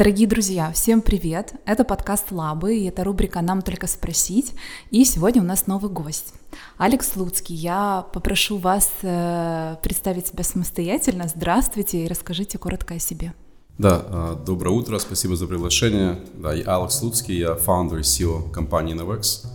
Дорогие 0.00 0.26
друзья, 0.26 0.72
всем 0.72 1.02
привет! 1.02 1.52
Это 1.66 1.84
подкаст 1.84 2.32
Лабы, 2.32 2.74
и 2.74 2.86
это 2.86 3.04
рубрика 3.04 3.42
«Нам 3.42 3.60
только 3.60 3.86
спросить». 3.86 4.54
И 4.90 5.04
сегодня 5.04 5.42
у 5.42 5.44
нас 5.44 5.66
новый 5.66 5.90
гость. 5.90 6.32
Алекс 6.78 7.16
Луцкий, 7.16 7.54
я 7.54 8.06
попрошу 8.14 8.56
вас 8.56 8.90
э, 9.02 9.76
представить 9.82 10.28
себя 10.28 10.42
самостоятельно. 10.42 11.28
Здравствуйте 11.28 12.02
и 12.02 12.08
расскажите 12.08 12.56
коротко 12.56 12.94
о 12.94 12.98
себе. 12.98 13.34
Да, 13.76 14.02
э, 14.06 14.36
доброе 14.46 14.70
утро, 14.70 14.98
спасибо 14.98 15.36
за 15.36 15.46
приглашение. 15.46 16.18
Да, 16.32 16.54
я 16.54 16.78
Алекс 16.78 17.02
Луцкий, 17.02 17.36
я 17.36 17.54
фаундер 17.54 17.98
и 17.98 18.00
CEO 18.00 18.50
компании 18.50 18.96
Novex. 18.96 19.46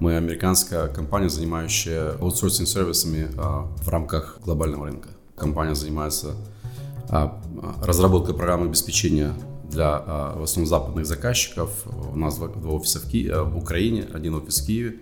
Мы 0.00 0.16
американская 0.16 0.88
компания, 0.88 1.28
занимающая 1.28 2.12
аутсорсинг-сервисами 2.12 3.28
э, 3.30 3.36
в 3.36 3.88
рамках 3.90 4.38
глобального 4.42 4.86
рынка. 4.86 5.10
Компания 5.36 5.74
занимается 5.74 6.34
разработкой 7.82 8.34
программы 8.34 8.68
обеспечения 8.68 9.34
для 9.72 10.02
а, 10.06 10.38
в 10.38 10.42
основном 10.42 10.68
западных 10.68 11.06
заказчиков. 11.06 11.70
У 11.86 12.16
нас 12.16 12.36
два, 12.36 12.48
офиса 12.70 13.00
в, 13.00 13.08
Ки... 13.08 13.28
Э, 13.28 13.42
в 13.42 13.56
Украине, 13.56 14.06
один 14.12 14.34
офис 14.34 14.60
в 14.60 14.66
Киеве 14.66 14.98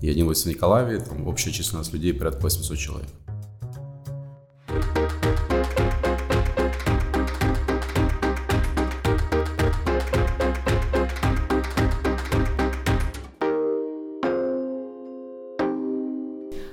и 0.00 0.08
один 0.08 0.28
офис 0.28 0.44
в 0.44 0.48
Николаеве. 0.48 1.00
Там 1.00 1.26
общая 1.26 1.52
численность 1.52 1.92
людей 1.92 2.14
порядка 2.14 2.42
800 2.42 2.78
человек. 2.78 3.08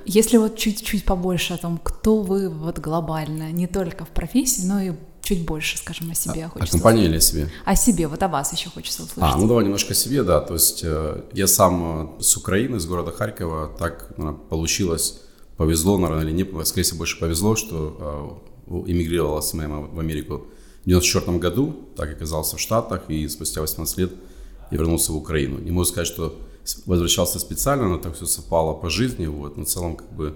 Если 0.04 0.36
вот 0.36 0.56
чуть-чуть 0.56 1.06
побольше 1.06 1.54
о 1.54 1.56
том, 1.56 1.80
кто 1.82 2.20
вы 2.20 2.50
вот 2.50 2.78
глобально, 2.78 3.50
не 3.50 3.66
только 3.66 4.04
в 4.04 4.10
профессии, 4.10 4.66
но 4.66 4.80
и 4.80 4.92
чуть 5.22 5.44
больше, 5.44 5.78
скажем, 5.78 6.10
о 6.10 6.14
себе 6.14 6.46
а, 6.46 6.48
хочется. 6.48 6.76
О 6.76 6.78
компании 6.78 7.04
или 7.04 7.16
о 7.16 7.20
себе? 7.20 7.50
О 7.64 7.76
себе, 7.76 8.08
вот 8.08 8.22
о 8.22 8.28
вас 8.28 8.52
еще 8.52 8.70
хочется 8.70 9.04
услышать. 9.04 9.34
А, 9.34 9.38
ну 9.38 9.46
давай 9.46 9.64
немножко 9.64 9.92
о 9.92 9.94
себе, 9.94 10.22
да. 10.22 10.40
То 10.40 10.54
есть 10.54 10.80
э, 10.82 11.22
я 11.32 11.46
сам 11.46 12.16
э, 12.18 12.22
с 12.22 12.36
Украины, 12.36 12.80
с 12.80 12.86
города 12.86 13.12
Харькова, 13.12 13.70
так 13.78 14.12
наверное, 14.16 14.40
получилось, 14.48 15.20
повезло, 15.56 15.98
наверное, 15.98 16.24
или 16.24 16.32
не, 16.32 16.64
скорее 16.64 16.84
всего, 16.84 16.98
больше 16.98 17.18
повезло, 17.18 17.56
что 17.56 18.42
э, 18.66 18.90
эмигрировала 18.90 19.40
с 19.40 19.54
моей 19.54 19.68
в 19.68 19.98
Америку 19.98 20.46
в 20.84 20.88
94 20.88 21.38
году, 21.38 21.76
так 21.96 22.10
оказался 22.10 22.56
в 22.56 22.60
Штатах, 22.60 23.02
и 23.08 23.28
спустя 23.28 23.60
18 23.60 23.98
лет 23.98 24.12
я 24.70 24.78
вернулся 24.78 25.12
в 25.12 25.16
Украину. 25.16 25.58
Не 25.58 25.70
могу 25.70 25.84
сказать, 25.84 26.08
что 26.08 26.36
возвращался 26.86 27.38
специально, 27.38 27.88
но 27.88 27.98
так 27.98 28.16
все 28.16 28.26
совпало 28.26 28.74
по 28.74 28.90
жизни, 28.90 29.26
вот, 29.26 29.56
но 29.56 29.64
в 29.64 29.68
целом 29.68 29.96
как 29.96 30.12
бы 30.12 30.34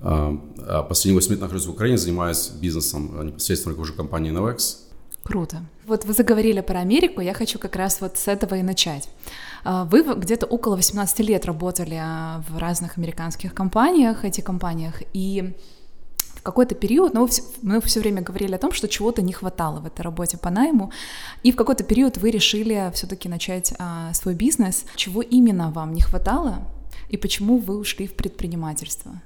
последние 0.00 1.14
8 1.14 1.30
лет 1.32 1.40
нахожусь 1.40 1.66
в 1.66 1.70
Украине, 1.70 1.98
занимаюсь 1.98 2.48
бизнесом 2.48 3.12
а, 3.18 3.24
непосредственно 3.24 3.72
руковожу 3.72 3.94
компанией 3.94 4.34
Novex. 4.34 4.76
Круто. 5.22 5.62
Вот 5.86 6.04
вы 6.04 6.14
заговорили 6.14 6.60
про 6.60 6.80
Америку, 6.80 7.20
я 7.20 7.34
хочу 7.34 7.58
как 7.58 7.76
раз 7.76 8.00
вот 8.00 8.16
с 8.16 8.28
этого 8.28 8.54
и 8.54 8.62
начать. 8.62 9.08
Вы 9.64 10.02
где-то 10.02 10.46
около 10.46 10.76
18 10.76 11.18
лет 11.20 11.44
работали 11.44 12.00
в 12.48 12.56
разных 12.56 12.96
американских 12.96 13.52
компаниях, 13.52 14.24
этих 14.24 14.44
компаниях, 14.44 15.02
и 15.12 15.54
в 16.38 16.42
какой-то 16.42 16.74
период, 16.74 17.14
ну, 17.14 17.28
мы 17.62 17.80
все 17.80 18.00
время 18.00 18.22
говорили 18.22 18.54
о 18.54 18.58
том, 18.58 18.72
что 18.72 18.88
чего-то 18.88 19.22
не 19.22 19.32
хватало 19.32 19.80
в 19.80 19.86
этой 19.86 20.02
работе 20.02 20.38
по 20.38 20.50
найму, 20.50 20.92
и 21.42 21.52
в 21.52 21.56
какой-то 21.56 21.84
период 21.84 22.16
вы 22.16 22.30
решили 22.30 22.90
все-таки 22.94 23.28
начать 23.28 23.74
а, 23.78 24.14
свой 24.14 24.34
бизнес. 24.34 24.84
Чего 24.94 25.20
именно 25.20 25.70
вам 25.70 25.92
не 25.92 26.00
хватало, 26.00 26.66
и 27.08 27.16
почему 27.16 27.58
вы 27.58 27.76
ушли 27.76 28.06
в 28.06 28.14
предпринимательство? 28.14 29.20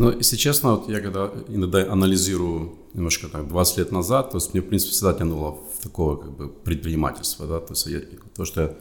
Ну, 0.00 0.10
если 0.10 0.36
честно, 0.36 0.76
вот 0.76 0.88
я 0.88 1.00
когда 1.00 1.30
иногда 1.48 1.92
анализирую 1.92 2.72
немножко 2.94 3.28
так 3.28 3.46
20 3.46 3.76
лет 3.76 3.92
назад, 3.92 4.30
то 4.30 4.38
есть 4.38 4.54
мне, 4.54 4.62
в 4.62 4.66
принципе, 4.66 4.92
всегда 4.92 5.12
тянуло 5.12 5.58
в 5.74 5.82
такое 5.82 6.16
как 6.16 6.34
бы 6.38 6.48
предпринимательство, 6.48 7.46
да, 7.46 7.60
то 7.60 7.74
есть 7.74 7.86
я, 7.86 8.00
то, 8.34 8.46
что 8.46 8.62
я 8.62 8.76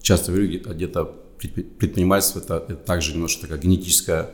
часто 0.00 0.32
говорю, 0.32 0.48
где-то 0.48 1.04
предпринимательство 1.78 2.38
это, 2.38 2.64
это 2.68 2.76
также 2.76 3.12
немножко 3.12 3.42
такая 3.42 3.58
генетическая 3.58 4.30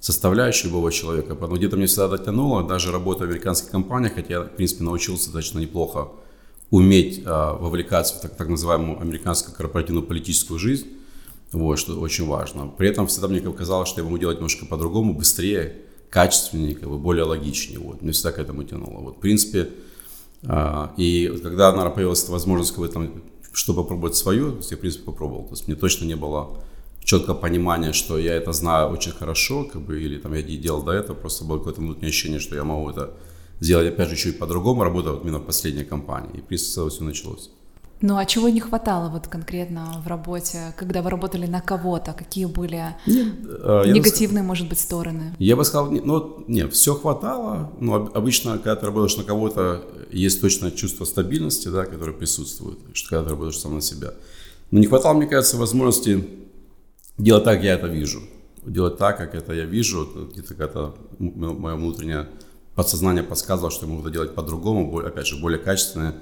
составляющая 0.00 0.68
любого 0.68 0.90
человека, 0.90 1.34
поэтому 1.34 1.58
где-то 1.58 1.76
мне 1.76 1.84
всегда 1.84 2.08
дотянуло, 2.08 2.66
даже 2.66 2.90
работая 2.90 3.26
в 3.26 3.30
американских 3.30 3.70
компаниях, 3.70 4.14
хотя 4.14 4.32
я, 4.32 4.40
в 4.40 4.56
принципе, 4.56 4.84
научился 4.84 5.26
достаточно 5.26 5.58
неплохо 5.58 6.08
уметь 6.70 7.20
а, 7.26 7.52
вовлекаться 7.52 8.14
в 8.14 8.20
так, 8.22 8.34
так 8.36 8.48
называемую 8.48 9.02
американскую 9.02 9.54
корпоративную 9.54 10.06
политическую 10.06 10.58
жизнь, 10.58 10.86
вот, 11.54 11.78
что 11.78 11.98
очень 11.98 12.26
важно. 12.26 12.66
При 12.66 12.88
этом 12.88 13.06
всегда 13.06 13.28
мне 13.28 13.40
казалось, 13.40 13.88
что 13.88 14.00
я 14.00 14.04
могу 14.04 14.18
делать 14.18 14.38
немножко 14.38 14.66
по-другому, 14.66 15.14
быстрее, 15.14 15.76
качественнее, 16.10 16.74
как 16.74 16.88
бы 16.88 16.98
более 16.98 17.24
логичнее. 17.24 17.78
Вот. 17.78 18.02
Мне 18.02 18.12
всегда 18.12 18.32
к 18.32 18.38
этому 18.38 18.64
тянуло. 18.64 19.00
Вот, 19.00 19.16
в 19.16 19.20
принципе, 19.20 19.70
э, 20.42 20.88
и 20.96 21.38
когда, 21.42 21.70
наверное, 21.70 21.94
появилась 21.94 22.28
возможность 22.28 22.72
как 22.72 22.80
бы, 22.80 22.88
там, 22.88 23.22
что 23.52 23.74
попробовать 23.74 24.16
свое, 24.16 24.50
то 24.50 24.56
есть 24.58 24.70
я, 24.70 24.76
в 24.76 24.80
принципе, 24.80 25.04
попробовал. 25.04 25.44
То 25.44 25.52
есть 25.52 25.66
мне 25.68 25.76
точно 25.76 26.04
не 26.06 26.16
было 26.16 26.58
четкого 27.02 27.34
понимания, 27.34 27.92
что 27.92 28.18
я 28.18 28.34
это 28.34 28.52
знаю 28.52 28.88
очень 28.88 29.12
хорошо, 29.12 29.64
как 29.64 29.82
бы, 29.82 30.02
или 30.02 30.18
там 30.18 30.34
я 30.34 30.42
делал 30.42 30.82
до 30.82 30.92
этого, 30.92 31.16
просто 31.16 31.44
было 31.44 31.58
какое-то 31.58 31.80
внутреннее 31.80 32.10
ощущение, 32.10 32.40
что 32.40 32.56
я 32.56 32.64
могу 32.64 32.90
это 32.90 33.14
сделать, 33.60 33.88
опять 33.88 34.08
же, 34.08 34.16
чуть 34.16 34.38
по-другому, 34.38 34.84
работа 34.84 35.12
вот 35.12 35.22
именно 35.22 35.38
в 35.38 35.46
последней 35.46 35.84
компании. 35.84 36.38
И, 36.38 36.40
в 36.40 36.44
принципе, 36.44 36.88
все 36.88 37.04
началось. 37.04 37.50
Ну 38.06 38.18
а 38.18 38.26
чего 38.26 38.50
не 38.50 38.60
хватало 38.60 39.08
вот 39.08 39.28
конкретно 39.28 40.02
в 40.04 40.08
работе, 40.08 40.74
когда 40.76 41.00
вы 41.00 41.08
работали 41.08 41.46
на 41.46 41.62
кого-то? 41.62 42.12
Какие 42.12 42.44
были 42.44 42.94
нет, 43.06 43.34
а, 43.62 43.82
негативные, 43.86 44.42
бы, 44.42 44.48
может 44.48 44.68
быть, 44.68 44.78
стороны? 44.78 45.34
Я 45.38 45.56
бы 45.56 45.64
сказал, 45.64 45.90
ну 45.90 46.44
нет, 46.46 46.74
все 46.74 46.94
хватало. 46.94 47.72
Но 47.80 48.10
обычно, 48.12 48.58
когда 48.58 48.76
ты 48.76 48.84
работаешь 48.84 49.16
на 49.16 49.24
кого-то, 49.24 49.86
есть 50.10 50.38
точно 50.42 50.70
чувство 50.70 51.06
стабильности, 51.06 51.68
да, 51.68 51.86
которое 51.86 52.12
присутствует, 52.12 52.78
что 52.92 53.08
когда 53.08 53.24
ты 53.24 53.30
работаешь 53.30 53.58
сам 53.58 53.76
на 53.76 53.80
себя. 53.80 54.12
Но 54.70 54.80
не 54.80 54.86
хватало, 54.86 55.14
мне 55.14 55.26
кажется, 55.26 55.56
возможности 55.56 56.28
делать 57.16 57.44
так, 57.44 57.54
как 57.54 57.64
я 57.64 57.72
это 57.72 57.86
вижу. 57.86 58.20
Делать 58.66 58.98
так, 58.98 59.16
как 59.16 59.34
это 59.34 59.54
я 59.54 59.64
вижу. 59.64 60.28
Где-то 60.30 60.48
какая-то 60.48 60.94
мое 61.18 61.74
внутреннее 61.74 62.28
подсознание 62.74 63.24
подсказывало, 63.24 63.70
что 63.70 63.86
я 63.86 63.92
могу 63.92 64.02
это 64.02 64.10
делать 64.10 64.34
по-другому, 64.34 64.98
опять 64.98 65.26
же, 65.26 65.40
более 65.40 65.58
качественно 65.58 66.14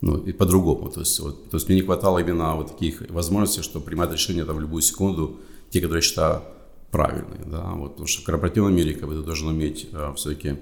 ну, 0.00 0.16
и 0.18 0.32
по-другому. 0.32 0.90
То 0.90 1.00
есть, 1.00 1.20
вот, 1.20 1.50
то 1.50 1.56
есть 1.56 1.68
мне 1.68 1.76
не 1.76 1.82
хватало 1.82 2.18
именно 2.18 2.56
вот 2.56 2.72
таких 2.72 3.02
возможностей, 3.10 3.62
чтобы 3.62 3.84
принимать 3.84 4.12
решения 4.12 4.44
там 4.44 4.56
в 4.56 4.60
любую 4.60 4.82
секунду, 4.82 5.40
те, 5.70 5.80
которые 5.80 5.98
я 5.98 6.02
считаю 6.02 6.42
правильные. 6.90 7.44
Да? 7.46 7.72
Вот, 7.74 7.90
потому 7.92 8.06
что 8.06 8.22
в 8.22 8.24
корпоративном 8.24 8.74
мире 8.74 8.94
как 8.94 9.08
бы, 9.08 9.14
ты 9.14 9.22
должен 9.22 9.48
уметь 9.48 9.88
а, 9.92 10.12
все-таки 10.14 10.56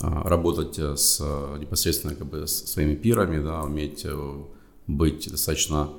а, 0.00 0.28
работать 0.28 0.78
э, 0.78 0.96
с, 0.96 1.20
непосредственно 1.58 2.14
как 2.14 2.26
бы, 2.26 2.46
с 2.46 2.64
своими 2.64 2.94
пирами, 2.94 3.42
да, 3.42 3.62
уметь 3.62 4.04
э, 4.04 4.42
быть 4.86 5.30
достаточно, 5.30 5.90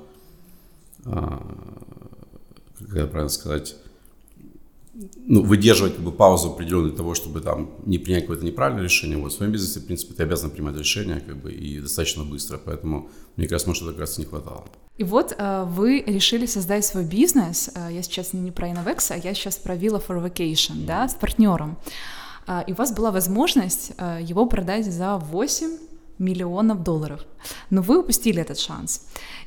а, 1.04 1.42
как 2.78 2.94
это 2.94 3.06
правильно 3.06 3.30
сказать, 3.30 3.76
ну, 5.16 5.42
выдерживать 5.42 5.96
как 5.96 6.04
бы, 6.04 6.12
паузу 6.12 6.50
определенную 6.50 6.90
для 6.90 6.96
того, 6.96 7.14
чтобы 7.14 7.40
там 7.40 7.70
не 7.84 7.98
принять 7.98 8.22
какое-то 8.22 8.44
неправильное 8.44 8.84
решение. 8.84 9.18
Вот 9.18 9.32
в 9.32 9.36
своем 9.36 9.52
бизнесе, 9.52 9.80
в 9.80 9.86
принципе, 9.86 10.14
ты 10.14 10.22
обязан 10.22 10.50
принимать 10.50 10.76
решения 10.76 11.20
как 11.20 11.36
бы, 11.36 11.52
и 11.52 11.80
достаточно 11.80 12.24
быстро. 12.24 12.58
Поэтому 12.64 13.10
мне 13.36 13.46
как 13.46 13.52
раз, 13.52 13.66
может, 13.66 13.82
это 13.82 13.92
как 13.92 14.00
раз 14.00 14.18
не 14.18 14.24
хватало. 14.24 14.64
И 14.96 15.04
вот 15.04 15.34
э, 15.36 15.64
вы 15.68 16.02
решили 16.06 16.46
создать 16.46 16.84
свой 16.84 17.04
бизнес. 17.04 17.70
Э, 17.74 17.88
я 17.92 18.02
сейчас 18.02 18.32
не 18.32 18.50
про 18.50 18.68
Innovex, 18.68 19.12
а 19.12 19.16
я 19.16 19.34
сейчас 19.34 19.56
про 19.56 19.76
Villa 19.76 20.02
for 20.06 20.24
Vacation, 20.24 20.76
mm-hmm. 20.76 20.86
да, 20.86 21.08
с 21.08 21.14
партнером. 21.14 21.76
Э, 22.46 22.62
и 22.66 22.72
у 22.72 22.76
вас 22.76 22.92
была 22.94 23.10
возможность 23.10 23.92
его 24.20 24.46
продать 24.46 24.86
за 24.86 25.18
8 25.18 25.78
миллионов 26.18 26.82
долларов. 26.82 27.20
Но 27.70 27.82
вы 27.82 28.00
упустили 28.00 28.40
этот 28.40 28.58
шанс. 28.58 29.02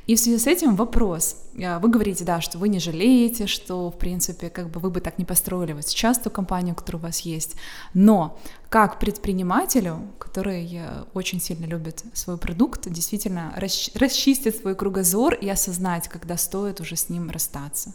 И 0.06 0.14
в 0.14 0.20
связи 0.20 0.38
с 0.38 0.46
этим 0.46 0.76
вопрос. 0.76 1.36
Э, 1.54 1.78
вы 1.78 1.88
говорите, 1.88 2.24
да, 2.24 2.40
что 2.40 2.58
вы 2.58 2.68
не 2.68 2.78
жалеете, 2.78 3.46
что, 3.46 3.90
в 3.90 3.98
принципе, 3.98 4.50
как 4.50 4.70
бы 4.70 4.80
вы 4.80 4.90
бы 4.90 5.00
так 5.00 5.18
не 5.18 5.24
построили 5.24 5.72
вот 5.72 5.86
сейчас 5.86 6.18
ту 6.18 6.30
компанию, 6.30 6.74
которая 6.74 7.02
у 7.02 7.06
вас 7.06 7.20
есть. 7.20 7.56
Но 7.94 8.38
как 8.68 8.98
предпринимателю, 8.98 9.98
который 10.18 10.68
э, 10.72 11.04
очень 11.14 11.40
сильно 11.40 11.66
любит 11.66 12.04
свой 12.14 12.38
продукт, 12.38 12.88
действительно 12.90 13.54
расчистить 13.94 14.56
свой 14.56 14.74
кругозор 14.74 15.34
и 15.34 15.48
осознать, 15.48 16.08
когда 16.08 16.36
стоит 16.36 16.80
уже 16.80 16.96
с 16.96 17.08
ним 17.08 17.30
расстаться? 17.30 17.92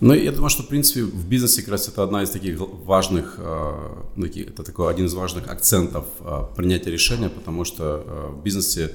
Ну, 0.00 0.12
я 0.12 0.30
думаю, 0.30 0.50
что, 0.50 0.62
в 0.62 0.68
принципе, 0.68 1.04
в 1.04 1.26
бизнесе 1.26 1.62
как 1.62 1.70
раз 1.70 1.88
это 1.88 2.02
одна 2.02 2.22
из 2.22 2.28
таких 2.28 2.58
важных, 2.58 3.36
э, 3.38 4.32
это 4.46 4.62
такой 4.62 4.90
один 4.90 5.06
из 5.06 5.14
важных 5.14 5.48
акцентов 5.48 6.04
э, 6.20 6.42
принятия 6.54 6.90
решения, 6.90 7.30
потому 7.30 7.64
что 7.64 8.04
э, 8.04 8.28
в 8.32 8.42
бизнесе 8.42 8.92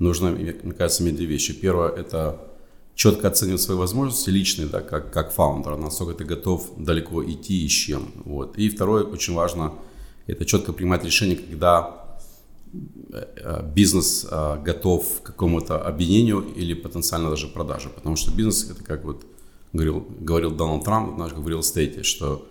нужно, 0.00 0.30
мне 0.30 0.52
кажется, 0.52 1.04
иметь 1.04 1.16
две 1.16 1.26
вещи. 1.26 1.52
Первое– 1.52 1.88
это 1.96 2.40
четко 2.96 3.28
оценивать 3.28 3.60
свои 3.60 3.76
возможности 3.76 4.30
личные, 4.30 4.66
да, 4.66 4.80
как, 4.80 5.12
как 5.12 5.32
фаундер, 5.32 5.76
насколько 5.76 6.14
ты 6.14 6.24
готов 6.24 6.68
далеко 6.76 7.24
идти 7.24 7.64
и 7.64 7.68
с 7.68 7.72
чем. 7.72 8.10
Вот. 8.24 8.58
И 8.58 8.68
второе, 8.70 9.04
очень 9.04 9.34
важно, 9.34 9.74
это 10.26 10.44
четко 10.44 10.72
принимать 10.72 11.04
решение, 11.04 11.36
когда 11.36 12.18
бизнес 13.74 14.26
готов 14.64 15.22
к 15.22 15.26
какому-то 15.26 15.80
объединению 15.80 16.40
или 16.54 16.74
потенциально 16.74 17.30
даже 17.30 17.48
продаже. 17.48 17.88
Потому 17.88 18.16
что 18.16 18.32
бизнес– 18.32 18.68
это 18.70 18.84
как 18.84 19.04
вот 19.04 19.24
говорил, 19.72 20.06
говорил 20.20 20.50
Дональд 20.50 20.84
Трамп, 20.84 21.18
в 21.18 21.48
real 21.48 21.60
estate, 21.60 22.02
что 22.02 22.46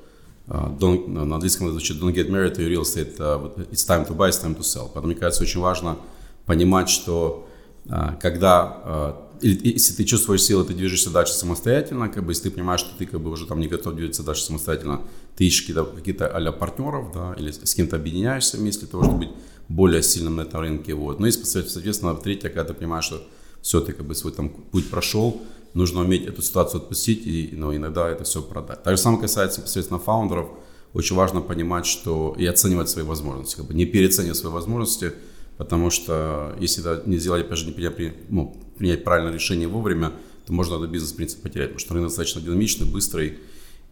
uh, 0.48 0.77
don't, 0.77 1.07
на 1.07 1.36
английском 1.36 1.68
это 1.68 1.74
звучит 1.74 2.01
don't 2.01 2.13
get 2.13 2.30
married 2.30 2.56
to 2.56 2.68
real 2.68 2.81
estate, 2.81 3.18
uh, 3.18 3.68
it's 3.71 3.86
time 3.88 4.07
to 4.07 4.16
buy, 4.16 4.30
it's 4.30 4.42
time 4.44 4.56
to 4.56 4.62
sell. 4.62 4.86
Поэтому, 4.86 5.07
мне 5.07 5.16
кажется, 5.16 5.44
очень 5.44 5.60
важно 5.60 5.98
понимать, 6.45 6.89
что 6.89 7.48
а, 7.89 8.16
когда 8.16 8.81
а, 8.83 9.30
если 9.42 9.94
ты 9.94 10.04
чувствуешь 10.04 10.44
силы, 10.44 10.66
ты 10.66 10.74
движешься 10.74 11.10
дальше 11.10 11.33
самостоятельно, 11.33 12.10
как 12.10 12.25
бы, 12.25 12.31
если 12.31 12.50
ты 12.50 12.51
понимаешь, 12.51 12.81
что 12.81 12.98
ты 12.98 13.06
как 13.06 13.22
бы 13.22 13.31
уже 13.31 13.45
там 13.45 13.60
не 13.60 13.68
готов 13.68 13.95
двигаться 13.95 14.24
дальше 14.24 14.44
самостоятельно, 14.44 15.01
ты 15.36 15.45
ищешь 15.45 15.62
какие-то, 15.62 15.86
какие-то 15.86 16.27
а 16.27 16.51
партнеров, 16.51 17.12
да, 17.13 17.36
или 17.38 17.51
с 17.51 17.74
кем-то 17.74 17.95
объединяешься 17.95 18.57
вместе 18.57 18.81
для 18.81 18.89
того, 18.89 19.04
чтобы 19.04 19.19
быть 19.19 19.30
более 19.69 20.04
сильным 20.04 20.36
на 20.36 20.42
этом 20.42 20.60
рынке, 20.62 20.94
вот. 20.94 21.19
Ну 21.19 21.27
и, 21.27 21.31
соответственно, 21.31 22.15
третье, 22.15 22.50
когда 22.50 22.65
ты 22.65 22.74
понимаешь, 22.74 23.06
что 23.06 23.22
все, 23.62 23.80
ты 23.81 23.94
как 23.94 24.06
бы 24.06 24.15
свой 24.15 24.33
там 24.33 24.50
путь 24.50 24.89
прошел, 24.89 25.42
нужно 25.74 26.01
уметь 26.01 26.25
эту 26.25 26.42
ситуацию 26.42 26.81
отпустить 26.81 27.25
и, 27.25 27.51
ну, 27.54 27.75
иногда 27.75 28.10
это 28.10 28.24
все 28.24 28.42
продать. 28.42 28.83
Так 28.83 28.98
же 28.98 29.01
самое 29.01 29.21
касается 29.21 29.62
непосредственно 29.62 30.00
фаундеров, 30.00 30.50
очень 30.94 31.16
важно 31.16 31.42
понимать, 31.42 31.86
что 31.86 32.36
и 32.38 32.45
оценивать 32.45 32.89
свои 32.89 33.06
возможности, 33.06 33.57
как 33.57 33.66
бы 33.66 33.74
не 33.74 33.86
переоценивать 33.86 34.38
свои 34.38 34.51
возможности, 34.51 35.13
потому 35.57 35.89
что 35.89 36.56
если 36.60 36.81
это 36.81 37.07
не 37.07 37.18
сделать, 37.18 37.45
опять 37.45 37.60
же, 37.60 37.66
не 37.68 37.71
принять, 37.71 38.16
ну, 38.30 38.56
принять 38.77 39.04
правильное 39.04 39.33
решение 39.33 39.68
вовремя, 39.68 40.13
то 40.48 40.54
можно 40.54 40.75
этот 40.75 40.89
бизнес, 40.89 41.12
в 41.12 41.16
принципе, 41.16 41.44
потерять, 41.44 41.69
потому 41.69 41.80
что 41.80 41.94
рынок 41.94 42.10
достаточно 42.10 42.42
динамичный, 42.42 42.88
быстрый, 42.88 43.38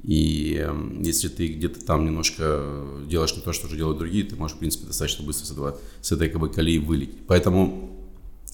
и 0.03 0.57
э, 0.59 0.73
если 1.01 1.27
ты 1.27 1.47
где-то 1.47 1.83
там 1.83 2.06
немножко 2.06 2.85
делаешь 3.07 3.35
не 3.35 3.41
то, 3.41 3.51
что 3.51 3.68
уже 3.68 3.77
делают 3.77 3.97
другие, 3.97 4.23
ты 4.23 4.35
можешь, 4.35 4.56
в 4.56 4.59
принципе, 4.59 4.85
достаточно 4.85 5.25
быстро 5.25 5.45
с, 5.45 5.51
этого, 5.51 5.80
с 6.01 6.12
этой 6.12 6.30
как 6.30 6.39
бы, 6.39 6.50
колеи 6.50 6.80
вылить. 6.80 7.25
Поэтому 7.27 8.07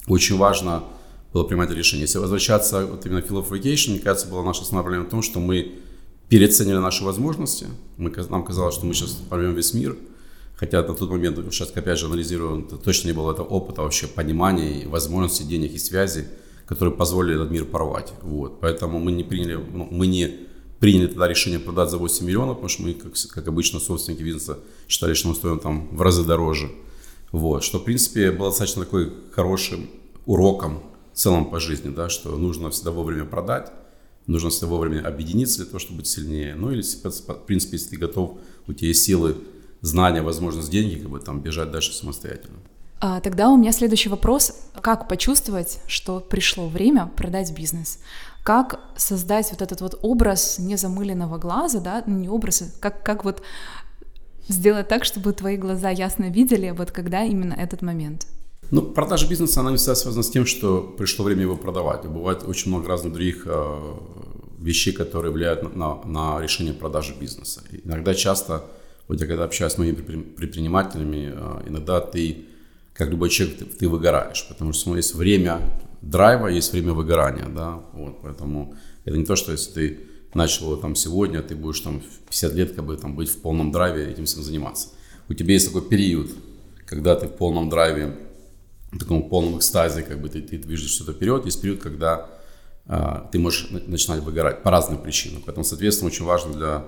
очень 0.08 0.38
важно 0.38 0.84
было 1.34 1.44
принимать 1.44 1.72
решение. 1.72 2.04
Если 2.04 2.20
возвращаться 2.20 2.86
вот 2.86 3.06
именно 3.06 3.20
Field 3.20 3.46
of 3.46 3.50
Vacation, 3.50 3.92
мне 3.92 4.00
кажется, 4.00 4.28
была 4.28 4.44
наша 4.44 4.62
основная 4.62 4.84
проблема 4.84 5.06
в 5.06 5.10
том, 5.10 5.22
что 5.22 5.40
мы 5.40 5.74
переоценили 6.30 6.78
наши 6.78 7.04
возможности. 7.04 7.68
Мы, 7.98 8.12
нам 8.30 8.46
казалось, 8.46 8.76
что 8.76 8.86
мы 8.86 8.94
сейчас 8.94 9.12
порвем 9.30 9.56
весь 9.56 9.74
мир– 9.74 9.98
Хотя 10.56 10.82
на 10.82 10.94
тот 10.94 11.10
момент, 11.10 11.38
сейчас 11.52 11.72
опять 11.76 12.00
же 12.00 12.06
анализирую, 12.06 12.64
точно 12.64 13.08
не 13.08 13.14
было 13.14 13.34
этого 13.34 13.46
опыта 13.46 13.82
вообще 13.82 14.08
понимания, 14.08 14.88
возможностей, 14.88 15.44
денег 15.44 15.74
и 15.74 15.78
связи, 15.78 16.28
которые 16.66 16.96
позволили 16.96 17.36
этот 17.36 17.52
мир 17.52 17.66
порвать. 17.66 18.14
Вот. 18.22 18.62
Поэтому 18.62 19.00
мы 19.00 19.12
не 19.12 19.26
приняли, 19.26 19.56
ну, 19.56 19.88
мы 19.92 20.08
не 20.08 20.48
приняли 20.80 21.08
тогда 21.08 21.28
решение 21.28 21.60
продать 21.60 21.90
за 21.90 21.98
8 21.98 22.26
миллионов, 22.26 22.56
потому 22.56 22.70
что 22.70 22.84
мы, 22.84 22.94
как, 22.94 23.14
как 23.34 23.48
обычно, 23.48 23.80
собственники 23.80 24.22
бизнеса 24.22 24.60
считали, 24.88 25.14
что 25.16 25.28
мы 25.28 25.36
стоим 25.36 25.60
там 25.60 25.90
в 25.92 26.02
разы 26.02 26.24
дороже. 26.24 26.72
Вот. 27.34 27.64
Что, 27.64 27.80
в 27.80 27.84
принципе, 27.84 28.32
было 28.32 28.50
достаточно 28.50 28.86
такой 28.86 29.12
хорошим 29.32 29.90
уроком 30.26 30.82
в 31.14 31.18
целом 31.18 31.50
по 31.50 31.60
жизни, 31.60 31.90
да, 31.90 32.10
что 32.10 32.36
нужно 32.38 32.70
всегда 32.70 32.92
вовремя 32.92 33.26
продать, 33.26 33.72
нужно 34.28 34.50
всегда 34.50 34.68
вовремя 34.68 35.06
объединиться 35.06 35.58
для 35.58 35.66
того, 35.66 35.80
чтобы 35.80 35.98
быть 35.98 36.08
сильнее. 36.08 36.56
Ну 36.56 36.72
или, 36.72 36.82
в 36.82 37.46
принципе, 37.46 37.78
если 37.78 37.90
ты 37.90 37.98
готов, 37.98 38.38
у 38.68 38.74
тебя 38.74 38.88
есть 38.88 39.04
силы 39.04 39.38
знания, 39.82 40.22
возможность, 40.22 40.72
деньги, 40.72 40.96
как 40.96 41.10
бы 41.10 41.20
там 41.20 41.42
бежать 41.42 41.72
дальше 41.72 41.94
самостоятельно. 41.94 42.58
А, 43.00 43.20
тогда 43.20 43.50
у 43.50 43.58
меня 43.58 43.74
следующий 43.74 44.10
вопрос. 44.10 44.70
Как 44.82 45.10
почувствовать, 45.10 45.80
что 45.88 46.22
пришло 46.22 46.70
время 46.70 47.12
продать 47.18 47.54
бизнес? 47.54 48.00
Как 48.44 48.80
создать 48.96 49.52
вот 49.52 49.62
этот 49.62 49.82
вот 49.82 50.00
образ 50.02 50.58
незамыленного 50.58 51.38
глаза, 51.38 51.80
да, 51.80 52.04
ну, 52.08 52.18
не 52.18 52.30
образ, 52.30 52.62
а 52.62 52.66
как, 52.80 53.04
как 53.04 53.26
вот 53.26 53.44
сделать 54.48 54.88
так, 54.88 55.04
чтобы 55.04 55.34
твои 55.34 55.58
глаза 55.58 55.90
ясно 55.90 56.30
видели, 56.30 56.72
вот 56.72 56.92
когда 56.92 57.24
именно 57.24 57.54
этот 57.54 57.82
момент? 57.82 58.28
Ну, 58.72 58.82
продажа 58.82 59.28
бизнеса, 59.28 59.60
она 59.60 59.72
не 59.72 59.78
всегда 59.78 59.96
связана 59.96 60.24
с 60.24 60.30
тем, 60.30 60.46
что 60.46 60.82
пришло 60.82 61.26
время 61.26 61.42
его 61.42 61.56
продавать. 61.56 62.06
Бывает 62.06 62.44
очень 62.46 62.70
много 62.72 62.88
разных 62.88 63.14
других 63.14 63.44
э, 63.46 63.94
вещей, 64.60 64.94
которые 64.94 65.32
влияют 65.32 65.76
на, 65.76 66.04
на 66.04 66.42
решение 66.42 66.74
продажи 66.74 67.14
бизнеса. 67.20 67.62
Иногда 67.84 68.14
часто 68.14 68.64
вот 69.08 69.20
я 69.20 69.28
когда 69.28 69.44
общаюсь 69.44 69.74
с 69.74 69.78
моими 69.78 69.96
предпринимателями, 69.96 71.34
а, 71.36 71.64
иногда 71.68 72.00
ты, 72.00 72.46
как 72.94 73.10
любой 73.10 73.30
человек, 73.30 73.58
ты, 73.58 73.66
ты 73.66 73.90
выгораешь, 73.90 74.46
потому 74.48 74.74
что 74.74 74.96
есть 74.96 75.14
время 75.14 75.60
драйва, 76.02 76.48
есть 76.48 76.72
время 76.72 76.94
выгорания, 76.94 77.48
да, 77.48 77.82
вот, 77.94 78.22
поэтому 78.22 78.76
это 79.06 79.18
не 79.18 79.26
то, 79.26 79.36
что 79.36 79.52
если 79.52 79.72
ты 79.72 80.00
начал 80.34 80.72
его 80.72 80.76
там 80.78 80.96
сегодня, 80.96 81.42
ты 81.42 81.56
будешь 81.56 81.82
там 81.82 82.02
в 82.02 82.28
50 82.30 82.54
лет 82.54 82.76
как 82.76 82.86
бы 82.86 82.98
там 82.98 83.16
быть 83.16 83.30
в 83.30 83.38
полном 83.42 83.72
драйве 83.72 84.10
этим 84.10 84.26
всем 84.26 84.42
заниматься. 84.44 84.90
У 85.30 85.34
тебя 85.34 85.54
есть 85.54 85.68
такой 85.68 85.88
период, 85.88 86.32
когда 86.86 87.16
ты 87.16 87.28
в 87.28 87.34
полном 87.34 87.70
драйве, 87.70 88.18
в 88.94 89.00
таком 89.00 89.30
полном 89.30 89.58
экстазе, 89.58 90.04
как 90.04 90.22
бы 90.22 90.30
ты, 90.30 90.42
ты 90.42 90.58
движешься 90.58 90.96
что-то 90.96 91.14
вперед, 91.14 91.46
есть 91.46 91.62
период, 91.62 91.82
когда 91.82 92.30
а, 92.86 93.30
ты 93.32 93.40
можешь 93.40 93.70
начинать 93.70 94.22
выгорать 94.22 94.64
по 94.64 94.72
разным 94.72 95.02
причинам. 95.02 95.42
Поэтому, 95.46 95.64
соответственно, 95.64 96.12
очень 96.12 96.26
важно 96.26 96.54
для 96.54 96.86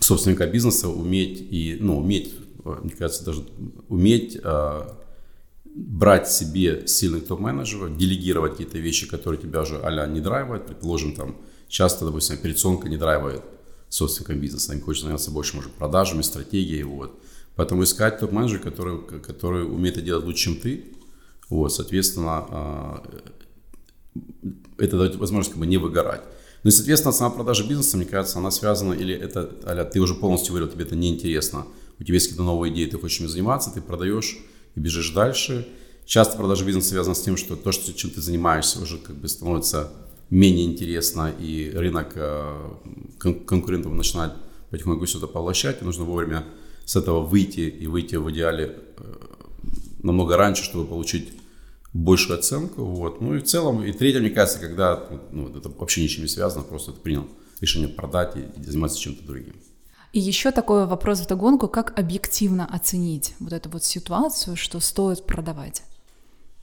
собственника 0.00 0.46
бизнеса 0.46 0.88
уметь 0.88 1.40
и, 1.40 1.76
ну, 1.80 1.98
уметь, 1.98 2.34
мне 2.64 2.90
кажется, 2.90 3.24
даже 3.24 3.44
уметь 3.88 4.38
э, 4.42 4.88
брать 5.74 6.30
себе 6.30 6.86
сильных 6.86 7.26
топ-менеджеров, 7.26 7.96
делегировать 7.96 8.52
какие-то 8.52 8.78
вещи, 8.78 9.06
которые 9.06 9.40
тебя 9.40 9.60
уже 9.60 9.80
а 9.82 10.06
не 10.06 10.20
драйвают. 10.20 10.66
Предположим, 10.66 11.14
там 11.14 11.36
часто, 11.68 12.06
допустим, 12.06 12.36
операционка 12.36 12.88
не 12.88 12.96
драйвает 12.96 13.42
собственника 13.88 14.34
бизнеса, 14.34 14.72
им 14.72 14.80
хочется 14.80 15.06
заняться 15.06 15.30
больше, 15.30 15.54
может, 15.54 15.72
продажами, 15.72 16.22
стратегией, 16.22 16.82
вот. 16.82 17.20
Поэтому 17.56 17.84
искать 17.84 18.18
топ-менеджера, 18.18 18.60
который, 18.60 18.98
который 19.20 19.64
умеет 19.64 19.96
это 19.96 20.04
делать 20.04 20.24
лучше, 20.24 20.44
чем 20.44 20.56
ты, 20.56 20.92
вот, 21.48 21.72
соответственно, 21.72 23.02
э, 24.14 24.20
это 24.78 24.98
дает 24.98 25.16
возможность 25.16 25.50
как 25.50 25.60
бы 25.60 25.66
не 25.66 25.76
выгорать. 25.76 26.22
Ну 26.62 26.68
и, 26.68 26.72
соответственно, 26.72 27.12
сама 27.12 27.30
продажа 27.30 27.66
бизнеса, 27.66 27.96
мне 27.96 28.06
кажется, 28.06 28.38
она 28.38 28.50
связана, 28.50 28.94
или 28.94 29.14
это, 29.14 29.50
аля, 29.66 29.84
ты 29.84 30.00
уже 30.00 30.14
полностью 30.14 30.52
говорил, 30.52 30.72
тебе 30.72 30.84
это 30.84 30.96
неинтересно, 30.96 31.66
у 31.98 32.02
тебя 32.02 32.14
есть 32.14 32.26
какие-то 32.26 32.42
новые 32.42 32.72
идеи, 32.72 32.86
ты 32.86 32.98
хочешь 32.98 33.20
ими 33.20 33.28
заниматься, 33.28 33.70
ты 33.70 33.80
продаешь 33.80 34.38
и 34.74 34.80
бежишь 34.80 35.10
дальше. 35.10 35.68
Часто 36.06 36.36
продажа 36.36 36.64
бизнеса 36.64 36.88
связана 36.90 37.14
с 37.14 37.22
тем, 37.22 37.36
что 37.36 37.56
то, 37.56 37.70
что, 37.70 37.92
чем 37.92 38.10
ты 38.10 38.20
занимаешься, 38.20 38.80
уже 38.80 38.98
как 38.98 39.16
бы 39.16 39.28
становится 39.28 39.90
менее 40.30 40.66
интересно, 40.66 41.32
и 41.38 41.70
рынок 41.74 42.12
э, 42.16 42.70
кон- 43.20 43.44
конкурентов 43.44 43.92
начинает 43.92 44.32
потихоньку 44.70 45.04
все 45.04 45.18
это 45.18 45.26
поглощать, 45.26 45.82
и 45.82 45.84
нужно 45.84 46.04
вовремя 46.04 46.44
с 46.84 46.96
этого 46.96 47.20
выйти 47.20 47.60
и 47.60 47.86
выйти 47.86 48.16
в 48.16 48.30
идеале 48.30 48.76
э, 48.98 49.14
намного 50.02 50.36
раньше, 50.36 50.64
чтобы 50.64 50.86
получить 50.86 51.32
большую 51.92 52.38
оценку. 52.38 52.84
Вот. 52.84 53.20
Ну 53.20 53.36
и 53.36 53.38
в 53.38 53.44
целом, 53.44 53.82
и 53.82 53.92
третье, 53.92 54.20
мне 54.20 54.30
кажется, 54.30 54.60
когда 54.60 55.02
ну, 55.32 55.48
это 55.56 55.70
вообще 55.70 56.02
ничем 56.02 56.22
не 56.22 56.28
связано, 56.28 56.64
просто 56.64 56.92
ты 56.92 57.00
принял 57.00 57.26
решение 57.60 57.88
продать 57.88 58.36
и, 58.36 58.62
заниматься 58.62 58.98
чем-то 58.98 59.24
другим. 59.24 59.54
И 60.12 60.20
еще 60.20 60.50
такой 60.52 60.86
вопрос 60.86 61.20
в 61.20 61.26
догонку, 61.26 61.66
как 61.66 61.98
объективно 61.98 62.66
оценить 62.66 63.34
вот 63.40 63.52
эту 63.52 63.68
вот 63.68 63.84
ситуацию, 63.84 64.56
что 64.56 64.78
стоит 64.78 65.26
продавать? 65.26 65.82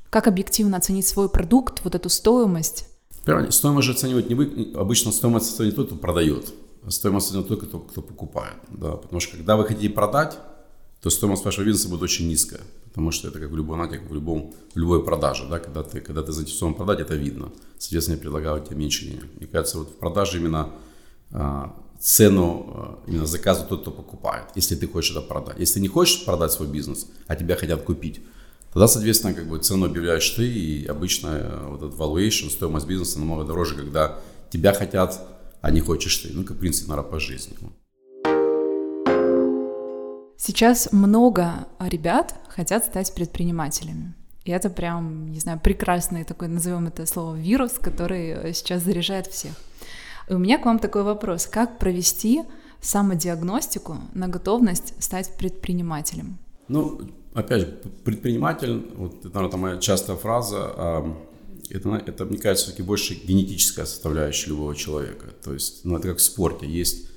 Как 0.09 0.27
объективно 0.27 0.77
оценить 0.77 1.07
свой 1.07 1.29
продукт, 1.29 1.81
вот 1.83 1.95
эту 1.95 2.09
стоимость? 2.09 2.87
Первое, 3.25 3.51
стоимость 3.51 3.87
же 3.87 3.93
оценивать 3.93 4.29
не 4.29 4.35
вы, 4.35 4.73
обычно 4.75 5.11
стоимость 5.11 5.53
оценивает 5.53 5.75
тот, 5.75 5.87
кто 5.87 5.95
продает, 5.95 6.53
стоимость 6.89 7.27
оценивает 7.27 7.49
тот, 7.49 7.67
кто, 7.67 7.79
кто 7.79 8.01
покупает, 8.01 8.57
да, 8.69 8.91
потому 8.91 9.19
что 9.19 9.37
когда 9.37 9.55
вы 9.55 9.65
хотите 9.65 9.89
продать, 9.89 10.37
то 11.01 11.09
стоимость 11.09 11.43
вашего 11.43 11.65
бизнеса 11.65 11.89
будет 11.89 12.03
очень 12.03 12.27
низкая. 12.27 12.61
Потому 12.85 13.11
что 13.11 13.29
это 13.29 13.39
как 13.39 13.49
в 13.49 13.55
любом 13.55 13.79
нате, 13.79 13.97
как 13.97 14.09
в, 14.09 14.13
любом, 14.13 14.53
в 14.73 14.77
любой 14.77 15.03
продаже. 15.03 15.47
Да? 15.49 15.59
Когда, 15.59 15.81
ты, 15.81 16.01
когда 16.01 16.21
ты 16.21 16.33
заинтересован 16.33 16.73
продать, 16.73 16.99
это 16.99 17.15
видно. 17.15 17.51
Соответственно, 17.79 18.15
я 18.15 18.21
предлагаю 18.21 18.61
тебе 18.61 18.75
меньше 18.75 19.05
денег. 19.05 19.25
Мне 19.37 19.47
кажется, 19.47 19.79
вот 19.79 19.89
в 19.89 19.93
продаже 19.93 20.39
именно 20.39 20.71
а, 21.31 21.73
цену 21.99 22.65
а, 22.67 22.99
именно 23.07 23.25
заказу 23.25 23.65
тот, 23.65 23.81
кто 23.81 23.91
покупает, 23.91 24.45
если 24.55 24.75
ты 24.75 24.87
хочешь 24.87 25.11
это 25.11 25.21
продать. 25.21 25.57
Если 25.57 25.75
ты 25.75 25.79
не 25.79 25.87
хочешь 25.87 26.25
продать 26.25 26.51
свой 26.51 26.67
бизнес, 26.67 27.07
а 27.27 27.35
тебя 27.35 27.55
хотят 27.55 27.81
купить, 27.83 28.21
тогда, 28.73 28.87
соответственно, 28.87 29.33
как 29.33 29.47
бы 29.47 29.57
цену 29.59 29.85
объявляешь 29.85 30.29
ты, 30.31 30.45
и 30.45 30.85
обычно 30.85 31.27
э, 31.29 31.67
вот 31.69 31.83
этот 31.83 31.97
valuation, 31.97 32.49
стоимость 32.49 32.87
бизнеса 32.87 33.19
намного 33.19 33.45
дороже, 33.45 33.75
когда 33.75 34.19
тебя 34.49 34.73
хотят, 34.73 35.25
а 35.61 35.71
не 35.71 35.79
хочешь 35.79 36.17
ты. 36.17 36.29
Ну, 36.33 36.43
как, 36.43 36.57
в 36.57 36.59
принципе, 36.59 36.89
наверное, 36.89 37.11
по 37.11 37.19
жизни. 37.19 37.55
Сейчас 40.37 40.91
много 40.91 41.67
ребят 41.79 42.35
хотят 42.49 42.85
стать 42.85 43.13
предпринимателями. 43.13 44.15
И 44.43 44.51
это 44.51 44.71
прям, 44.71 45.31
не 45.31 45.39
знаю, 45.39 45.59
прекрасный 45.59 46.23
такой, 46.23 46.47
назовем 46.47 46.87
это 46.87 47.05
слово, 47.05 47.35
вирус, 47.35 47.73
который 47.73 48.53
сейчас 48.53 48.83
заряжает 48.83 49.27
всех. 49.27 49.51
И 50.29 50.33
у 50.33 50.39
меня 50.39 50.57
к 50.57 50.65
вам 50.65 50.79
такой 50.79 51.03
вопрос. 51.03 51.45
Как 51.45 51.77
провести 51.77 52.41
самодиагностику 52.81 53.97
на 54.13 54.27
готовность 54.27 54.95
стать 55.03 55.37
предпринимателем? 55.37 56.39
Ну, 56.67 57.01
опять 57.35 57.61
же, 57.61 57.67
предприниматель, 58.03 58.91
вот 58.95 59.23
это, 59.25 59.35
наверное, 59.35 59.59
моя 59.59 59.77
частая 59.77 60.15
фраза, 60.15 61.05
это, 61.71 62.03
это 62.05 62.25
мне 62.25 62.37
кажется, 62.37 62.65
все-таки 62.67 62.83
больше 62.83 63.15
генетическая 63.15 63.85
составляющая 63.85 64.49
любого 64.49 64.75
человека. 64.75 65.27
То 65.43 65.53
есть, 65.53 65.85
ну, 65.85 65.97
это 65.97 66.09
как 66.09 66.17
в 66.17 66.21
спорте. 66.21 66.67
Есть 66.67 67.07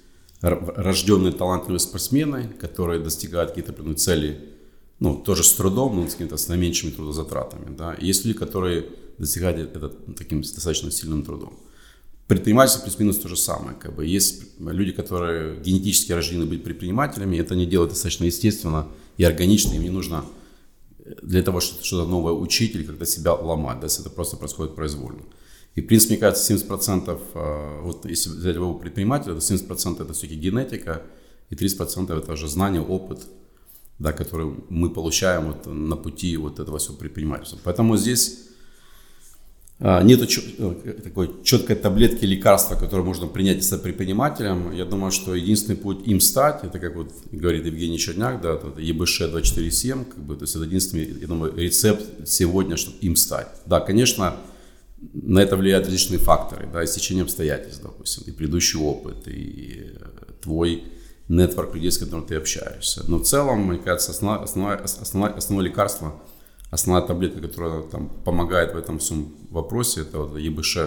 рожденные 0.40 1.32
талантливые 1.32 1.80
спортсмены, 1.80 2.48
которые 2.60 3.00
достигают 3.00 3.50
какие-то 3.50 3.72
определенные 3.72 3.98
цели, 3.98 4.40
ну, 5.00 5.16
тоже 5.16 5.42
с 5.42 5.52
трудом, 5.52 5.96
но 5.96 6.08
с 6.08 6.12
какими-то 6.12 6.36
с 6.36 6.48
наименьшими 6.48 6.90
трудозатратами, 6.90 7.74
да. 7.74 7.96
Есть 7.98 8.24
люди, 8.24 8.38
которые 8.38 8.86
достигают 9.18 9.58
это 9.58 9.88
таким 9.88 10.42
достаточно 10.42 10.90
сильным 10.90 11.22
трудом. 11.24 11.58
Предпринимательство 12.26 12.82
плюс-минус 12.82 13.18
то 13.18 13.28
же 13.28 13.36
самое. 13.36 13.76
Как 13.76 13.94
бы. 13.94 14.06
Есть 14.06 14.44
люди, 14.58 14.92
которые 14.92 15.60
генетически 15.60 16.12
рождены 16.12 16.46
быть 16.46 16.64
предпринимателями, 16.64 17.36
это 17.36 17.54
они 17.54 17.66
делают 17.66 17.92
достаточно 17.92 18.24
естественно 18.24 18.88
и 19.18 19.24
органично, 19.24 19.74
им 19.74 19.82
не 19.82 19.90
нужно 19.90 20.24
для 21.22 21.42
того, 21.42 21.60
чтобы 21.60 21.84
что-то 21.84 22.08
новое 22.08 22.32
учить 22.32 22.74
или 22.74 22.84
как-то 22.84 23.06
себя 23.06 23.34
ломать, 23.34 23.80
да, 23.80 23.86
если 23.86 24.02
это 24.02 24.10
просто 24.10 24.36
происходит 24.36 24.74
произвольно. 24.74 25.22
И, 25.74 25.80
в 25.80 25.86
принципе, 25.86 26.14
мне 26.14 26.20
кажется, 26.20 26.54
70%, 26.54 27.20
э, 27.34 27.80
вот 27.82 28.06
если 28.06 28.30
взять 28.30 28.54
любого 28.54 28.78
предпринимателя, 28.78 29.34
то 29.34 29.40
70% 29.40 30.02
это 30.02 30.12
все-таки 30.12 30.36
генетика, 30.36 31.02
и 31.50 31.54
30% 31.54 32.16
это 32.16 32.32
уже 32.32 32.48
знание, 32.48 32.80
опыт, 32.80 33.26
да, 33.98 34.12
который 34.12 34.54
мы 34.68 34.90
получаем 34.90 35.48
вот 35.48 35.66
на 35.66 35.96
пути 35.96 36.36
вот 36.36 36.58
этого 36.58 36.78
всего 36.78 36.96
предпринимательства. 36.96 37.58
Поэтому 37.64 37.96
здесь 37.96 38.48
нет 39.80 40.20
э, 40.22 40.92
такой 41.02 41.30
четкой 41.42 41.76
таблетки 41.76 42.24
лекарства, 42.24 42.76
которое 42.76 43.02
можно 43.02 43.26
принять 43.26 43.64
с 43.64 43.76
предпринимателем. 43.76 44.72
Я 44.72 44.84
думаю, 44.84 45.10
что 45.10 45.34
единственный 45.34 45.76
путь 45.76 46.06
им 46.06 46.20
стать, 46.20 46.62
это 46.62 46.78
как 46.78 46.94
вот 46.94 47.12
говорит 47.32 47.66
Евгений 47.66 47.98
Черняк, 47.98 48.40
да, 48.40 48.54
это 48.54 48.72
ЕБШ 48.80 49.30
247, 49.30 50.04
как 50.04 50.18
бы, 50.18 50.36
то 50.36 50.44
есть 50.44 50.54
это 50.54 50.64
единственный, 50.64 51.20
я 51.20 51.26
думаю, 51.26 51.56
рецепт 51.56 52.04
сегодня, 52.26 52.76
чтобы 52.76 52.98
им 52.98 53.16
стать. 53.16 53.48
Да, 53.66 53.80
конечно, 53.80 54.36
на 55.12 55.40
это 55.40 55.56
влияют 55.56 55.86
различные 55.86 56.18
факторы, 56.18 56.68
да, 56.72 56.82
и 56.82 57.20
обстоятельств, 57.20 57.82
допустим, 57.82 58.22
и 58.26 58.30
предыдущий 58.30 58.78
опыт, 58.78 59.26
и 59.26 59.90
твой 60.40 60.84
нетворк 61.28 61.74
людей, 61.74 61.90
с 61.90 61.98
которыми 61.98 62.26
ты 62.26 62.36
общаешься. 62.36 63.02
Но 63.08 63.18
в 63.18 63.24
целом, 63.24 63.66
мне 63.66 63.78
кажется, 63.78 64.12
основное, 64.12 64.44
основное, 64.44 64.76
основное, 64.76 65.32
основное 65.32 65.66
лекарство, 65.66 66.20
основная 66.74 67.06
таблетка, 67.06 67.40
которая 67.40 67.82
там 67.82 68.08
помогает 68.24 68.74
в 68.74 68.76
этом 68.76 68.98
всем 68.98 69.32
вопросе, 69.50 70.00
это 70.00 70.18
вот 70.18 70.38
ЕБШ 70.38 70.78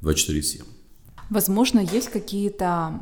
247. 0.00 0.64
Возможно, 1.30 1.80
есть 1.80 2.08
какие-то 2.08 3.00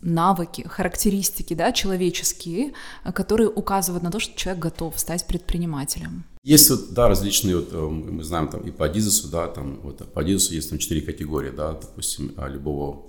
навыки, 0.00 0.64
характеристики, 0.66 1.54
да, 1.54 1.72
человеческие, 1.72 2.72
которые 3.14 3.48
указывают 3.48 4.02
на 4.02 4.10
то, 4.10 4.18
что 4.18 4.36
человек 4.36 4.62
готов 4.62 4.98
стать 4.98 5.26
предпринимателем. 5.26 6.24
Есть 6.42 6.70
вот, 6.70 6.94
да, 6.94 7.08
различные, 7.08 7.56
вот, 7.56 7.68
э, 7.72 7.76
мы 7.76 8.24
знаем 8.24 8.48
там 8.48 8.62
и 8.62 8.70
по 8.70 8.86
Адизесу, 8.86 9.28
да, 9.28 9.46
там, 9.46 9.80
вот 9.82 9.98
по 10.12 10.22
Адизесу 10.22 10.54
есть 10.54 10.70
там 10.70 10.78
четыре 10.78 11.02
категории, 11.02 11.50
да, 11.50 11.72
допустим, 11.72 12.32
а, 12.36 12.48
любого 12.48 13.04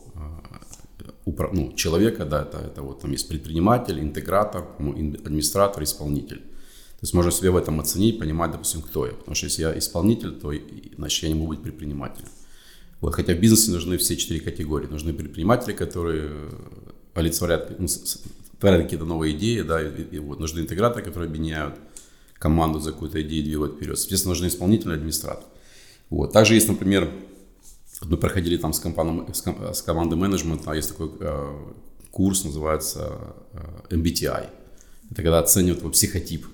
ну, 1.25 1.73
человека, 1.75 2.25
да, 2.25 2.41
это, 2.41 2.57
это 2.57 2.81
вот 2.81 3.01
там 3.01 3.11
есть 3.11 3.29
предприниматель, 3.29 3.99
интегратор, 3.99 4.65
администратор, 4.77 5.83
исполнитель. 5.83 6.50
То 7.01 7.05
есть 7.05 7.15
можно 7.15 7.31
себе 7.31 7.49
в 7.49 7.57
этом 7.57 7.79
оценить, 7.79 8.19
понимать, 8.19 8.51
допустим, 8.51 8.83
кто 8.83 9.07
я. 9.07 9.13
Потому 9.13 9.33
что 9.33 9.47
если 9.47 9.63
я 9.63 9.75
исполнитель, 9.75 10.33
то 10.33 10.53
значит 10.97 11.23
я 11.23 11.29
не 11.29 11.35
могу 11.35 11.47
быть 11.47 11.63
предпринимателем. 11.63 12.29
Вот, 12.99 13.15
хотя 13.15 13.33
в 13.33 13.39
бизнесе 13.39 13.71
нужны 13.71 13.97
все 13.97 14.15
четыре 14.15 14.39
категории. 14.39 14.85
Нужны 14.85 15.11
предприниматели, 15.11 15.73
которые 15.73 16.31
олицетворяют, 17.15 17.79
ну, 17.79 17.87
творят 18.59 18.83
какие-то 18.83 19.05
новые 19.05 19.35
идеи, 19.35 19.61
да, 19.61 19.81
и, 19.81 20.03
и 20.03 20.19
вот 20.19 20.39
нужны 20.39 20.59
интеграторы, 20.59 21.03
которые 21.03 21.27
объединяют 21.27 21.73
команду 22.37 22.79
за 22.79 22.91
какую-то 22.91 23.19
идею 23.23 23.41
и 23.41 23.45
двигают 23.45 23.77
вперед. 23.77 23.97
Соответственно, 23.97 24.33
нужны 24.33 24.47
исполнители, 24.47 24.93
администратор. 24.93 25.45
Вот. 26.11 26.31
Также 26.33 26.53
есть, 26.53 26.67
например, 26.67 27.09
мы 28.03 28.17
проходили 28.17 28.57
там 28.57 28.73
с, 28.73 28.79
компанией, 28.79 29.25
с 29.73 29.81
командой 29.81 30.15
менеджмента, 30.15 30.73
есть 30.73 30.89
такой 30.89 31.09
э, 31.19 31.73
курс, 32.11 32.43
называется 32.43 33.35
э, 33.53 33.95
MBTI. 33.95 34.49
Это 35.09 35.15
когда 35.15 35.39
оценивают 35.39 35.79
твой 35.79 35.91
психотип. 35.91 36.45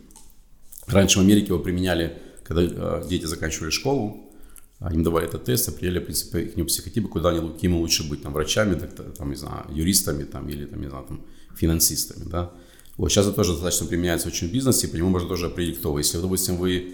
Раньше 0.88 1.20
в 1.20 1.22
Америке 1.22 1.48
его 1.48 1.60
применяли, 1.60 2.18
когда 2.44 2.64
э, 2.64 3.08
дети 3.08 3.26
заканчивали 3.26 3.70
школу, 3.70 4.24
им 4.80 5.04
давали 5.04 5.28
этот 5.28 5.44
тест, 5.46 5.70
определяли, 5.70 6.00
в 6.00 6.04
принципе, 6.04 6.42
их 6.42 6.68
психотипа, 6.68 7.08
куда 7.08 7.30
они, 7.30 7.58
кем 7.60 7.76
лучше 7.76 8.08
быть, 8.08 8.22
там, 8.22 8.34
врачами, 8.34 8.76
так, 8.76 8.92
там, 9.18 9.30
не 9.30 9.36
знаю, 9.36 9.66
юристами, 9.72 10.24
там, 10.24 10.48
или, 10.50 10.66
там, 10.66 10.82
не 10.82 10.88
знаю, 10.88 11.06
там, 11.08 11.22
финансистами, 11.56 12.30
да. 12.30 12.52
Вот 12.96 13.12
сейчас 13.12 13.26
это 13.26 13.36
тоже 13.36 13.54
достаточно 13.54 13.88
применяется 13.88 14.28
очень 14.28 14.48
в 14.48 14.52
бизнесе, 14.52 14.88
по 14.88 14.96
нему 14.96 15.10
можно 15.10 15.28
тоже 15.28 15.48
определить, 15.48 15.80
кто 15.80 15.94
вы. 15.94 16.02
Если, 16.02 16.20
допустим, 16.20 16.58
вы 16.58 16.94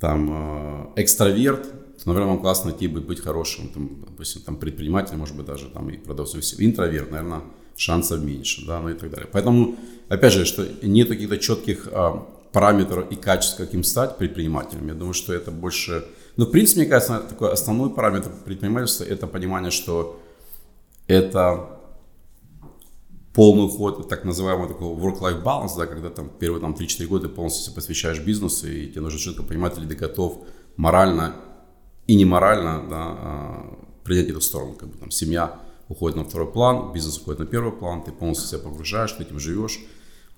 там 0.00 0.92
экстраверт, 0.96 1.66
наверное, 2.06 2.28
вам 2.28 2.40
классно 2.40 2.70
найти 2.70 2.88
бы 2.88 3.00
быть 3.00 3.20
хорошим, 3.20 3.68
там, 3.68 4.04
допустим, 4.06 4.42
там, 4.42 4.56
предпринимателем, 4.56 5.18
может 5.18 5.36
быть, 5.36 5.46
даже 5.46 5.68
там 5.68 5.90
и 5.90 5.98
продавцом. 5.98 6.40
Интроверт, 6.58 7.10
наверное, 7.10 7.42
шансов 7.76 8.22
меньше, 8.22 8.66
да, 8.66 8.80
ну 8.80 8.90
и 8.90 8.94
так 8.94 9.10
далее. 9.10 9.28
Поэтому, 9.30 9.76
опять 10.08 10.32
же, 10.32 10.44
что 10.46 10.66
нет 10.82 11.08
каких-то 11.08 11.38
четких 11.38 11.88
а, 11.92 12.26
параметров 12.52 13.10
и 13.10 13.16
качеств, 13.16 13.56
каким 13.56 13.84
стать 13.84 14.16
предпринимателем. 14.18 14.88
Я 14.88 14.94
думаю, 14.94 15.14
что 15.14 15.32
это 15.32 15.50
больше... 15.50 16.04
Ну, 16.36 16.46
в 16.46 16.50
принципе, 16.50 16.82
мне 16.82 16.90
кажется, 16.90 17.20
такой 17.20 17.52
основной 17.52 17.90
параметр 17.90 18.30
предпринимательства– 18.44 19.04
это 19.08 19.26
понимание, 19.26 19.70
что 19.70 20.20
это 21.06 21.80
полный 23.32 23.66
уход, 23.66 24.08
так 24.08 24.24
называемый 24.24 24.68
такой 24.68 24.88
work-life 24.88 25.42
balance, 25.42 25.76
да, 25.76 25.86
когда 25.86 26.10
там 26.10 26.28
первые 26.28 26.60
там, 26.60 26.72
3-4 26.72 27.06
года 27.06 27.28
ты 27.28 27.34
полностью 27.34 27.64
себя 27.64 27.74
посвящаешь 27.74 28.20
бизнесу, 28.20 28.68
и 28.68 28.88
тебе 28.88 29.00
нужно 29.00 29.18
четко 29.18 29.42
понимать, 29.42 29.78
или 29.78 29.86
ты 29.86 29.94
готов 29.94 30.44
морально 30.76 31.36
и 32.06 32.16
не 32.16 32.24
морально 32.24 32.88
да, 32.88 32.96
а, 32.96 33.78
принять 34.02 34.28
эту 34.28 34.40
сторону. 34.40 34.74
Как 34.74 34.88
бы, 34.88 34.98
там, 34.98 35.10
семья 35.10 35.60
уходит 35.88 36.16
на 36.16 36.24
второй 36.24 36.50
план, 36.50 36.92
бизнес 36.92 37.18
уходит 37.18 37.40
на 37.40 37.46
первый 37.46 37.72
план, 37.72 38.02
ты 38.02 38.10
полностью 38.10 38.48
себя 38.48 38.68
погружаешь, 38.68 39.12
ты 39.12 39.22
этим 39.22 39.38
живешь, 39.38 39.80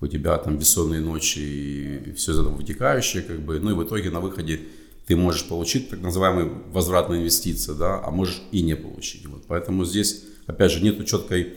у 0.03 0.07
тебя 0.07 0.37
там 0.37 0.57
бессонные 0.57 1.01
ночи 1.01 1.39
и 1.39 2.13
все 2.13 2.33
из 2.33 2.39
этого 2.39 2.55
вытекающее, 2.55 3.23
как 3.23 3.41
бы, 3.41 3.59
ну 3.59 3.71
и 3.71 3.73
в 3.73 3.83
итоге 3.83 4.11
на 4.11 4.19
выходе 4.19 4.59
ты 5.05 5.15
можешь 5.15 5.45
получить 5.45 5.89
так 5.89 6.01
называемые 6.01 6.51
возвратные 6.71 7.21
инвестиции, 7.21 7.73
да, 7.73 8.01
а 8.03 8.11
можешь 8.11 8.41
и 8.51 8.61
не 8.61 8.75
получить. 8.75 9.25
Вот. 9.25 9.43
Поэтому 9.47 9.85
здесь, 9.85 10.23
опять 10.45 10.71
же, 10.71 10.81
нет 10.81 11.05
четкой 11.05 11.53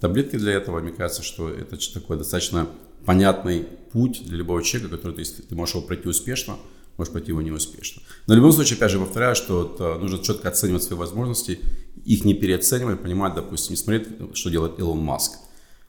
таблетки 0.00 0.36
для 0.36 0.52
этого. 0.52 0.80
Мне 0.80 0.92
кажется, 0.92 1.22
что 1.22 1.48
это 1.48 1.76
такой 1.92 2.18
достаточно 2.18 2.68
понятный 3.04 3.66
путь 3.92 4.22
для 4.24 4.38
любого 4.38 4.62
человека, 4.62 4.96
который 4.96 5.24
ты, 5.24 5.24
ты 5.24 5.54
можешь 5.54 5.74
его 5.74 5.84
пройти 5.84 6.08
успешно, 6.08 6.56
может 6.96 7.12
пойти 7.12 7.28
его 7.30 7.40
неуспешно. 7.40 8.02
Но 8.26 8.34
в 8.34 8.36
любом 8.36 8.52
случае, 8.52 8.76
опять 8.76 8.90
же, 8.90 8.98
повторяю, 8.98 9.36
что 9.36 9.76
э, 9.78 9.98
нужно 10.00 10.18
четко 10.18 10.48
оценивать 10.48 10.82
свои 10.82 10.98
возможности, 10.98 11.60
их 12.04 12.24
не 12.24 12.34
переоценивать, 12.34 13.00
понимать, 13.00 13.34
допустим, 13.34 13.72
не 13.72 13.76
смотреть, 13.76 14.08
что 14.34 14.50
делает 14.50 14.78
Илон 14.78 14.98
Маск, 14.98 15.38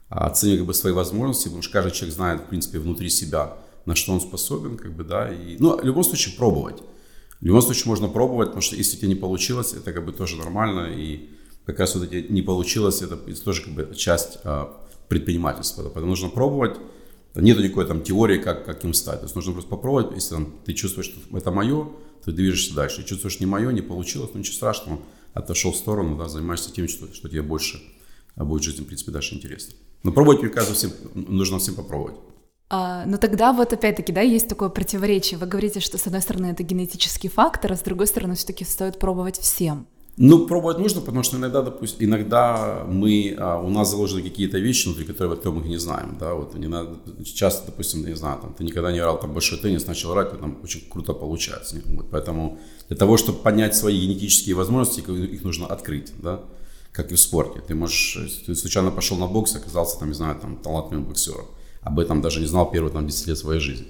оценивать 0.09 0.59
как 0.59 0.67
бы, 0.67 0.73
свои 0.73 0.93
возможности, 0.93 1.45
потому 1.45 1.61
что 1.61 1.73
каждый 1.73 1.91
человек 1.91 2.15
знает, 2.15 2.41
в 2.41 2.45
принципе, 2.45 2.79
внутри 2.79 3.09
себя, 3.09 3.57
на 3.85 3.95
что 3.95 4.13
он 4.13 4.21
способен, 4.21 4.77
как 4.77 4.93
бы, 4.93 5.03
да, 5.03 5.31
и, 5.31 5.57
ну, 5.59 5.77
в 5.77 5.83
любом 5.83 6.03
случае, 6.03 6.35
пробовать. 6.35 6.81
В 7.39 7.45
любом 7.45 7.61
случае 7.61 7.87
можно 7.87 8.07
пробовать, 8.07 8.49
потому 8.49 8.61
что 8.61 8.75
если 8.75 8.97
тебе 8.97 9.07
не 9.07 9.15
получилось, 9.15 9.73
это 9.73 9.93
как 9.93 10.05
бы 10.05 10.11
тоже 10.11 10.35
нормально, 10.35 10.87
и 10.93 11.29
как 11.65 11.79
раз 11.79 11.95
вот 11.95 12.11
эти 12.11 12.31
не 12.31 12.41
получилось, 12.41 13.01
это, 13.01 13.15
тоже 13.17 13.63
как 13.63 13.73
бы 13.73 13.95
часть 13.95 14.39
а, 14.43 14.75
предпринимательства. 15.07 15.83
Поэтому 15.83 16.07
нужно 16.07 16.29
пробовать, 16.29 16.77
нет 17.35 17.57
никакой 17.59 17.85
там 17.85 18.01
теории, 18.01 18.39
как, 18.39 18.65
как 18.65 18.83
им 18.83 18.93
стать. 18.93 19.19
То 19.19 19.25
есть 19.25 19.35
нужно 19.35 19.53
просто 19.53 19.69
попробовать. 19.69 20.15
Если 20.15 20.33
там, 20.33 20.55
ты 20.65 20.73
чувствуешь, 20.73 21.05
что 21.05 21.37
это 21.37 21.51
мое, 21.51 21.89
ты 22.25 22.31
движешься 22.31 22.73
дальше. 22.73 23.01
Если 23.01 23.09
чувствуешь, 23.09 23.39
не 23.39 23.45
мое, 23.45 23.71
не 23.71 23.81
получилось, 23.81 24.31
ну 24.33 24.39
ничего 24.39 24.55
страшного. 24.55 24.99
Отошел 25.33 25.71
в 25.71 25.77
сторону, 25.77 26.17
да, 26.17 26.27
занимаешься 26.27 26.71
тем, 26.71 26.87
что, 26.87 27.13
что 27.13 27.29
тебе 27.29 27.43
больше 27.43 27.79
а 28.35 28.45
будет 28.45 28.63
жизнь, 28.63 28.83
в 28.83 28.85
принципе, 28.85 29.11
дальше 29.11 29.35
интересно. 29.35 29.75
Но 30.03 30.11
пробовать, 30.11 30.41
мне 30.41 30.49
кажется, 30.49 30.75
всем, 30.75 30.91
нужно 31.13 31.59
всем 31.59 31.75
попробовать. 31.75 32.15
А, 32.69 33.05
но 33.05 33.17
тогда 33.17 33.51
вот 33.51 33.73
опять-таки, 33.73 34.13
да, 34.13 34.21
есть 34.21 34.47
такое 34.47 34.69
противоречие. 34.69 35.39
Вы 35.39 35.47
говорите, 35.47 35.79
что 35.79 35.97
с 35.97 36.05
одной 36.05 36.21
стороны 36.21 36.47
это 36.47 36.63
генетический 36.63 37.29
фактор, 37.29 37.73
а 37.73 37.75
с 37.75 37.81
другой 37.81 38.07
стороны 38.07 38.35
все-таки 38.35 38.63
стоит 38.63 38.99
пробовать 38.99 39.39
всем. 39.39 39.87
Ну, 40.21 40.47
пробовать 40.47 40.79
нужно, 40.79 40.99
потому 40.99 41.23
что 41.23 41.37
иногда, 41.37 41.61
допустим, 41.61 42.05
иногда 42.05 42.83
мы, 42.85 43.35
а, 43.39 43.57
у 43.57 43.69
нас 43.69 43.89
заложены 43.89 44.21
какие-то 44.21 44.59
вещи, 44.59 44.87
внутри 44.87 45.05
которых 45.05 45.45
мы 45.45 45.61
их 45.61 45.67
не 45.67 45.77
знаем, 45.77 46.17
да, 46.19 46.33
вот 46.33 46.55
не 46.55 46.67
надо, 46.67 46.97
часто, 47.23 47.67
допустим, 47.67 48.05
не 48.05 48.17
знаю, 48.17 48.37
там, 48.41 48.53
ты 48.53 48.65
никогда 48.65 48.91
не 48.91 48.97
играл 48.97 49.17
там 49.17 49.31
большой 49.31 49.59
теннис, 49.59 49.87
начал 49.87 50.11
играть, 50.11 50.37
там 50.37 50.57
очень 50.61 50.81
круто 50.89 51.13
получается, 51.13 51.77
вот, 51.85 52.07
поэтому 52.11 52.59
для 52.89 52.97
того, 52.97 53.15
чтобы 53.15 53.37
понять 53.37 53.77
свои 53.77 53.97
генетические 53.97 54.55
возможности, 54.55 54.99
их 54.99 55.43
нужно 55.45 55.67
открыть, 55.67 56.11
да, 56.21 56.41
как 57.01 57.11
и 57.11 57.15
в 57.15 57.19
спорте, 57.19 57.61
ты 57.65 57.75
можешь, 57.75 58.17
ты 58.45 58.55
случайно 58.55 58.91
пошел 58.91 59.17
на 59.17 59.27
бокс, 59.27 59.55
оказался 59.55 59.99
там, 59.99 60.09
не 60.09 60.15
знаю, 60.15 60.37
там, 60.39 60.57
талантливым 60.57 61.05
боксером, 61.05 61.45
об 61.81 61.99
этом 61.99 62.21
даже 62.21 62.41
не 62.41 62.45
знал 62.45 62.69
первые 62.69 62.91
там 62.91 63.07
10 63.07 63.27
лет 63.27 63.37
своей 63.37 63.61
жизни, 63.61 63.87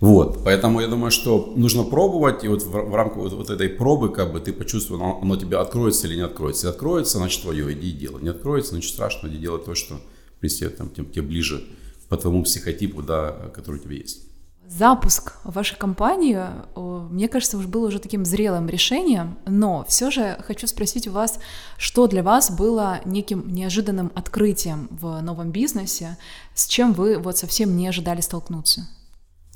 вот, 0.00 0.44
поэтому 0.44 0.80
я 0.80 0.86
думаю, 0.86 1.10
что 1.10 1.52
нужно 1.56 1.84
пробовать, 1.84 2.44
и 2.44 2.48
вот 2.48 2.62
в, 2.62 2.70
в 2.70 2.94
рамках 2.94 3.18
вот, 3.18 3.32
вот 3.32 3.50
этой 3.50 3.68
пробы, 3.68 4.12
как 4.12 4.32
бы 4.32 4.40
ты 4.40 4.52
почувствовал, 4.52 5.02
оно, 5.02 5.18
оно 5.22 5.36
тебе 5.36 5.56
откроется 5.56 6.06
или 6.06 6.14
не 6.14 6.22
откроется. 6.22 6.66
Если 6.66 6.76
откроется, 6.76 7.18
значит 7.18 7.42
твое, 7.42 7.72
иди 7.72 7.90
и 7.90 7.92
делай. 7.92 8.22
Не 8.22 8.28
откроется, 8.28 8.72
значит 8.72 8.92
страшно, 8.92 9.26
иди 9.26 9.38
делать 9.38 9.64
то, 9.64 9.74
что, 9.74 9.94
в 9.94 10.40
принципе, 10.40 10.68
там, 10.68 10.90
тем, 10.90 11.06
тебе 11.06 11.22
ближе 11.22 11.64
по 12.08 12.16
твоему 12.16 12.44
психотипу, 12.44 13.02
да, 13.02 13.50
который 13.52 13.76
у 13.76 13.82
тебя 13.82 13.96
есть. 13.96 14.27
Запуск 14.70 15.32
вашей 15.44 15.78
компании, 15.78 16.38
мне 16.76 17.28
кажется, 17.28 17.56
уже 17.56 17.66
был 17.68 17.84
уже 17.84 17.98
таким 18.00 18.26
зрелым 18.26 18.68
решением, 18.68 19.38
но 19.46 19.86
все 19.88 20.10
же 20.10 20.36
хочу 20.46 20.66
спросить 20.66 21.08
у 21.08 21.12
вас, 21.12 21.38
что 21.78 22.06
для 22.06 22.22
вас 22.22 22.50
было 22.50 23.00
неким 23.06 23.48
неожиданным 23.48 24.12
открытием 24.14 24.88
в 24.90 25.22
новом 25.22 25.52
бизнесе, 25.52 26.18
с 26.54 26.66
чем 26.66 26.92
вы 26.92 27.18
вот 27.18 27.38
совсем 27.38 27.78
не 27.78 27.88
ожидали 27.88 28.20
столкнуться? 28.20 28.86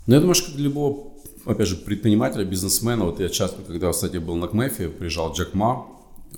Ну, 0.07 0.14
я 0.14 0.21
думаю, 0.21 0.35
что 0.35 0.50
для 0.52 0.64
любого, 0.64 1.12
опять 1.45 1.69
же, 1.69 1.76
предпринимателя, 1.76 2.47
бизнесмена, 2.47 3.04
вот 3.04 3.21
я 3.21 3.28
часто, 3.28 3.61
когда, 3.61 3.92
кстати, 3.92 4.16
был 4.16 4.37
на 4.37 4.49
КМЭФе, 4.49 4.88
приезжал 4.88 5.35
Джек 5.35 5.52
Ма, 5.52 5.88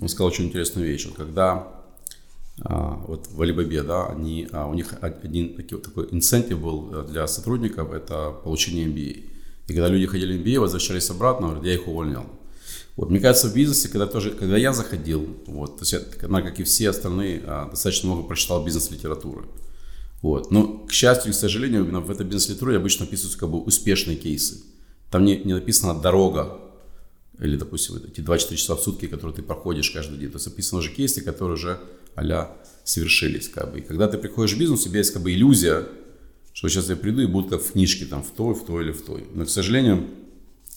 он 0.00 0.09
сказал 0.09 0.26
очень 0.26 0.47
интересную 0.47 0.88
вещь, 0.88 1.07
вот 1.07 1.14
когда 1.14 1.74
вот 2.57 3.27
в 3.29 3.43
Алибабе, 3.43 3.83
да, 3.83 4.07
они, 4.07 4.49
а, 4.53 4.69
у 4.69 4.75
них 4.75 4.95
один 5.01 5.57
такой, 5.57 6.09
инцентив 6.13 6.61
был 6.61 7.05
для 7.05 7.27
сотрудников, 7.27 7.93
это 7.93 8.31
получение 8.31 8.87
MBA. 8.87 9.25
И 9.67 9.73
когда 9.73 9.89
люди 9.89 10.07
ходили 10.07 10.39
MBA, 10.39 10.61
возвращались 10.61 11.11
обратно, 11.11 11.49
говорят, 11.49 11.65
я 11.65 11.75
их 11.75 11.89
увольнял. 11.89 12.27
Вот, 12.97 13.11
мне 13.11 13.19
кажется, 13.19 13.49
в 13.49 13.55
бизнесе, 13.55 13.89
когда, 13.89 14.07
тоже, 14.07 14.31
когда 14.31 14.57
я 14.57 14.73
заходил, 14.73 15.27
вот, 15.47 15.79
то 15.79 15.83
есть 15.83 15.93
я, 15.93 16.01
как 16.29 16.61
и 16.61 16.63
все 16.63 16.91
остальные, 16.91 17.43
а, 17.45 17.69
достаточно 17.71 18.09
много 18.09 18.23
прочитал 18.23 18.65
бизнес-литературы. 18.65 19.47
Вот. 20.23 20.51
Но, 20.51 20.79
к 20.87 20.93
счастью 20.93 21.33
и 21.33 21.35
к 21.35 21.37
сожалению, 21.37 21.85
в 21.85 22.11
этой 22.11 22.25
бизнес-литературе 22.25 22.79
обычно 22.79 23.05
описываются 23.05 23.39
как 23.39 23.51
бы 23.51 23.61
успешные 23.61 24.17
кейсы. 24.17 24.63
Там 25.11 25.25
не, 25.25 25.37
не 25.37 25.53
написана 25.53 25.95
дорога, 25.95 26.61
или, 27.41 27.57
допустим, 27.57 27.97
эти 27.97 28.21
24 28.21 28.59
часа 28.59 28.76
в 28.76 28.81
сутки, 28.81 29.07
которые 29.07 29.35
ты 29.37 29.43
проходишь 29.43 29.91
каждый 29.91 30.19
день. 30.19 30.31
То 30.31 30.37
есть 30.37 30.47
описаны 30.47 30.81
уже 30.81 30.91
кейсы, 30.91 31.21
которые 31.21 31.55
уже 31.55 31.81
а 32.17 32.57
совершились. 32.85 33.49
Как 33.49 33.73
бы. 33.73 33.79
И 33.79 33.83
когда 33.83 34.09
ты 34.09 34.19
приходишь 34.19 34.55
в 34.55 34.59
бизнес, 34.59 34.81
у 34.81 34.85
тебя 34.85 34.99
есть 34.99 35.12
как 35.12 35.23
бы 35.23 35.33
иллюзия, 35.33 35.87
что 36.53 36.69
сейчас 36.69 36.88
я 36.88 36.97
приду 36.97 37.23
и 37.23 37.26
будут 37.26 37.50
как 37.50 37.62
в 37.62 37.73
книжке, 37.73 38.05
там, 38.05 38.23
в 38.23 38.31
той, 38.31 38.55
в 38.55 38.64
той 38.64 38.85
или 38.85 38.93
в 38.93 39.03
той. 39.03 39.25
Но, 39.35 39.45
к 39.45 39.50
сожалению, 39.50 40.09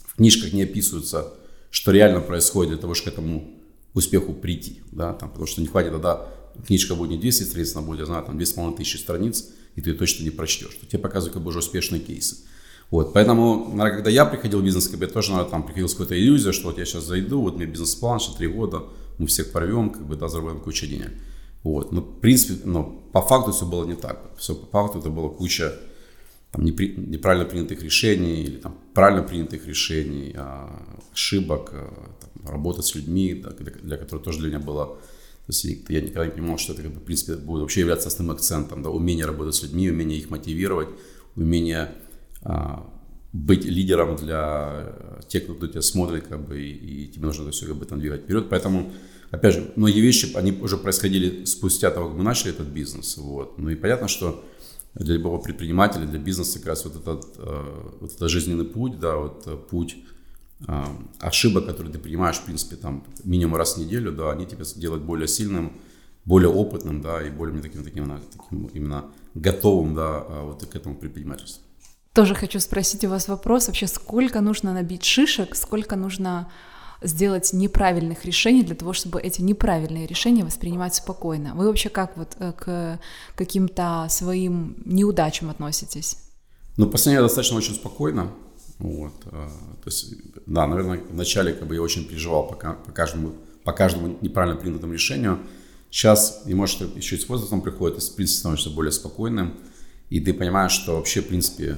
в 0.05 0.15
книжках 0.15 0.53
не 0.53 0.63
описываются, 0.63 1.33
что 1.69 1.91
реально 1.91 2.21
происходит 2.21 2.71
для 2.71 2.81
того, 2.81 2.95
чтобы 2.95 3.11
к 3.11 3.13
этому 3.13 3.51
успеху 3.93 4.33
прийти. 4.33 4.81
Да? 4.91 5.13
Там, 5.13 5.29
потому 5.29 5.45
что 5.45 5.61
не 5.61 5.67
хватит 5.67 5.91
тогда, 5.91 6.27
книжка 6.65 6.95
будет 6.95 7.11
не 7.11 7.17
200 7.17 7.43
страниц, 7.43 7.75
она 7.75 7.85
будет, 7.85 7.99
я 7.99 8.05
знаю, 8.05 8.25
там 8.25 8.37
2,5 8.37 8.77
тысячи 8.77 8.97
страниц, 8.97 9.49
и 9.75 9.81
ты 9.81 9.93
точно 9.93 10.23
не 10.23 10.31
прочтешь. 10.31 10.77
Тебе 10.89 10.99
показывают 10.99 11.33
как 11.33 11.43
бы 11.43 11.49
уже 11.49 11.59
успешные 11.59 12.01
кейсы. 12.01 12.37
Вот, 12.89 13.13
поэтому, 13.13 13.67
наверное, 13.69 13.95
когда 13.95 14.09
я 14.09 14.25
приходил 14.25 14.59
в 14.59 14.63
бизнес, 14.63 14.87
как 14.87 14.99
бы, 14.99 15.05
я 15.05 15.11
тоже, 15.11 15.31
наверное, 15.31 15.51
там 15.51 15.87
с 15.87 15.91
какой-то 15.91 16.17
иллюзией, 16.17 16.53
что 16.53 16.67
вот 16.67 16.77
я 16.77 16.85
сейчас 16.85 17.03
зайду, 17.03 17.41
вот 17.41 17.55
меня 17.55 17.65
бизнес-план, 17.65 18.19
что 18.19 18.37
три 18.37 18.47
года, 18.47 18.83
мы 19.17 19.27
всех 19.27 19.51
порвем, 19.51 19.89
как 19.89 20.05
бы, 20.05 20.15
да, 20.15 20.29
заработаем 20.29 20.61
кучу 20.61 20.87
денег. 20.87 21.11
Вот, 21.63 21.91
но, 21.91 22.01
в 22.01 22.19
принципе, 22.19 22.61
ну, 22.63 23.01
по 23.11 23.21
факту 23.21 23.51
все 23.51 23.65
было 23.65 23.85
не 23.85 23.95
так. 23.95 24.31
Все 24.37 24.55
по 24.55 24.65
факту 24.67 24.99
это 24.99 25.09
было 25.09 25.27
куча 25.27 25.73
там, 26.51 26.63
непри, 26.63 26.93
неправильно 26.95 27.45
принятых 27.45 27.83
решений 27.83 28.43
или 28.43 28.57
там, 28.57 28.77
правильно 28.93 29.23
принятых 29.23 29.67
решений, 29.67 30.33
а, 30.37 30.97
ошибок, 31.11 31.71
а, 31.73 32.11
там, 32.21 32.49
работа 32.49 32.81
с 32.83 32.95
людьми, 32.95 33.33
да, 33.43 33.49
для, 33.49 33.71
для 33.71 33.97
которых 33.97 34.23
тоже 34.23 34.39
для 34.39 34.49
меня 34.49 34.59
было 34.59 34.97
то 35.47 35.53
есть 35.53 35.63
я 35.63 36.01
никогда 36.01 36.25
не 36.25 36.31
понимал, 36.31 36.57
что 36.57 36.73
это, 36.73 36.81
как 36.81 36.91
бы, 36.91 36.99
в 36.99 37.03
принципе, 37.03 37.35
будет 37.37 37.61
вообще 37.61 37.79
являться 37.79 38.09
основным 38.09 38.35
акцентом. 38.35 38.83
Да, 38.83 38.89
умение 38.89 39.25
работать 39.25 39.55
с 39.55 39.63
людьми, 39.63 39.89
умение 39.89 40.19
их 40.19 40.29
мотивировать, 40.29 40.89
умение 41.37 41.93
быть 43.33 43.65
лидером 43.65 44.15
для 44.15 44.93
тех, 45.27 45.43
кто 45.43 45.67
тебя 45.67 45.81
смотрит, 45.81 46.27
как 46.27 46.47
бы, 46.47 46.61
и, 46.61 47.05
и 47.05 47.07
тебе 47.07 47.25
нужно 47.25 47.43
это 47.43 47.51
все 47.51 47.67
как 47.67 47.75
бы 47.75 47.85
там 47.85 47.99
двигать 47.99 48.21
вперед. 48.21 48.47
Поэтому, 48.49 48.91
опять 49.31 49.53
же, 49.53 49.71
многие 49.75 49.99
вещи, 49.99 50.31
они 50.35 50.51
уже 50.53 50.77
происходили 50.77 51.45
спустя 51.45 51.91
того, 51.91 52.07
как 52.09 52.17
мы 52.17 52.23
начали 52.23 52.51
этот 52.51 52.67
бизнес. 52.67 53.17
Вот. 53.17 53.57
Ну 53.57 53.69
и 53.69 53.75
понятно, 53.75 54.07
что 54.07 54.43
для 54.95 55.15
любого 55.15 55.39
предпринимателя, 55.39 56.05
для 56.05 56.19
бизнеса 56.19 56.59
как 56.59 56.69
раз 56.69 56.85
вот 56.85 56.95
этот, 56.95 57.35
э, 57.37 57.91
вот 57.99 58.11
этот 58.11 58.29
жизненный 58.29 58.65
путь, 58.65 58.99
да, 58.99 59.17
вот 59.17 59.43
э, 59.45 59.55
путь 59.55 59.97
э, 60.67 60.83
ошибок, 61.19 61.67
которые 61.67 61.93
ты 61.93 61.99
принимаешь, 61.99 62.37
в 62.37 62.45
принципе, 62.45 62.77
там 62.77 63.05
минимум 63.23 63.57
раз 63.57 63.75
в 63.75 63.79
неделю, 63.79 64.11
да, 64.11 64.31
они 64.31 64.45
тебя 64.45 64.63
делают 64.75 65.03
более 65.03 65.27
сильным, 65.27 65.73
более 66.25 66.49
опытным, 66.49 67.01
да, 67.01 67.21
и 67.21 67.29
более 67.29 67.61
таким, 67.61 67.83
таким, 67.83 68.11
таким 68.31 68.65
именно 68.67 69.05
готовым, 69.35 69.93
да, 69.93 70.19
вот 70.43 70.65
к 70.65 70.75
этому 70.75 70.95
предпринимательству. 70.95 71.66
Тоже 72.17 72.33
хочу 72.33 72.59
спросить 72.59 73.05
у 73.05 73.09
вас 73.09 73.27
вопрос, 73.27 73.67
вообще 73.67 73.85
сколько 73.85 74.41
нужно 74.41 74.73
набить 74.73 75.05
шишек, 75.05 75.55
сколько 75.55 75.95
нужно 75.95 76.51
сделать 77.03 77.53
неправильных 77.53 78.25
решений 78.25 78.63
для 78.63 78.73
того, 78.73 78.93
чтобы 78.93 79.21
эти 79.21 79.43
неправильные 79.43 80.07
решения 80.07 80.43
воспринимать 80.43 80.95
спокойно. 80.95 81.53
Вы 81.53 81.67
вообще 81.67 81.89
как 81.89 82.17
вот 82.17 82.29
э, 82.39 82.53
к 82.53 82.99
каким-то 83.35 84.07
своим 84.09 84.77
неудачам 84.83 85.51
относитесь? 85.51 86.17
Ну, 86.75 86.89
последнее 86.89 87.21
достаточно 87.21 87.55
очень 87.55 87.75
спокойно. 87.75 88.31
Вот. 88.79 89.13
Э, 89.25 89.49
то 89.83 89.85
есть, 89.85 90.15
да, 90.47 90.65
наверное, 90.65 90.99
вначале 91.11 91.53
как 91.53 91.67
бы 91.67 91.75
я 91.75 91.83
очень 91.83 92.03
переживал 92.07 92.47
по, 92.47 92.55
по, 92.55 92.91
каждому, 92.93 93.33
по 93.63 93.73
каждому 93.73 94.17
неправильно 94.21 94.59
принятому 94.59 94.93
решению. 94.93 95.37
Сейчас, 95.91 96.41
и 96.47 96.55
может, 96.55 96.81
еще 96.97 97.15
и 97.15 97.19
с 97.19 97.29
возрастом 97.29 97.61
приходит, 97.61 97.99
и, 97.99 98.01
в 98.01 98.15
принципе, 98.15 98.39
становишься 98.39 98.71
более 98.71 98.91
спокойным, 98.91 99.59
и 100.09 100.19
ты 100.19 100.33
понимаешь, 100.33 100.71
что 100.71 100.95
вообще, 100.95 101.21
в 101.21 101.27
принципе, 101.27 101.77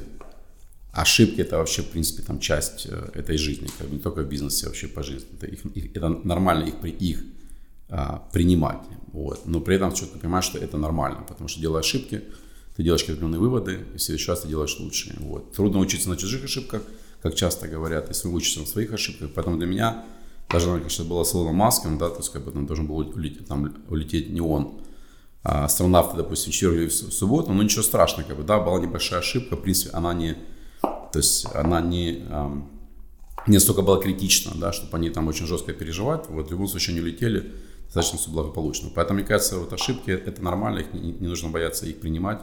ошибки 0.91 1.41
это 1.41 1.57
вообще, 1.57 1.81
в 1.81 1.89
принципе, 1.89 2.23
там 2.23 2.39
часть 2.39 2.87
э, 2.89 3.09
этой 3.13 3.37
жизни, 3.37 3.67
как 3.77 3.87
бы 3.87 3.95
не 3.95 4.01
только 4.01 4.21
в 4.21 4.29
бизнесе, 4.29 4.65
а 4.65 4.69
вообще 4.69 4.87
по 4.87 5.03
жизни. 5.03 5.27
Это, 5.33 5.47
их, 5.47 5.65
их, 5.65 5.95
это 5.95 6.09
нормально 6.09 6.65
их, 6.65 6.83
их 6.83 7.23
а, 7.89 8.27
принимать. 8.31 8.81
Вот. 9.11 9.45
Но 9.45 9.61
при 9.61 9.75
этом 9.75 9.93
четко 9.93 10.19
понимаешь, 10.19 10.45
что 10.45 10.57
это 10.57 10.77
нормально, 10.77 11.23
потому 11.27 11.47
что 11.47 11.59
делая 11.59 11.81
ошибки, 11.81 12.23
ты 12.75 12.83
делаешь 12.83 13.03
определенные 13.03 13.39
выводы, 13.39 13.79
и 13.93 13.97
в 13.97 14.01
следующий 14.01 14.29
раз 14.29 14.41
ты 14.41 14.47
делаешь 14.47 14.77
лучше. 14.79 15.15
Вот. 15.19 15.53
Трудно 15.53 15.79
учиться 15.79 16.09
на 16.09 16.17
чужих 16.17 16.43
ошибках, 16.43 16.83
как 17.21 17.35
часто 17.35 17.67
говорят, 17.67 18.07
если 18.07 18.27
вы 18.27 18.35
учитесь 18.35 18.57
на 18.57 18.65
своих 18.65 18.93
ошибках. 18.93 19.29
Поэтому 19.35 19.57
для 19.57 19.67
меня, 19.67 20.05
даже, 20.49 20.69
конечно, 20.69 21.03
было 21.03 21.23
с 21.23 21.33
Илоном 21.33 21.55
Маском, 21.55 21.97
да, 21.97 22.09
то 22.09 22.17
есть 22.17 22.31
как 22.31 22.45
бы 22.45 22.51
там 22.51 22.65
должен 22.65 22.87
был 22.87 22.97
улететь, 22.97 23.47
там, 23.47 23.75
улететь 23.89 24.29
не 24.29 24.41
он, 24.41 24.81
а 25.43 25.65
астронавты, 25.65 26.17
допустим, 26.17 26.51
четверг 26.51 26.91
в 26.91 27.11
субботу, 27.11 27.51
но 27.51 27.63
ничего 27.63 27.83
страшного, 27.83 28.27
как 28.27 28.37
бы, 28.37 28.43
да, 28.43 28.59
была 28.59 28.79
небольшая 28.79 29.19
ошибка, 29.19 29.55
в 29.55 29.61
принципе, 29.61 29.91
она 29.91 30.13
не 30.13 30.37
то 30.81 31.19
есть 31.19 31.45
она 31.53 31.81
не, 31.81 32.25
не 33.47 33.59
столько 33.59 33.81
была 33.81 33.99
критична, 33.99 34.53
да, 34.55 34.71
чтобы 34.71 34.95
они 34.97 35.09
там 35.09 35.27
очень 35.27 35.47
жестко 35.47 35.73
переживать. 35.73 36.29
Вот 36.29 36.47
в 36.47 36.51
любом 36.51 36.67
случае 36.67 36.93
они 36.93 37.01
улетели 37.01 37.51
достаточно 37.85 38.19
все 38.19 38.29
благополучно. 38.29 38.89
Поэтому, 38.93 39.19
мне 39.19 39.27
кажется, 39.27 39.57
вот 39.57 39.73
ошибки 39.73 40.11
это 40.11 40.41
нормально, 40.43 40.79
их 40.79 40.93
не, 40.93 41.11
не 41.11 41.27
нужно 41.27 41.49
бояться 41.49 41.85
их 41.85 41.99
принимать. 41.99 42.41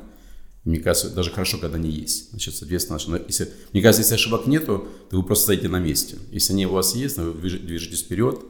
Мне 0.65 0.81
кажется, 0.81 1.15
даже 1.15 1.31
хорошо, 1.31 1.59
когда 1.59 1.77
они 1.77 1.89
есть. 1.89 2.31
Значит, 2.31 2.57
соответственно, 2.57 3.23
если, 3.29 3.53
мне 3.73 3.81
кажется, 3.81 4.03
если 4.03 4.15
ошибок 4.15 4.49
нету, 4.49 4.89
то 5.11 5.17
вы 5.17 5.23
просто 5.23 5.45
стоите 5.45 5.69
на 5.69 5.79
месте. 5.79 6.19
Если 6.33 6.53
они 6.55 6.67
у 6.67 6.73
вас 6.73 6.97
есть, 6.97 7.19
вы 7.19 7.33
движетесь 7.35 8.03
вперед, 8.03 8.41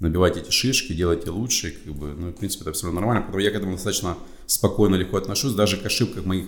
набивайте 0.00 0.40
эти 0.40 0.50
шишки, 0.50 0.92
делайте 0.92 1.30
лучше, 1.30 1.70
как 1.70 1.94
бы, 1.94 2.08
ну, 2.08 2.30
в 2.30 2.32
принципе, 2.32 2.68
это 2.68 2.82
равно 2.82 2.98
нормально. 2.98 3.22
Поэтому 3.22 3.44
я 3.44 3.52
к 3.52 3.54
этому 3.54 3.72
достаточно 3.74 4.18
спокойно, 4.46 4.96
легко 4.96 5.16
отношусь, 5.16 5.52
даже 5.52 5.76
к 5.76 5.86
ошибкам 5.86 6.26
моих 6.26 6.46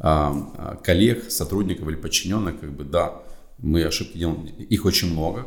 коллег, 0.00 1.30
сотрудников 1.30 1.88
или 1.88 1.96
подчиненных, 1.96 2.60
как 2.60 2.72
бы, 2.72 2.84
да, 2.84 3.22
мы 3.58 3.84
ошибки 3.84 4.16
делаем, 4.16 4.46
их 4.46 4.84
очень 4.84 5.12
много, 5.12 5.46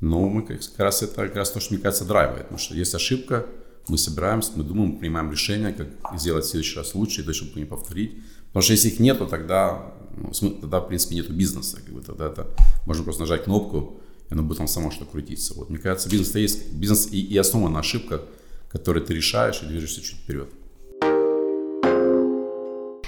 но 0.00 0.28
мы 0.28 0.42
как 0.42 0.60
раз 0.78 1.02
это 1.02 1.14
как 1.14 1.36
раз 1.36 1.50
то, 1.50 1.60
что, 1.60 1.74
мне 1.74 1.82
кажется, 1.82 2.04
драйвает, 2.04 2.44
потому 2.44 2.58
что 2.58 2.74
есть 2.74 2.94
ошибка, 2.94 3.46
мы 3.88 3.98
собираемся, 3.98 4.52
мы 4.54 4.64
думаем, 4.64 4.98
принимаем 4.98 5.30
решение, 5.30 5.72
как 5.72 5.88
сделать 6.18 6.44
в 6.44 6.48
следующий 6.48 6.76
раз 6.76 6.94
лучше, 6.94 7.20
и 7.20 7.24
то, 7.24 7.32
чтобы 7.32 7.58
не 7.58 7.66
повторить. 7.66 8.18
Потому 8.48 8.62
что 8.62 8.72
если 8.72 8.88
их 8.88 9.00
нету, 9.00 9.26
тогда, 9.26 9.94
ну, 10.16 10.50
тогда 10.50 10.80
в 10.80 10.88
принципе, 10.88 11.16
нету 11.16 11.32
бизнеса. 11.32 11.78
Как 11.84 11.94
бы, 11.94 12.00
тогда 12.00 12.26
это 12.26 12.46
можно 12.86 13.04
просто 13.04 13.22
нажать 13.22 13.44
кнопку, 13.44 14.00
и 14.28 14.32
оно 14.32 14.42
будет 14.42 14.58
там 14.58 14.68
само 14.68 14.90
что 14.90 15.04
крутиться. 15.04 15.54
Вот. 15.54 15.70
Мне 15.70 15.78
кажется, 15.78 16.08
бизнес, 16.08 16.34
есть, 16.34 16.72
бизнес 16.72 17.08
и, 17.10 17.20
и 17.20 17.36
основан 17.36 17.72
на 17.72 17.80
ошибках, 17.80 18.22
ты 18.72 18.92
решаешь 18.92 19.62
и 19.62 19.66
движешься 19.66 20.02
чуть 20.02 20.18
вперед. 20.18 20.48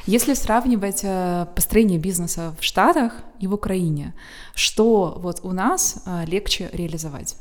Если 0.07 0.35
сравнивать 0.35 1.01
э, 1.05 1.47
построение 1.55 1.99
бизнеса 1.99 2.57
в 2.59 2.65
Штатах 2.65 3.13
и 3.39 3.47
в 3.47 3.55
Украине, 3.55 4.15
что 4.55 5.17
вот 5.19 5.41
у 5.45 5.53
нас 5.53 6.03
э, 6.05 6.25
легче 6.27 6.71
реализовать? 6.73 7.37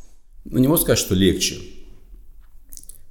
Ну, 0.45 0.59
не 0.59 0.67
могу 0.67 0.79
сказать, 0.79 0.99
что 0.99 1.15
легче. 1.15 1.59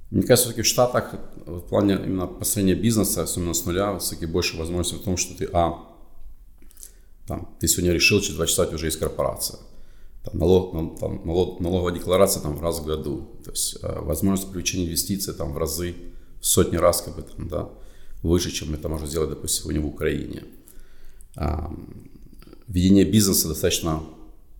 Мне 0.09 0.23
кажется, 0.23 0.49
все-таки 0.49 0.61
в 0.61 0.67
Штатах 0.67 1.15
в 1.45 1.61
плане 1.61 1.95
именно 1.95 2.27
построения 2.27 2.75
бизнеса, 2.75 3.23
особенно 3.23 3.53
с 3.53 3.65
нуля, 3.65 3.97
все-таки 3.99 4.25
больше 4.25 4.57
возможностей 4.57 5.01
в 5.01 5.03
том, 5.03 5.17
что 5.17 5.37
ты, 5.37 5.49
а, 5.51 5.85
там, 7.27 7.53
ты 7.59 7.67
сегодня 7.67 7.91
решил, 7.91 8.21
через 8.21 8.35
два 8.35 8.47
часа 8.47 8.63
у 8.63 8.65
тебя 8.65 8.75
уже 8.75 8.85
есть 8.87 8.99
корпорация. 8.99 9.59
Там, 10.23 10.39
налог, 10.39 10.97
там, 10.99 11.25
налог, 11.25 11.59
налоговая 11.59 11.93
декларация 11.93 12.41
там, 12.41 12.61
раз 12.61 12.79
в 12.79 12.85
году. 12.85 13.27
То 13.43 13.51
есть 13.51 13.79
э, 13.81 13.99
возможность 13.99 14.49
привлечения 14.49 14.85
инвестиций 14.85 15.33
там, 15.33 15.51
в 15.51 15.57
разы, 15.57 15.95
в 16.39 16.45
сотни 16.45 16.77
раз, 16.77 17.01
как 17.01 17.17
бы, 17.17 17.23
там, 17.23 17.49
да 17.49 17.69
выше, 18.23 18.51
чем 18.51 18.73
это 18.73 18.89
можно 18.89 19.07
сделать, 19.07 19.29
допустим, 19.29 19.63
сегодня 19.63 19.81
в 19.81 19.87
Украине. 19.87 20.43
А, 21.35 21.73
ведение 22.67 23.05
бизнеса 23.05 23.47
достаточно 23.47 24.03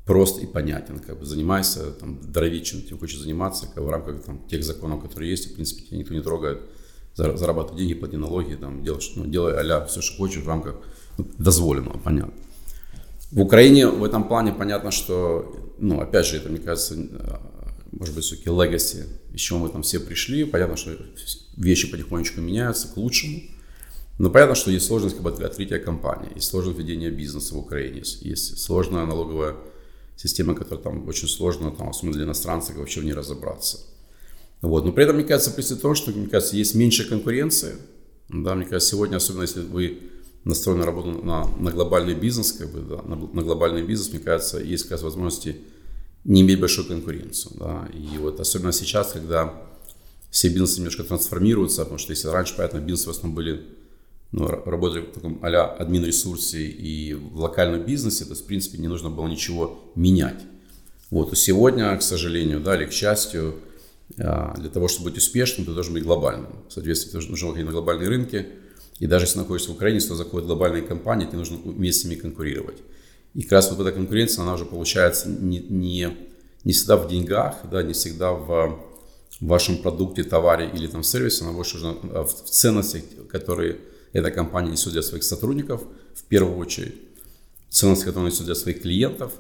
прост 0.05 0.41
и 0.41 0.45
понятен. 0.45 0.99
Как 0.99 1.19
бы 1.19 1.25
занимайся, 1.25 1.91
там, 1.91 2.19
дрови, 2.21 2.63
чем 2.63 2.81
ты 2.81 2.97
хочешь 2.97 3.19
заниматься, 3.19 3.67
как 3.67 3.83
в 3.83 3.89
рамках 3.89 4.23
там, 4.23 4.39
тех 4.47 4.63
законов, 4.63 5.01
которые 5.03 5.31
есть, 5.31 5.51
в 5.51 5.53
принципе, 5.53 5.83
тебя 5.83 5.97
никто 5.97 6.13
не 6.13 6.21
трогает. 6.21 6.61
Зарабатывай 7.15 7.79
деньги, 7.79 7.93
плати 7.93 8.17
налоги, 8.17 8.55
там, 8.55 8.83
делай, 8.83 9.01
ну, 9.15 9.25
делай 9.25 9.53
а 9.53 9.85
все, 9.85 10.01
что 10.01 10.17
хочешь 10.17 10.43
в 10.43 10.47
рамках 10.47 10.75
ну, 11.17 11.27
дозволенного, 11.37 11.97
понятно. 11.99 12.33
В 13.31 13.41
Украине 13.41 13.87
в 13.87 14.03
этом 14.03 14.27
плане 14.27 14.53
понятно, 14.53 14.91
что, 14.91 15.73
ну, 15.77 15.99
опять 16.01 16.25
же, 16.25 16.37
это, 16.37 16.49
мне 16.49 16.59
кажется, 16.59 16.95
может 17.91 18.15
быть, 18.15 18.23
все-таки 18.23 18.49
legacy, 18.49 19.05
из 19.33 19.41
чего 19.41 19.59
мы 19.59 19.69
там 19.69 19.83
все 19.83 19.99
пришли. 19.99 20.45
Понятно, 20.45 20.77
что 20.77 20.91
вещи 21.61 21.89
потихонечку 21.89 22.41
меняются 22.41 22.87
к 22.87 22.97
лучшему. 22.97 23.41
Но 24.17 24.29
понятно, 24.29 24.55
что 24.55 24.71
есть 24.71 24.85
сложность 24.85 25.15
как 25.15 25.23
бы, 25.23 25.31
для 25.31 25.47
открытия 25.47 25.79
компании, 25.79 26.29
есть 26.35 26.47
сложность 26.47 26.77
ведения 26.77 27.09
бизнеса 27.09 27.55
в 27.55 27.57
Украине, 27.57 28.03
есть 28.21 28.59
сложная 28.59 29.05
налоговая 29.05 29.55
система, 30.15 30.53
которая 30.53 30.83
там 30.83 31.07
очень 31.07 31.27
сложно, 31.27 31.71
там, 31.71 31.89
особенно 31.89 32.13
для 32.13 32.25
иностранцев, 32.25 32.75
вообще 32.75 33.01
в 33.01 33.05
ней 33.05 33.13
разобраться. 33.13 33.79
Вот. 34.61 34.85
Но 34.85 34.91
при 34.91 35.05
этом, 35.05 35.15
мне 35.15 35.25
кажется, 35.25 35.51
при 35.51 35.63
том, 35.63 35.95
что, 35.95 36.11
мне 36.11 36.27
кажется, 36.27 36.55
есть 36.55 36.75
меньше 36.75 37.09
конкуренции. 37.09 37.77
Да, 38.29 38.53
мне 38.53 38.65
кажется, 38.65 38.91
сегодня, 38.91 39.15
особенно 39.15 39.41
если 39.41 39.61
вы 39.61 39.99
настроен 40.43 40.79
на 40.79 40.85
работу 40.85 41.11
на, 41.11 41.47
на 41.57 41.71
глобальный 41.71 42.13
бизнес, 42.13 42.51
как 42.51 42.71
бы, 42.71 42.81
да, 42.81 43.01
на, 43.01 43.15
на 43.15 43.41
глобальный 43.41 43.81
бизнес, 43.81 44.11
мне 44.11 44.19
кажется, 44.19 44.59
есть 44.59 44.83
как 44.83 44.93
раз 44.93 45.01
возможности 45.01 45.57
не 46.23 46.41
иметь 46.41 46.59
большую 46.59 46.87
конкуренцию. 46.87 47.53
Да. 47.57 47.89
И 47.93 48.17
вот 48.19 48.39
особенно 48.39 48.71
сейчас, 48.71 49.13
когда 49.13 49.70
все 50.31 50.47
бизнесы 50.47 50.77
немножко 50.77 51.03
трансформируются, 51.03 51.83
потому 51.83 51.99
что 51.99 52.13
если 52.13 52.29
раньше, 52.29 52.55
понятно, 52.55 52.79
бизнесы 52.79 53.07
в 53.07 53.11
основном 53.11 53.35
были, 53.35 53.61
ну, 54.31 54.47
работали 54.47 55.01
в 55.01 55.11
таком 55.11 55.39
а-ля 55.43 55.65
админ-ресурсе 55.65 56.65
и 56.65 57.13
в 57.13 57.37
локальном 57.37 57.85
бизнесе, 57.85 58.23
то, 58.23 58.33
в 58.33 58.43
принципе, 58.43 58.77
не 58.77 58.87
нужно 58.87 59.09
было 59.09 59.27
ничего 59.27 59.91
менять. 59.95 60.39
Вот, 61.09 61.33
и 61.33 61.35
сегодня, 61.35 61.95
к 61.97 62.01
сожалению, 62.01 62.61
да, 62.61 62.77
или 62.77 62.85
к 62.85 62.93
счастью, 62.93 63.55
а, 64.17 64.55
для 64.57 64.69
того, 64.69 64.87
чтобы 64.87 65.09
быть 65.09 65.17
успешным, 65.17 65.65
ты 65.65 65.73
должен 65.73 65.93
быть 65.93 66.03
глобальным. 66.03 66.47
Соответственно, 66.69 67.21
тебе 67.21 67.31
нужно 67.31 67.47
выходить 67.47 67.65
на 67.67 67.73
глобальные 67.73 68.07
рынки, 68.07 68.47
и 68.99 69.07
даже 69.07 69.25
если 69.25 69.39
находишься 69.39 69.71
в 69.71 69.73
Украине, 69.73 69.97
если 69.97 70.13
заходят 70.13 70.47
глобальные 70.47 70.83
компании, 70.83 71.25
тебе 71.25 71.39
нужно 71.39 71.57
уметь 71.65 71.95
с 71.95 72.05
ними 72.05 72.15
конкурировать. 72.15 72.77
И 73.33 73.41
как 73.41 73.51
раз 73.53 73.69
вот 73.69 73.81
эта 73.81 73.91
конкуренция, 73.91 74.43
она 74.43 74.53
уже 74.53 74.63
получается 74.63 75.27
не, 75.27 75.59
не, 75.59 76.15
не 76.63 76.71
всегда 76.71 76.95
в 76.95 77.09
деньгах, 77.09 77.57
да, 77.69 77.83
не 77.83 77.91
всегда 77.91 78.31
в 78.31 78.90
вашем 79.39 79.77
продукте, 79.77 80.23
товаре 80.23 80.69
или 80.73 80.87
там 80.87 81.03
сервисе, 81.03 81.45
она 81.45 81.53
больше 81.53 81.77
уже 81.77 81.87
в 81.91 82.31
ценностях, 82.31 83.03
которые 83.29 83.79
эта 84.13 84.29
компания 84.31 84.71
несет 84.71 84.93
для 84.93 85.01
своих 85.01 85.23
сотрудников 85.23 85.83
в 86.13 86.23
первую 86.23 86.57
очередь, 86.57 86.95
ценности, 87.69 88.05
которые 88.05 88.31
несет 88.31 88.45
для 88.45 88.55
своих 88.55 88.81
клиентов, 88.81 89.31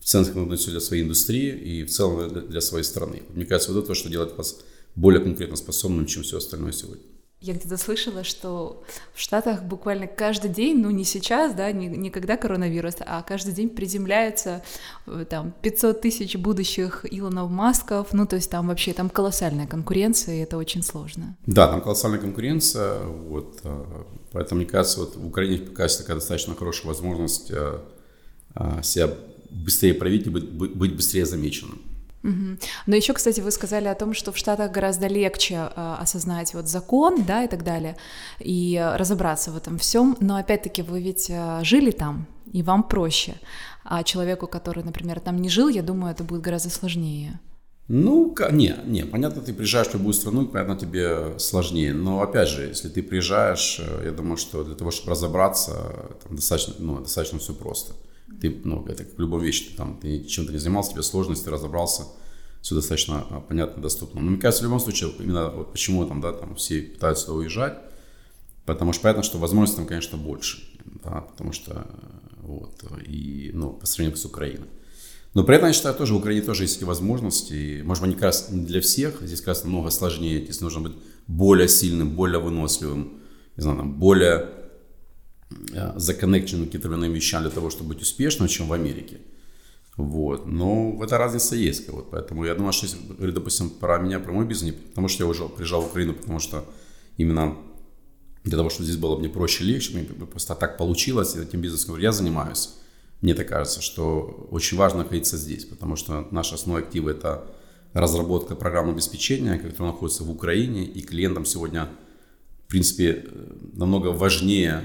в 0.00 0.04
ценности, 0.04 0.32
которые 0.32 0.52
несет 0.52 0.70
для 0.70 0.80
своей 0.80 1.02
индустрии 1.02 1.50
и 1.50 1.84
в 1.84 1.90
целом 1.90 2.48
для 2.48 2.60
своей 2.60 2.84
страны. 2.84 3.22
Мне 3.30 3.46
кажется, 3.46 3.72
вот 3.72 3.78
это 3.78 3.88
то, 3.88 3.94
что 3.94 4.08
делает 4.08 4.36
вас 4.36 4.60
более 4.94 5.22
конкурентоспособным, 5.22 6.06
чем 6.06 6.22
все 6.22 6.36
остальное 6.36 6.72
сегодня. 6.72 7.04
Я 7.42 7.54
где-то 7.54 7.76
слышала, 7.76 8.22
что 8.22 8.84
в 9.12 9.20
Штатах 9.20 9.64
буквально 9.64 10.06
каждый 10.06 10.48
день, 10.48 10.78
ну 10.78 10.90
не 10.90 11.02
сейчас, 11.02 11.54
да, 11.54 11.72
не, 11.72 11.88
не 11.88 12.08
когда 12.08 12.36
коронавирус, 12.36 12.94
а 13.00 13.20
каждый 13.22 13.52
день 13.52 13.68
приземляются 13.68 14.62
э, 15.08 15.24
там 15.28 15.52
500 15.60 16.00
тысяч 16.00 16.36
будущих 16.36 17.04
Илонов 17.10 17.50
Масков, 17.50 18.12
ну 18.12 18.26
то 18.26 18.36
есть 18.36 18.48
там 18.48 18.68
вообще 18.68 18.92
там 18.92 19.10
колоссальная 19.10 19.66
конкуренция, 19.66 20.36
и 20.36 20.38
это 20.38 20.56
очень 20.56 20.84
сложно. 20.84 21.36
Да, 21.46 21.66
там 21.66 21.80
колоссальная 21.80 22.20
конкуренция, 22.20 23.00
вот, 23.00 23.58
э, 23.64 23.84
поэтому 24.30 24.60
мне 24.60 24.70
кажется, 24.70 25.00
вот 25.00 25.16
в 25.16 25.26
Украине 25.26 25.58
пока 25.66 25.82
есть 25.82 25.98
такая 25.98 26.14
достаточно 26.14 26.54
хорошая 26.54 26.86
возможность 26.86 27.50
э, 27.50 27.80
себя 28.84 29.10
быстрее 29.50 29.94
проявить 29.94 30.28
и 30.28 30.30
быть 30.30 30.94
быстрее 30.94 31.26
замеченным. 31.26 31.80
Угу. 32.22 32.58
Но 32.86 32.96
еще, 32.96 33.12
кстати, 33.12 33.40
вы 33.40 33.50
сказали 33.50 33.88
о 33.88 33.94
том, 33.94 34.14
что 34.14 34.32
в 34.32 34.38
Штатах 34.38 34.70
гораздо 34.70 35.08
легче 35.08 35.54
э, 35.54 35.96
осознать 36.00 36.54
вот 36.54 36.68
закон, 36.68 37.24
да, 37.24 37.44
и 37.44 37.48
так 37.48 37.64
далее, 37.64 37.96
и 38.38 38.80
разобраться 38.96 39.50
в 39.50 39.56
этом 39.56 39.78
всем. 39.78 40.16
Но 40.20 40.36
опять-таки 40.36 40.82
вы 40.82 41.02
ведь 41.02 41.28
э, 41.28 41.60
жили 41.64 41.90
там, 41.90 42.26
и 42.52 42.62
вам 42.62 42.84
проще. 42.84 43.34
А 43.84 44.04
человеку, 44.04 44.46
который, 44.46 44.84
например, 44.84 45.20
там 45.20 45.38
не 45.38 45.48
жил, 45.48 45.68
я 45.68 45.82
думаю, 45.82 46.12
это 46.12 46.22
будет 46.22 46.42
гораздо 46.42 46.70
сложнее. 46.70 47.40
Ну, 47.88 48.34
не, 48.52 48.76
не, 48.86 49.04
понятно, 49.04 49.42
ты 49.42 49.52
приезжаешь 49.52 49.88
в 49.88 49.94
любую 49.94 50.14
страну, 50.14 50.46
понятно, 50.46 50.78
тебе 50.78 51.38
сложнее. 51.38 51.92
Но 51.92 52.22
опять 52.22 52.48
же, 52.48 52.62
если 52.62 52.88
ты 52.88 53.02
приезжаешь, 53.02 53.80
э, 53.80 54.04
я 54.06 54.12
думаю, 54.12 54.36
что 54.36 54.62
для 54.62 54.76
того, 54.76 54.92
чтобы 54.92 55.10
разобраться, 55.10 56.16
там 56.22 56.36
достаточно, 56.36 56.74
ну, 56.78 57.00
достаточно 57.00 57.40
все 57.40 57.52
просто. 57.52 57.94
Ты, 58.40 58.60
ну, 58.64 58.84
это 58.86 59.04
как 59.04 59.16
в 59.16 59.20
любом 59.20 59.40
вещи, 59.40 59.74
там, 59.76 59.98
ты 59.98 60.24
чем-то 60.24 60.52
не 60.52 60.58
занимался, 60.58 60.92
тебе 60.92 61.02
сложность, 61.02 61.44
ты 61.44 61.50
разобрался, 61.50 62.04
все 62.60 62.74
достаточно 62.74 63.26
а, 63.30 63.40
понятно, 63.40 63.82
доступно. 63.82 64.20
Но 64.20 64.30
мне 64.30 64.40
кажется, 64.40 64.62
в 64.62 64.66
любом 64.66 64.80
случае, 64.80 65.10
именно 65.18 65.50
вот 65.50 65.72
почему 65.72 66.04
там, 66.06 66.20
да, 66.20 66.32
там 66.32 66.56
все 66.56 66.82
пытаются 66.82 67.26
туда 67.26 67.38
уезжать, 67.38 67.78
потому 68.66 68.92
что 68.92 69.02
понятно, 69.02 69.22
что 69.22 69.38
возможностей 69.38 69.76
там, 69.76 69.86
конечно, 69.86 70.18
больше, 70.18 70.62
да, 71.04 71.22
потому 71.22 71.52
что 71.52 71.86
вот, 72.42 72.84
и, 73.06 73.50
ну, 73.54 73.70
по 73.72 73.86
сравнению 73.86 74.16
с 74.16 74.24
Украиной. 74.24 74.68
Но 75.34 75.44
при 75.44 75.56
этом 75.56 75.68
я 75.68 75.72
считаю, 75.72 75.94
тоже 75.94 76.12
в 76.12 76.18
Украине 76.18 76.42
тоже 76.42 76.64
есть 76.64 76.76
эти 76.76 76.84
возможности. 76.84 77.80
Может 77.84 78.02
быть, 78.02 78.10
не 78.10 78.14
как 78.14 78.24
раз 78.24 78.50
не 78.50 78.66
для 78.66 78.82
всех. 78.82 79.22
Здесь 79.22 79.38
как 79.40 79.48
раз 79.48 79.64
намного 79.64 79.88
сложнее. 79.88 80.44
Здесь 80.44 80.60
нужно 80.60 80.82
быть 80.82 80.92
более 81.26 81.68
сильным, 81.68 82.10
более 82.10 82.38
выносливым, 82.38 83.22
не 83.56 83.62
знаю, 83.62 83.78
там, 83.78 83.94
более 83.98 84.40
Э, 84.40 84.61
законнекчены 85.96 86.66
каким-то 86.66 86.88
иным 86.88 87.12
вещам 87.12 87.42
для 87.42 87.50
того, 87.50 87.70
чтобы 87.70 87.90
быть 87.90 88.02
успешным, 88.02 88.48
чем 88.48 88.68
в 88.68 88.72
Америке. 88.72 89.18
Вот. 89.96 90.46
Но 90.46 90.98
эта 91.02 91.18
разница 91.18 91.54
есть. 91.54 91.88
Вот. 91.88 92.10
Поэтому 92.10 92.44
я 92.44 92.54
думаю, 92.54 92.72
что 92.72 92.86
если 92.86 93.30
допустим, 93.30 93.70
про 93.70 93.98
меня, 93.98 94.20
про 94.20 94.32
мой 94.32 94.46
бизнес, 94.46 94.74
потому 94.74 95.08
что 95.08 95.24
я 95.24 95.28
уже 95.28 95.48
приезжал 95.48 95.82
в 95.82 95.86
Украину, 95.86 96.14
потому 96.14 96.38
что 96.38 96.64
именно 97.18 97.56
для 98.44 98.56
того, 98.56 98.70
чтобы 98.70 98.84
здесь 98.84 98.96
было 98.96 99.18
мне 99.18 99.28
проще, 99.28 99.64
легче, 99.64 99.94
мне 99.94 100.04
просто 100.04 100.54
так 100.54 100.76
получилось, 100.76 101.36
и 101.36 101.40
этим 101.40 101.60
бизнесом 101.60 101.98
я 101.98 102.12
занимаюсь. 102.12 102.70
Мне 103.20 103.34
так 103.34 103.48
кажется, 103.48 103.80
что 103.80 104.48
очень 104.50 104.76
важно 104.76 105.00
находиться 105.00 105.36
здесь, 105.36 105.64
потому 105.64 105.94
что 105.94 106.26
наш 106.32 106.52
основной 106.52 106.82
актив– 106.82 107.06
это 107.08 107.44
разработка 107.92 108.56
программ 108.56 108.90
обеспечения, 108.90 109.58
которая 109.58 109.92
находится 109.92 110.24
в 110.24 110.30
Украине, 110.30 110.84
и 110.84 111.02
клиентам 111.02 111.44
сегодня, 111.44 111.88
в 112.66 112.68
принципе, 112.68 113.24
э, 113.24 113.54
намного 113.74 114.08
важнее 114.08 114.82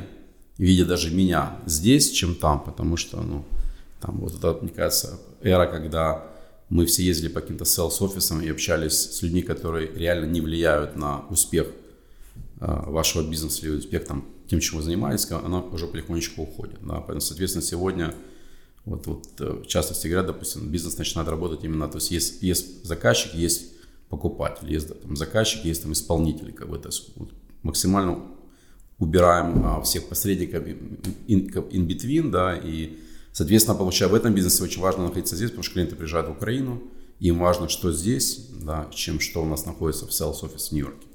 видя 0.58 0.86
даже 0.86 1.12
меня 1.12 1.58
здесь, 1.66 2.12
чем 2.12 2.36
там, 2.36 2.64
потому 2.64 2.98
что, 2.98 3.22
ну, 3.22 3.46
там 4.02 4.20
вот 4.20 4.36
это, 4.36 4.58
мне 4.62 4.72
кажется, 4.72 5.20
эра, 5.42 5.68
когда 5.68 6.26
мы 6.70 6.86
все 6.86 7.04
ездили 7.04 7.30
по 7.30 7.42
каким-то 7.42 7.66
селс-офисам 7.66 8.42
и 8.42 8.50
общались 8.50 8.94
с 8.94 9.22
людьми, 9.22 9.42
которые 9.42 9.92
реально 9.94 10.26
не 10.26 10.42
влияют 10.42 10.96
на 10.96 11.26
успех 11.30 11.68
э, 12.60 12.66
вашего 12.88 13.28
бизнеса 13.28 13.66
или 13.66 13.76
успех 13.76 14.06
там, 14.06 14.26
тем, 14.48 14.60
чем 14.60 14.78
вы 14.78 14.84
занимаетесь, 14.84 15.32
она 15.32 15.62
уже 15.62 15.88
потихонечку 15.88 16.44
уходит. 16.44 16.80
Да? 16.82 16.96
Поэтому, 16.96 17.22
соответственно, 17.22 17.64
сегодня 17.64 18.14
вот, 18.86 19.08
вот 19.08 19.28
э, 19.40 19.62
в 19.64 19.68
частности 19.68 20.08
говорят, 20.08 20.28
допустим, 20.28 20.70
бизнес 20.70 20.98
начинает 20.98 21.30
работать 21.30 21.64
именно, 21.64 21.88
то 21.88 21.98
есть 21.98 22.12
есть, 22.12 22.44
есть 22.44 22.86
заказчик, 22.86 23.34
есть 23.34 23.74
покупатель, 24.10 24.72
есть 24.72 25.02
там, 25.02 25.16
заказчик, 25.16 25.66
есть 25.66 25.84
там 25.84 25.94
исполнитель, 25.94 26.52
как 26.54 26.70
бы, 26.70 26.78
то 26.78 26.90
есть 26.90 27.12
вот, 27.16 27.30
максимально 27.64 28.22
убираем 29.00 29.64
а, 29.66 29.82
всех 29.82 30.08
посредников 30.08 30.64
in, 30.66 31.88
between, 31.88 32.30
да, 32.32 32.56
и, 32.56 32.98
соответственно, 33.32 33.78
получая 33.78 34.10
в 34.10 34.16
этом 34.16 34.34
бизнесе 34.34 34.64
очень 34.64 34.82
важно 34.82 35.04
находиться 35.04 35.36
здесь, 35.36 35.50
потому 35.50 35.64
что 35.64 35.74
клиенты 35.74 35.96
приезжают 35.96 36.28
в 36.28 36.32
Украину, 36.32 36.82
им 37.20 37.40
важно, 37.40 37.70
что 37.70 37.92
здесь, 37.92 38.50
да, 38.62 38.88
чем 38.92 39.20
что 39.20 39.42
у 39.44 39.46
нас 39.46 39.66
находится 39.66 40.06
в 40.06 40.10
sales 40.10 40.42
office 40.44 40.70
в 40.70 40.72
Нью-Йорке. 40.72 41.08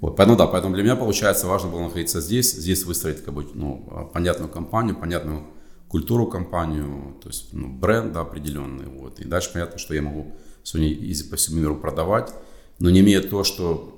Вот, 0.00 0.16
поэтому 0.16 0.38
да, 0.38 0.46
поэтому 0.46 0.74
для 0.74 0.82
меня 0.82 0.96
получается 0.96 1.46
важно 1.46 1.70
было 1.70 1.82
находиться 1.82 2.20
здесь, 2.20 2.52
здесь 2.52 2.84
выстроить 2.84 3.24
как 3.24 3.34
бы, 3.34 3.46
ну, 3.54 3.86
а, 3.90 4.04
понятную 4.04 4.50
компанию, 4.50 4.96
понятную 4.96 5.44
культуру 5.88 6.26
компанию, 6.26 7.16
то 7.22 7.28
есть 7.28 7.52
ну, 7.52 7.68
бренд 7.68 8.12
да, 8.12 8.22
определенный, 8.22 8.86
вот, 8.86 9.20
и 9.20 9.24
дальше 9.24 9.50
понятно, 9.52 9.78
что 9.78 9.94
я 9.94 10.02
могу 10.02 10.34
сегодня 10.62 10.92
ездить 10.92 11.30
по 11.30 11.36
всему 11.36 11.60
миру 11.60 11.76
продавать, 11.76 12.32
но 12.78 12.90
не 12.90 13.00
имея 13.00 13.20
то, 13.20 13.44
что 13.44 13.93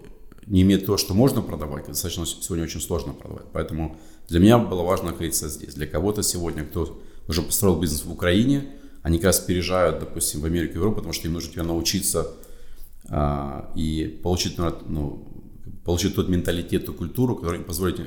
не 0.47 0.63
имеет 0.63 0.87
то, 0.87 0.97
что 0.97 1.15
можно 1.15 1.43
продавать, 1.43 1.87
достаточно 1.89 2.25
сегодня 2.25 2.65
очень 2.65 2.81
сложно 2.81 3.13
продавать. 3.13 3.47
Поэтому 3.53 3.99
для 4.29 4.41
меня 4.41 4.59
было 4.59 4.83
важно 4.83 5.11
находиться 5.11 5.49
здесь. 5.49 5.75
Для 5.75 5.87
кого-то 5.87 6.23
сегодня, 6.23 6.65
кто 6.65 7.01
уже 7.29 7.43
построил 7.43 7.79
бизнес 7.79 8.05
в 8.05 8.13
Украине, 8.13 8.67
они 9.03 9.19
как 9.19 9.27
раз 9.27 9.41
переезжают, 9.41 10.01
допустим, 10.01 10.41
в 10.41 10.45
Америку 10.45 10.75
и 10.75 10.77
Европу, 10.77 10.97
потому 10.97 11.13
что 11.13 11.27
им 11.27 11.35
нужно 11.35 11.53
тебя 11.53 11.65
научиться 11.65 12.33
а, 13.09 13.73
и 13.75 14.21
получить, 14.23 14.59
ну, 14.59 15.45
получить 15.85 16.15
тот 16.15 16.29
менталитет, 16.29 16.87
ту 16.87 16.95
культуру, 16.95 17.37
которая 17.37 17.61
им 17.61 17.67
позволит, 17.67 18.01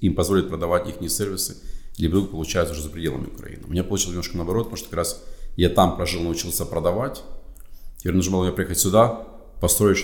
им 0.00 0.14
позволит 0.14 0.48
продавать 0.48 0.88
их 0.88 1.10
сервисы, 1.10 1.56
или 1.96 2.08
вдруг 2.08 2.30
получается 2.30 2.72
уже 2.72 2.82
за 2.82 2.88
пределами 2.90 3.26
Украины. 3.26 3.64
У 3.66 3.70
меня 3.70 3.84
получилось 3.84 4.12
немножко 4.12 4.36
наоборот, 4.36 4.64
потому 4.64 4.76
что 4.76 4.88
как 4.88 4.96
раз 4.96 5.22
я 5.56 5.68
там 5.68 5.96
прожил, 5.96 6.22
научился 6.22 6.64
продавать. 6.64 7.22
Теперь 7.98 8.14
нужно 8.14 8.32
было 8.32 8.44
мне 8.44 8.52
приехать 8.52 8.78
сюда, 8.78 9.26
построить 9.60 9.98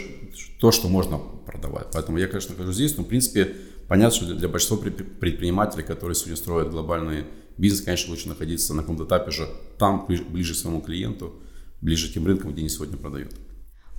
то, 0.58 0.72
что 0.72 0.88
можно 0.88 1.18
продавать. 1.18 1.88
Поэтому 1.92 2.18
я, 2.18 2.26
конечно, 2.26 2.52
нахожусь 2.52 2.76
здесь, 2.76 2.96
но, 2.96 3.04
в 3.04 3.06
принципе, 3.06 3.56
понятно, 3.88 4.14
что 4.16 4.34
для, 4.34 4.48
большинства 4.48 4.76
предпринимателей, 4.76 5.84
которые 5.84 6.14
сегодня 6.14 6.36
строят 6.36 6.70
глобальный 6.70 7.24
бизнес, 7.56 7.82
конечно, 7.82 8.10
лучше 8.10 8.28
находиться 8.28 8.74
на 8.74 8.82
каком-то 8.82 9.04
этапе 9.04 9.30
же 9.30 9.48
там, 9.78 10.06
ближе, 10.06 10.54
к 10.54 10.56
своему 10.56 10.80
клиенту, 10.80 11.34
ближе 11.80 12.10
к 12.10 12.14
тем 12.14 12.26
рынкам, 12.26 12.52
где 12.52 12.60
они 12.60 12.68
сегодня 12.68 12.96
продают. 12.96 13.32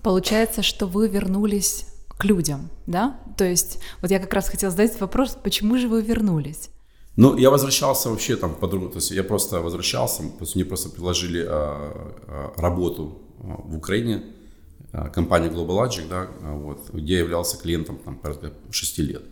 Получается, 0.03 0.61
что 0.61 0.85
вы 0.85 1.07
вернулись 1.07 1.85
к 2.17 2.25
людям, 2.25 2.69
да? 2.87 3.19
То 3.37 3.45
есть, 3.45 3.79
вот 4.01 4.11
я 4.11 4.19
как 4.19 4.33
раз 4.33 4.49
хотела 4.49 4.71
задать 4.71 4.99
вопрос, 4.99 5.37
почему 5.41 5.77
же 5.77 5.87
вы 5.87 6.01
вернулись? 6.01 6.69
Ну, 7.15 7.37
я 7.37 7.49
возвращался 7.49 8.09
вообще 8.09 8.37
там 8.37 8.55
по-другому, 8.55 8.91
то 8.91 8.97
есть 8.97 9.11
я 9.11 9.23
просто 9.23 9.61
возвращался, 9.61 10.23
то 10.23 10.41
есть 10.41 10.55
мне 10.55 10.63
просто 10.63 10.89
предложили 10.89 11.45
а, 11.45 12.13
а, 12.27 12.53
работу 12.55 13.21
а, 13.39 13.61
в 13.63 13.75
Украине, 13.75 14.23
компания 14.91 15.49
Global 15.49 15.85
Logic, 15.85 16.07
да, 16.09 16.27
а, 16.41 16.55
вот, 16.55 16.89
где 16.91 17.13
я 17.13 17.19
являлся 17.19 17.57
клиентом 17.57 17.97
там, 17.97 18.17
порядка 18.17 18.51
6 18.71 18.99
лет. 18.99 19.23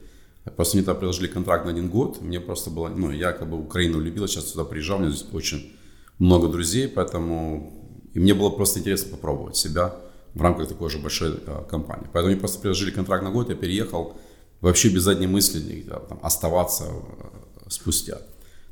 Просто 0.55 0.77
мне 0.77 0.85
тогда 0.85 0.99
предложили 0.99 1.27
контракт 1.27 1.65
на 1.65 1.71
один 1.71 1.89
год, 1.89 2.21
мне 2.21 2.39
просто 2.39 2.69
было, 2.69 2.87
ну, 2.87 3.11
я 3.11 3.33
как 3.33 3.49
бы 3.49 3.59
Украину 3.59 3.99
любил, 3.99 4.27
сейчас 4.27 4.49
сюда 4.51 4.63
приезжал, 4.63 4.97
у 4.97 5.01
меня 5.01 5.11
здесь 5.11 5.27
очень 5.33 5.73
много 6.19 6.47
друзей, 6.47 6.87
поэтому 6.87 7.73
и 8.13 8.19
мне 8.19 8.33
было 8.33 8.49
просто 8.49 8.79
интересно 8.79 9.11
попробовать 9.11 9.57
себя 9.57 9.95
в 10.33 10.41
рамках 10.41 10.67
такой 10.67 10.89
же 10.89 10.99
большой 10.99 11.39
а, 11.45 11.63
компании. 11.65 12.07
Поэтому 12.13 12.31
мне 12.31 12.39
просто 12.39 12.59
предложили 12.59 12.91
контракт 12.91 13.23
на 13.23 13.31
год, 13.31 13.49
я 13.49 13.55
переехал 13.55 14.17
вообще 14.61 14.89
без 14.89 15.03
задней 15.03 15.27
мысли 15.27 15.83
да, 15.87 15.99
там, 15.99 16.19
оставаться 16.23 16.85
спустя. 17.69 18.19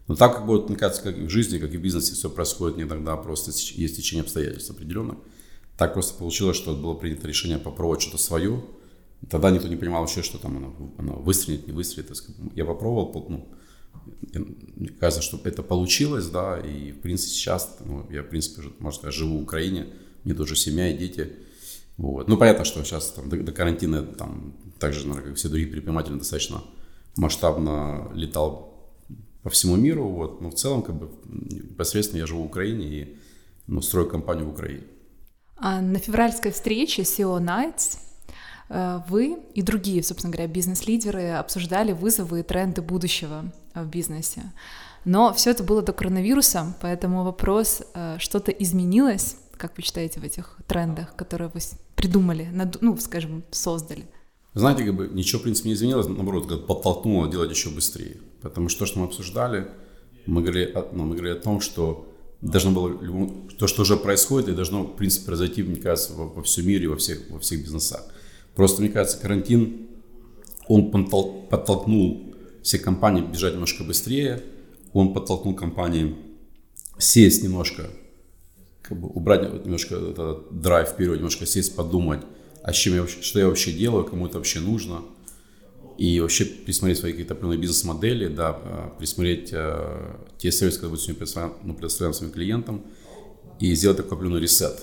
Но 0.07 0.15
так 0.15 0.35
как, 0.35 0.45
вот, 0.45 0.69
мне 0.69 0.77
кажется, 0.77 1.03
как 1.03 1.17
и 1.17 1.25
в 1.25 1.29
жизни, 1.29 1.57
как 1.57 1.73
и 1.73 1.77
в 1.77 1.81
бизнесе, 1.81 2.13
все 2.13 2.29
происходит 2.29 2.77
не 2.77 2.85
тогда, 2.85 3.15
просто 3.17 3.51
есть 3.51 3.97
течение 3.97 4.23
обстоятельств 4.23 4.69
определенных. 4.71 5.17
Так 5.77 5.93
просто 5.93 6.17
получилось, 6.17 6.57
что 6.57 6.75
было 6.75 6.93
принято 6.93 7.27
решение 7.27 7.57
попробовать 7.57 8.01
что-то 8.01 8.17
свое. 8.17 8.63
Тогда 9.29 9.51
никто 9.51 9.67
не 9.67 9.75
понимал 9.75 10.01
вообще, 10.01 10.21
что 10.21 10.37
там 10.37 10.57
оно, 10.57 10.73
оно 10.97 11.13
выстрелит, 11.13 11.67
не 11.67 11.73
выстрелит. 11.73 12.11
Я 12.53 12.65
попробовал, 12.65 13.25
ну, 13.29 13.47
мне 14.75 14.89
кажется, 14.89 15.21
что 15.21 15.39
это 15.43 15.63
получилось, 15.63 16.27
да, 16.27 16.59
и, 16.59 16.91
в 16.91 17.01
принципе, 17.01 17.33
сейчас, 17.33 17.77
ну, 17.83 18.05
я, 18.11 18.23
в 18.23 18.29
принципе, 18.29 18.69
можно 18.79 18.99
сказать, 18.99 19.15
живу 19.15 19.39
в 19.39 19.43
Украине, 19.43 19.87
мне 20.23 20.33
тоже 20.33 20.55
семья 20.55 20.93
и 20.93 20.97
дети, 20.97 21.33
вот. 21.97 22.27
Ну, 22.27 22.37
понятно, 22.37 22.65
что 22.65 22.83
сейчас 22.83 23.11
там, 23.11 23.29
до, 23.29 23.37
до 23.37 23.51
карантина, 23.51 24.03
там, 24.03 24.53
также, 24.79 25.07
наверное, 25.07 25.29
как 25.29 25.37
все 25.37 25.49
другие 25.49 25.69
предприниматели, 25.69 26.17
достаточно 26.17 26.63
масштабно 27.15 28.11
летал 28.13 28.91
по 29.43 29.49
всему 29.49 29.75
миру, 29.75 30.07
вот, 30.09 30.41
но 30.41 30.49
в 30.49 30.55
целом, 30.55 30.83
как 30.83 30.95
бы, 30.95 31.09
непосредственно 31.25 32.19
я 32.19 32.27
живу 32.27 32.43
в 32.43 32.47
Украине 32.47 32.87
и, 32.87 33.17
ну, 33.67 33.81
строю 33.81 34.09
компанию 34.09 34.47
в 34.47 34.51
Украине. 34.51 34.83
А 35.57 35.81
на 35.81 35.99
февральской 35.99 36.51
встрече 36.51 37.03
SEO 37.03 37.39
Nights 37.39 37.97
э, 38.69 39.01
вы 39.07 39.39
и 39.53 39.61
другие, 39.61 40.03
собственно 40.03 40.33
говоря, 40.33 40.47
бизнес-лидеры 40.47 41.31
обсуждали 41.31 41.93
вызовы 41.93 42.41
и 42.41 42.43
тренды 42.43 42.81
будущего 42.81 43.51
в 43.73 43.85
бизнесе. 43.87 44.51
Но 45.05 45.33
все 45.33 45.51
это 45.51 45.63
было 45.63 45.81
до 45.81 45.93
коронавируса, 45.93 46.75
поэтому 46.81 47.23
вопрос, 47.23 47.83
э, 47.93 48.17
что-то 48.19 48.51
изменилось, 48.51 49.37
как 49.57 49.77
вы 49.77 49.83
считаете, 49.83 50.19
в 50.19 50.23
этих 50.23 50.57
трендах, 50.67 51.15
которые 51.15 51.49
вы 51.53 51.59
придумали, 51.95 52.49
ну, 52.81 52.97
скажем, 52.97 53.43
создали? 53.51 54.05
Знаете, 54.53 54.83
как 54.85 54.95
бы 54.95 55.09
ничего, 55.13 55.39
в 55.39 55.43
принципе, 55.43 55.69
не 55.69 55.75
изменилось, 55.75 56.07
наоборот, 56.07 56.47
как 56.47 56.65
подтолкнуло 56.65 57.29
делать 57.29 57.51
еще 57.51 57.69
быстрее. 57.69 58.17
Потому 58.41 58.69
что 58.69 58.79
то, 58.79 58.85
что 58.85 58.99
мы 58.99 59.05
обсуждали, 59.05 59.67
мы 60.25 60.41
говорили, 60.41 60.73
ну, 60.93 61.05
мы 61.05 61.15
говорили 61.15 61.37
о 61.37 61.41
том, 61.41 61.61
что 61.61 62.07
должно 62.51 62.71
было, 62.71 63.29
то, 63.57 63.67
что 63.67 63.81
уже 63.81 63.97
происходит, 63.97 64.49
и 64.49 64.53
должно, 64.53 64.83
в 64.83 64.95
принципе, 64.95 65.27
произойти, 65.27 65.63
мне 65.63 65.77
кажется, 65.77 66.13
во, 66.13 66.27
во 66.27 66.43
всем 66.43 66.67
мире, 66.67 66.87
во 66.87 66.97
всех, 66.97 67.29
во 67.29 67.39
всех 67.39 67.61
бизнесах. 67.61 68.05
Просто, 68.55 68.81
мне 68.81 68.91
кажется, 68.91 69.19
карантин, 69.19 69.87
он 70.67 70.91
подтолкнул 70.91 72.35
все 72.61 72.79
компании 72.79 73.21
бежать 73.21 73.53
немножко 73.53 73.83
быстрее, 73.83 74.41
он 74.93 75.13
подтолкнул 75.13 75.55
компании 75.55 76.15
сесть 76.97 77.43
немножко, 77.43 77.89
как 78.81 78.99
бы 78.99 79.07
убрать 79.07 79.65
немножко 79.65 79.95
этот 79.95 80.61
драйв 80.61 80.89
вперед, 80.89 81.17
немножко 81.17 81.45
сесть, 81.45 81.75
подумать, 81.75 82.21
а 82.63 82.73
с 82.73 82.75
чем 82.75 82.95
я, 82.95 83.07
что 83.07 83.39
я 83.39 83.47
вообще 83.47 83.71
делаю, 83.71 84.05
кому 84.05 84.27
это 84.27 84.37
вообще 84.37 84.59
нужно. 84.59 85.01
И 85.97 86.19
вообще 86.19 86.45
присмотреть 86.45 86.99
свои 86.99 87.11
какие-то 87.11 87.33
определенные 87.33 87.59
бизнес-модели, 87.59 88.27
да, 88.27 88.49
а, 88.49 88.95
присмотреть 88.99 89.49
э, 89.53 90.15
те 90.37 90.51
сервисы, 90.51 90.77
которые 90.77 90.97
мы 90.97 91.25
сегодня 91.25 91.53
ну, 91.63 91.73
предоставляем 91.73 92.13
своим 92.13 92.33
клиентам, 92.33 92.83
и 93.59 93.73
сделать 93.75 93.97
такой 93.97 94.17
определенный 94.17 94.41
ресет. 94.41 94.81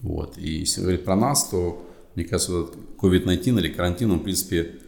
Вот. 0.00 0.36
И 0.38 0.60
если 0.60 0.80
говорить 0.80 1.04
про 1.04 1.14
нас, 1.14 1.48
то, 1.48 1.86
мне 2.16 2.24
кажется, 2.24 2.52
вот 2.52 2.76
COVID-19 2.98 3.60
или 3.60 3.68
карантин, 3.68 4.10
он, 4.10 4.18
в 4.18 4.22
принципе, 4.24 4.80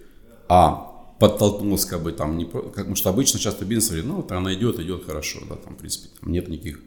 а, 0.48 0.92
подтолкнулся 1.20 1.88
как 1.88 2.03
бы 2.03 2.11
там, 2.11 2.37
не, 2.37 2.44
как, 2.46 2.70
потому 2.70 2.96
что 2.96 3.11
обычно 3.11 3.38
часто 3.38 3.64
бизнес 3.64 3.90
говорит, 3.90 4.07
ну, 4.07 4.27
она 4.37 4.53
идет, 4.55 4.81
идет 4.81 5.05
хорошо, 5.05 5.40
да, 5.48 5.55
там, 5.55 5.75
в 5.77 5.79
принципе, 5.79 6.09
там 6.20 6.33
нет 6.33 6.48
никаких 6.48 6.81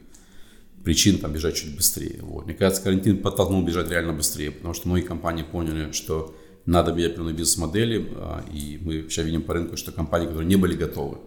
причин 0.84 1.18
там 1.18 1.32
бежать 1.32 1.56
чуть 1.56 1.74
быстрее. 1.74 2.20
Вот. 2.20 2.46
Мне 2.46 2.54
кажется, 2.54 2.80
карантин 2.80 3.20
подтолкнул 3.20 3.60
бежать 3.64 3.90
реально 3.90 4.12
быстрее, 4.12 4.52
потому 4.52 4.72
что 4.72 4.86
многие 4.86 5.04
компании 5.04 5.42
поняли, 5.42 5.90
что 5.90 6.36
надо 6.66 6.92
менять 6.92 7.12
определенные 7.12 7.36
бизнес-модели, 7.36 8.08
а, 8.16 8.44
и 8.52 8.78
мы 8.82 9.08
сейчас 9.08 9.24
видим 9.24 9.42
по 9.42 9.54
рынку, 9.54 9.76
что 9.76 9.92
компании, 9.92 10.26
которые 10.26 10.48
не 10.48 10.56
были 10.56 10.74
готовы 10.74 11.18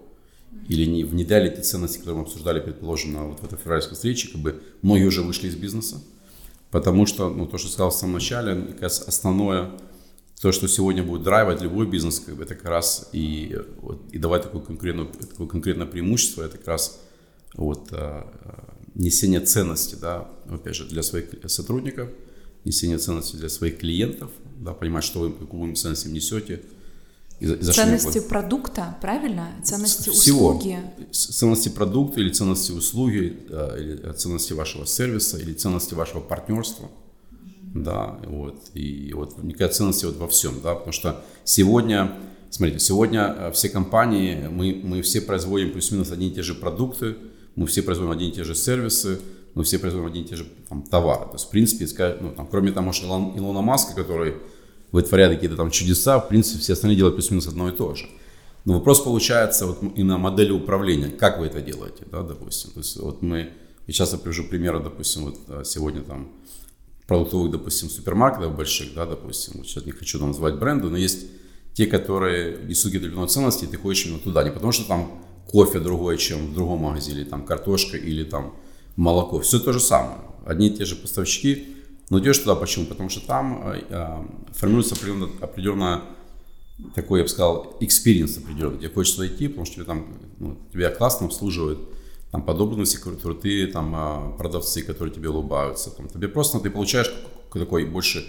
или 0.68 0.86
не 0.86 1.04
внедряли 1.04 1.50
те 1.50 1.62
ценности, 1.62 1.98
которые 1.98 2.18
мы 2.18 2.24
обсуждали, 2.24 2.60
предположим, 2.60 3.30
вот 3.30 3.40
в 3.40 3.46
этой 3.46 3.58
февральской 3.58 3.96
встрече, 3.96 4.30
как 4.30 4.42
бы 4.42 4.62
многие 4.82 5.06
уже 5.06 5.22
вышли 5.22 5.48
из 5.48 5.56
бизнеса, 5.56 6.02
потому 6.72 7.06
что, 7.06 7.30
ну, 7.30 7.48
то, 7.48 7.58
что 7.58 7.70
сказал 7.70 7.90
в 7.90 7.96
самом 7.96 8.14
начале, 8.14 8.54
мне 8.54 8.74
кажется, 8.74 9.06
основное, 9.08 9.72
то, 10.42 10.52
что 10.52 10.68
сегодня 10.68 11.04
будет 11.04 11.24
драйвать 11.24 11.62
любой 11.62 11.88
бизнес, 11.88 12.20
как 12.20 12.36
бы, 12.36 12.44
это 12.44 12.56
как 12.56 12.66
раз 12.66 13.10
и, 13.14 13.58
вот, 13.82 14.02
и 14.12 14.18
давать 14.18 14.44
такое 14.44 14.62
конкретное, 14.62 15.06
такое 15.06 15.48
конкретное 15.48 15.88
преимущество, 15.88 16.44
это 16.44 16.58
как 16.58 16.68
раз 16.68 17.02
вот, 17.56 17.90
а, 17.92 18.76
несение 18.96 19.40
ценности, 19.40 19.96
да, 19.96 20.30
опять 20.50 20.76
же, 20.76 20.86
для 20.86 21.04
своих 21.04 21.30
сотрудников, 21.48 22.10
несение 22.66 22.98
ценности 22.98 23.36
для 23.36 23.50
своих 23.50 23.80
клиентов, 23.80 24.32
да, 24.60 24.74
понимать, 24.74 25.04
что 25.04 25.22
вы, 25.22 25.32
какую 25.32 25.70
вы 25.70 25.76
ценность 25.76 26.06
им 26.06 26.14
несете. 26.14 26.62
И 27.40 27.46
и 27.46 27.48
за 27.48 27.72
ценности 27.72 28.20
продукта, 28.20 28.98
правильно? 29.02 29.48
Ценности 29.64 30.10
Всего. 30.10 30.50
услуги. 30.50 30.78
Ценности 31.12 31.70
продукта 31.70 32.20
или 32.20 32.30
ценности 32.30 32.74
услуги, 32.74 33.38
или 33.78 34.14
ценности 34.14 34.54
вашего 34.54 34.86
сервиса, 34.86 35.38
или 35.38 35.54
ценности 35.54 35.94
вашего 35.94 36.20
партнерства. 36.20 36.90
Да, 37.74 38.20
вот. 38.26 38.72
И 38.74 39.14
вот, 39.14 39.42
мне 39.42 39.54
кажется, 39.54 39.80
ценности 39.80 40.06
вот 40.06 40.18
во 40.18 40.28
всем, 40.28 40.60
да, 40.62 40.74
потому 40.76 40.92
что 40.92 41.24
сегодня, 41.44 42.18
смотрите, 42.50 42.80
сегодня 42.80 43.36
э, 43.38 43.52
все 43.52 43.70
компании, 43.70 44.48
мы, 44.50 44.82
мы 44.84 45.02
все 45.04 45.22
производим 45.22 45.72
плюс-минус 45.72 46.12
одни 46.12 46.30
и 46.30 46.32
те 46.32 46.42
же 46.42 46.56
продукты, 46.56 47.16
мы 47.56 47.68
все 47.68 47.84
производим 47.84 48.12
одни 48.12 48.30
и 48.30 48.32
те 48.32 48.44
же 48.44 48.56
сервисы, 48.56 49.20
мы 49.60 49.66
все 49.66 49.78
производим 49.78 50.08
одни 50.08 50.22
и 50.22 50.24
те 50.24 50.38
же 50.38 50.46
там, 50.70 50.84
товары. 50.84 51.26
То 51.26 51.34
есть, 51.34 51.48
в 51.48 51.50
принципе, 51.50 51.86
ну, 52.22 52.32
там, 52.32 52.48
кроме 52.48 52.72
там, 52.72 52.86
может, 52.86 53.04
Илон, 53.04 53.38
Илона 53.38 53.60
Маска, 53.62 53.94
который 53.94 54.36
вытворяет 54.94 55.34
какие-то 55.34 55.58
там 55.58 55.70
чудеса, 55.70 56.18
в 56.20 56.30
принципе, 56.30 56.62
все 56.62 56.72
остальные 56.72 56.96
делают 56.96 57.18
плюс-минус 57.18 57.46
одно 57.46 57.68
и 57.68 57.76
то 57.76 57.94
же. 57.94 58.06
Но 58.64 58.76
вопрос 58.76 59.02
получается 59.02 59.66
вот 59.66 59.80
именно 59.98 60.18
модели 60.18 60.52
управления. 60.52 61.10
Как 61.10 61.40
вы 61.40 61.48
это 61.48 61.60
делаете, 61.60 62.06
да, 62.10 62.24
допустим. 62.24 62.72
То 62.72 62.80
есть, 62.80 62.96
вот 63.02 63.22
мы, 63.22 63.50
я 63.86 63.94
часто 63.94 64.18
привожу 64.18 64.46
примеры, 64.46 64.80
допустим, 64.80 65.26
вот 65.26 65.40
а, 65.50 65.66
сегодня 65.66 66.04
там 66.04 66.30
продуктовых, 67.06 67.52
допустим, 67.52 67.90
супермаркетов 67.90 68.56
больших, 68.56 68.94
да, 68.94 69.06
допустим, 69.06 69.56
вот 69.58 69.68
сейчас 69.68 69.86
не 69.86 69.92
хочу 69.92 70.20
там 70.20 70.30
называть 70.30 70.56
бренды, 70.56 70.88
но 70.88 70.96
есть 70.96 71.28
те, 71.74 71.86
которые 71.86 72.60
несут 72.64 72.94
какие-то 72.94 73.28
ценности, 73.28 73.66
и 73.66 73.68
ты 73.68 73.76
ходишь 73.76 74.06
именно 74.06 74.20
туда, 74.20 74.42
не 74.42 74.52
потому 74.52 74.72
что 74.72 74.88
там 74.88 75.22
кофе 75.52 75.82
другой, 75.82 76.18
чем 76.18 76.48
в 76.48 76.54
другом 76.54 76.80
магазине, 76.80 77.26
там 77.26 77.44
картошка 77.44 77.98
или 77.98 78.24
там 78.24 78.54
молоко. 79.00 79.40
Все 79.40 79.60
то 79.60 79.72
же 79.72 79.80
самое. 79.80 80.20
Одни 80.46 80.68
и 80.68 80.76
те 80.76 80.84
же 80.84 80.96
поставщики, 80.96 81.76
но 82.10 82.20
идешь 82.20 82.40
туда 82.40 82.56
почему? 82.56 82.86
Потому 82.86 83.10
что 83.10 83.26
там 83.26 83.72
э, 83.72 83.84
э 83.90 84.24
формируется 84.54 84.96
определенно, 84.96 85.30
определенно 85.40 86.04
такой, 86.96 87.20
я 87.20 87.24
бы 87.24 87.30
сказал, 87.30 87.78
experience 87.80 88.44
определенный. 88.44 88.80
Тебе 88.80 88.90
хочется 88.90 89.26
идти, 89.26 89.48
потому 89.48 89.66
что 89.66 89.76
тебе 89.76 89.86
там, 89.86 90.08
ну, 90.40 90.58
тебя 90.74 90.90
классно 90.90 91.28
обслуживают, 91.28 91.80
там 92.32 92.44
подобные 92.44 92.86
крутые 92.98 93.68
там 93.68 93.96
э, 93.96 94.38
продавцы, 94.38 94.82
которые 94.82 95.14
тебе 95.14 95.30
улыбаются. 95.30 95.92
Там, 95.92 96.10
тебе 96.10 96.28
просто 96.28 96.60
ты 96.60 96.70
получаешь 96.70 97.14
такой 97.54 97.86
больше 97.86 98.26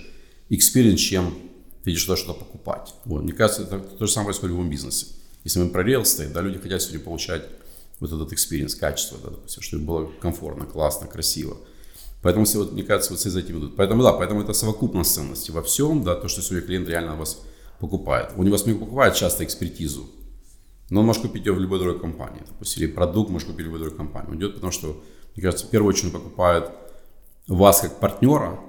experience, 0.51 0.97
чем 0.97 1.35
ты 1.83 1.91
идешь 1.91 2.05
туда 2.05 2.17
что-то 2.17 2.45
покупать. 2.45 2.95
Вот. 3.07 3.25
Мне 3.25 3.33
кажется, 3.33 3.63
это 3.63 3.81
то 3.81 4.07
же 4.07 4.13
самое 4.13 4.27
происходит 4.27 4.55
в 4.55 4.57
любом 4.59 4.71
бизнесе. 4.71 5.07
Если 5.43 5.59
мы 5.59 5.71
про 5.71 5.83
estate, 5.83 6.33
да, 6.33 6.43
люди 6.43 6.59
хотят 6.59 6.81
сегодня 6.81 7.01
получать 7.01 7.43
вот 8.01 8.13
этот 8.13 8.33
experience, 8.33 8.77
качество, 8.79 9.19
да, 9.23 9.31
допустим, 9.31 9.63
чтобы 9.63 9.85
было 9.85 10.11
комфортно, 10.21 10.65
классно, 10.65 11.07
красиво. 11.07 11.57
Поэтому, 12.23 12.45
все, 12.45 12.59
вот, 12.59 12.73
мне 12.73 12.83
кажется, 12.83 13.13
вот 13.13 13.21
все 13.21 13.31
за 13.31 13.41
этим 13.41 13.59
идут. 13.59 13.77
Поэтому, 13.77 14.03
да, 14.03 14.13
поэтому 14.13 14.43
это 14.43 14.53
совокупность 14.53 15.15
ценностей 15.15 15.53
во 15.53 15.63
всем, 15.63 16.03
да, 16.03 16.15
то, 16.17 16.29
что 16.29 16.43
сегодня 16.43 16.67
клиент 16.67 16.89
реально 16.89 17.17
вас 17.17 17.43
покупает. 17.79 18.33
У 18.37 18.49
вас 18.49 18.67
не 18.67 18.75
покупает 18.75 19.15
часто 19.15 19.45
экспертизу, 19.45 20.09
но 20.91 21.01
он 21.01 21.07
может 21.07 21.23
купить 21.23 21.47
ее 21.47 21.53
в 21.53 21.61
любой 21.61 21.79
другой 21.79 21.99
компании. 21.99 22.43
Допустим, 22.47 22.83
или 22.83 22.93
продукт 22.93 23.31
может 23.31 23.49
купить 23.49 23.63
в 23.63 23.67
любой 23.67 23.81
другой 23.81 23.97
компании. 23.97 24.31
Он 24.31 24.37
идет, 24.37 24.55
потому 24.55 24.71
что, 24.71 25.03
мне 25.35 25.43
кажется, 25.43 25.67
в 25.67 25.71
первую 25.71 25.89
очередь 25.91 26.15
он 26.15 26.21
покупает 26.21 26.71
вас 27.47 27.81
как 27.81 28.01
партнера, 28.01 28.61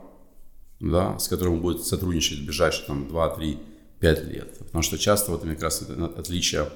да, 0.79 1.19
с 1.19 1.27
которым 1.27 1.55
он 1.55 1.61
будет 1.61 1.85
сотрудничать 1.85 2.39
в 2.39 2.45
ближайшие 2.45 2.87
там, 2.87 3.07
2, 3.07 3.29
3, 3.35 3.59
5 3.99 4.23
лет. 4.25 4.57
Потому 4.59 4.81
что 4.81 4.97
часто 4.97 5.31
вот 5.31 5.41
как 5.41 5.61
раз 5.61 5.83
отличие, 6.17 6.69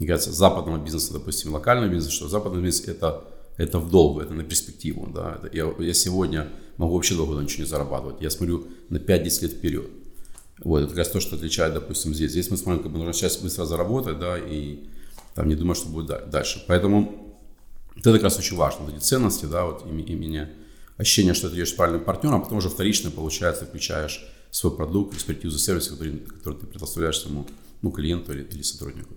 мне 0.00 0.08
кажется, 0.08 0.32
западного 0.32 0.82
бизнеса, 0.82 1.12
допустим, 1.12 1.52
локального 1.52 1.90
бизнеса, 1.90 2.16
что 2.16 2.28
западный 2.28 2.62
бизнес 2.62 2.88
это, 2.88 3.22
это 3.58 3.78
в 3.78 3.90
долгу, 3.90 4.20
это 4.20 4.32
на 4.32 4.42
перспективу. 4.42 5.06
Да? 5.14 5.38
Это, 5.42 5.54
я, 5.54 5.70
я 5.78 5.92
сегодня 5.92 6.48
могу 6.78 6.94
вообще 6.94 7.14
долго 7.14 7.38
ничего 7.40 7.64
не 7.64 7.68
зарабатывать. 7.68 8.22
Я 8.22 8.30
смотрю 8.30 8.66
на 8.88 8.96
5-10 8.96 9.42
лет 9.42 9.52
вперед. 9.52 9.90
Вот, 10.64 10.78
это 10.78 10.88
как 10.88 10.98
раз 10.98 11.08
то, 11.10 11.20
что 11.20 11.36
отличает, 11.36 11.74
допустим, 11.74 12.14
здесь. 12.14 12.30
Здесь 12.30 12.50
мы 12.50 12.56
смотрим, 12.56 12.82
как 12.82 12.92
бы 12.92 12.96
нужно 12.96 13.12
сейчас 13.12 13.36
быстро 13.36 13.66
заработать, 13.66 14.18
да, 14.18 14.38
и 14.38 14.86
там 15.34 15.48
не 15.48 15.54
думаю, 15.54 15.74
что 15.74 15.90
будет 15.90 16.30
дальше. 16.30 16.64
Поэтому 16.66 17.38
это 17.94 18.12
как 18.14 18.22
раз 18.22 18.38
очень 18.38 18.56
важно, 18.56 18.86
вот 18.86 18.94
эти 18.94 19.02
ценности, 19.02 19.44
да, 19.44 19.66
вот 19.66 19.84
именно 19.86 20.48
ощущение, 20.96 21.34
что 21.34 21.50
ты 21.50 21.56
идешь 21.56 21.70
с 21.70 21.72
правильным 21.72 22.04
партнером, 22.04 22.40
а 22.40 22.42
потом 22.42 22.58
уже 22.58 22.70
вторично, 22.70 23.10
получается, 23.10 23.66
включаешь 23.66 24.26
свой 24.50 24.74
продукт, 24.74 25.14
экспертизу, 25.14 25.58
сервис, 25.58 25.88
который, 25.88 26.18
который 26.18 26.58
ты 26.58 26.66
предоставляешь 26.66 27.18
своему 27.18 27.46
ну, 27.82 27.90
клиенту 27.90 28.32
или, 28.32 28.44
или 28.44 28.62
сотруднику. 28.62 29.14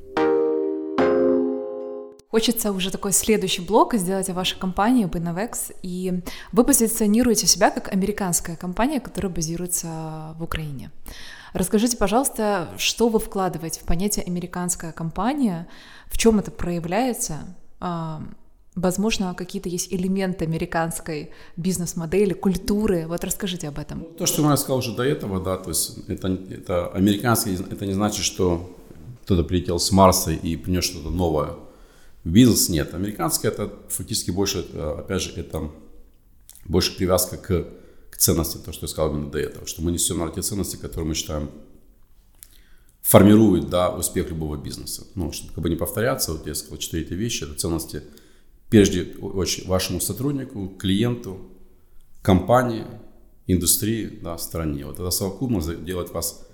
Хочется 2.34 2.72
уже 2.72 2.89
такой 2.89 3.12
следующий 3.12 3.62
блок 3.62 3.93
сделать 3.93 4.28
о 4.28 4.34
вашей 4.34 4.58
компании 4.58 5.06
Binovex, 5.06 5.76
и 5.84 6.24
вы 6.52 6.63
позиционируете 6.63 7.46
себя 7.46 7.69
как 7.69 7.93
американская 7.93 8.56
компания, 8.56 9.00
которая 9.00 9.32
базируется 9.32 10.34
в 10.39 10.41
Украине. 10.41 10.89
Расскажите, 11.54 11.96
пожалуйста, 11.96 12.69
что 12.78 13.10
вы 13.10 13.19
вкладываете 13.19 13.82
в 13.82 13.84
понятие 13.84 14.26
американская 14.26 14.91
компания, 14.93 15.67
в 16.08 16.17
чем 16.17 16.39
это 16.39 16.50
проявляется? 16.50 17.56
А, 17.80 18.24
возможно, 18.74 19.36
какие-то 19.36 19.69
есть 19.69 19.93
элементы 19.93 20.46
американской 20.46 21.30
бизнес-модели, 21.56 22.34
культуры. 22.34 23.06
Вот 23.08 23.24
расскажите 23.24 23.67
об 23.67 23.78
этом. 23.78 24.06
То, 24.17 24.26
что 24.26 24.41
я 24.50 24.58
сказал 24.58 24.80
уже 24.80 24.96
до 24.96 25.04
этого, 25.04 25.39
да, 25.39 25.58
то 25.58 25.69
есть 25.69 26.10
это, 26.10 26.30
это 26.50 26.88
американский, 26.88 27.54
это 27.54 27.86
не 27.86 27.93
значит, 27.93 28.26
что 28.26 28.76
кто-то 29.26 29.43
прилетел 29.43 29.78
с 29.78 29.91
Марса 29.91 30.32
и 30.32 30.56
принес 30.56 30.84
что-то 30.84 31.12
новое 31.12 31.58
Бизнес 32.24 32.70
нет. 32.70 32.94
Американский 32.94 33.48
это 33.48 33.72
фактически 33.90 34.32
больше, 34.32 34.66
э, 34.72 34.96
опять 35.00 35.22
же, 35.22 35.32
это 35.36 35.72
больше 36.66 36.96
привязка 36.96 37.38
к, 37.38 37.68
к 38.12 38.18
ценности, 38.18 38.58
то, 38.58 38.72
что 38.72 38.86
я 38.86 38.88
сказал 38.88 39.12
именно 39.12 39.30
до 39.30 39.40
этого, 39.40 39.68
что 39.68 39.82
мы 39.82 39.92
несем 39.92 40.20
на 40.20 40.30
те 40.32 40.42
ценности, 40.42 40.78
которые 40.78 41.08
мы 41.08 41.16
считаем 41.16 41.50
формируют 43.02 43.70
да, 43.70 43.90
успех 43.90 44.30
любого 44.30 44.56
бизнеса. 44.56 45.06
Ну, 45.16 45.34
чтобы 45.34 45.54
как 45.54 45.64
бы 45.64 45.70
не 45.70 45.76
повторяться, 45.76 46.32
вот 46.32 46.48
я 46.48 46.56
сказал 46.56 46.78
четыре 46.78 47.04
эти 47.04 47.14
вещи, 47.14 47.44
это 47.44 47.54
ценности 47.54 48.04
прежде 48.70 49.16
вашему 49.20 50.00
сотруднику, 50.00 50.70
клиенту, 50.80 51.40
компании, 52.22 52.86
индустрии, 53.46 54.20
да, 54.24 54.38
стране. 54.38 54.86
Вот 54.86 54.96
это 54.96 55.12
совокупно 55.12 55.62
делает 55.76 56.12
вас 56.12 56.48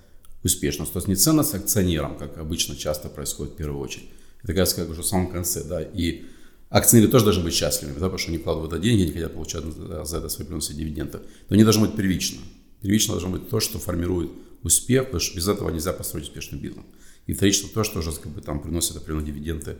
успешным. 0.43 0.87
То 0.87 0.97
есть 0.97 1.07
не 1.07 1.15
ценность 1.15 1.53
акционерам, 1.53 2.17
как 2.17 2.37
обычно 2.39 2.75
часто 2.75 3.09
происходит 3.09 3.53
в 3.53 3.57
первую 3.57 3.79
очередь, 3.79 4.09
это 4.43 4.53
как 4.53 4.57
раз 4.57 4.77
уже 4.77 5.01
в 5.01 5.05
самом 5.05 5.31
конце, 5.31 5.63
да, 5.63 5.81
и 5.81 6.25
акционеры 6.69 7.11
тоже 7.11 7.25
должны 7.25 7.43
быть 7.43 7.53
счастливыми, 7.53 7.95
да, 7.95 8.05
потому 8.05 8.17
что 8.17 8.29
они 8.29 8.37
вкладывают 8.37 8.71
туда 8.71 8.81
деньги, 8.81 9.03
они 9.03 9.11
хотят 9.11 9.33
получать 9.33 9.63
за 9.63 10.17
это 10.17 10.29
свои 10.29 10.47
плюсы 10.47 10.73
дивиденды. 10.73 11.19
Но 11.49 11.55
они 11.55 11.63
должны 11.63 11.87
быть 11.87 11.95
первично. 11.95 12.39
Первично 12.81 13.13
должно 13.13 13.31
быть 13.31 13.49
то, 13.49 13.59
что 13.59 13.79
формирует 13.79 14.31
успех, 14.63 15.05
потому 15.05 15.19
что 15.19 15.35
без 15.35 15.47
этого 15.47 15.69
нельзя 15.69 15.93
построить 15.93 16.25
успешный 16.25 16.59
бизнес. 16.59 16.85
И 17.27 17.33
вторично 17.33 17.69
то, 17.73 17.83
что 17.83 17.99
уже 17.99 18.11
как 18.11 18.31
бы, 18.31 18.41
там 18.41 18.61
приносит 18.61 18.95
определенные 18.95 19.27
дивиденды 19.27 19.77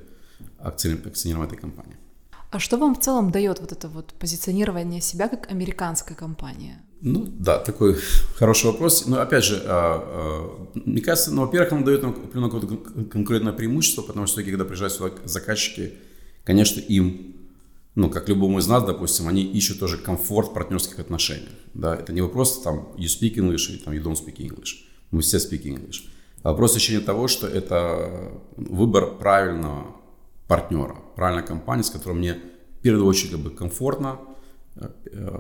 акционерам, 0.58 1.08
акционерам 1.08 1.44
этой 1.44 1.58
компании. 1.58 1.98
А 2.52 2.60
что 2.60 2.78
вам 2.78 2.96
в 2.96 3.00
целом 3.00 3.32
дает 3.32 3.60
вот 3.60 3.72
это 3.72 3.88
вот 3.88 4.14
позиционирование 4.14 5.02
себя 5.02 5.28
как 5.28 5.52
американская 5.52 6.18
компания? 6.18 6.82
Ну 7.02 7.26
да, 7.26 7.60
такой 7.60 7.96
хороший 8.36 8.68
вопрос. 8.68 9.06
Но 9.06 9.22
опять 9.22 9.44
же, 9.44 9.62
а, 9.66 10.68
а, 10.74 10.80
мне 10.86 11.02
кажется, 11.02 11.32
ну, 11.32 11.42
во-первых, 11.42 11.72
он 11.72 11.84
дает 11.84 12.02
нам 12.02 12.12
определенное 12.12 13.06
конкурентное 13.06 13.54
преимущество, 13.54 14.02
потому 14.02 14.26
что 14.26 14.44
когда 14.44 14.66
приезжают 14.66 14.94
сюда 14.94 15.12
заказчики, 15.26 15.94
конечно, 16.44 16.82
им, 16.82 17.36
ну, 17.96 18.10
как 18.10 18.28
любому 18.28 18.60
из 18.60 18.68
нас, 18.68 18.84
допустим, 18.84 19.28
они 19.28 19.44
ищут 19.44 19.80
тоже 19.80 19.98
комфорт 19.98 20.50
в 20.50 20.54
партнерских 20.54 21.00
отношениях. 21.00 21.54
Да? 21.76 21.96
Это 21.96 22.12
не 22.14 22.22
вопрос 22.22 22.62
там 22.62 22.90
you 22.98 23.06
speak 23.06 23.36
English 23.36 23.70
или 23.70 23.78
там 23.78 23.94
you 23.94 24.04
don't 24.04 24.18
speak 24.18 24.38
English. 24.38 24.86
Мы 25.12 25.22
все 25.22 25.38
speak 25.38 25.64
English. 25.64 26.10
А 26.42 26.50
вопрос 26.52 26.76
не 26.90 27.00
того, 27.00 27.28
что 27.28 27.48
это 27.48 28.32
выбор 28.58 29.18
правильного 29.18 29.96
партнера, 30.48 30.98
правильной 31.20 31.46
компании, 31.46 31.84
с 31.84 31.90
которой 31.90 32.14
мне 32.14 32.40
в 32.80 32.82
первую 32.82 33.06
очередь 33.06 33.32
как 33.32 33.40
бы, 33.42 33.50
комфортно, 33.50 34.20
Э, 34.80 34.88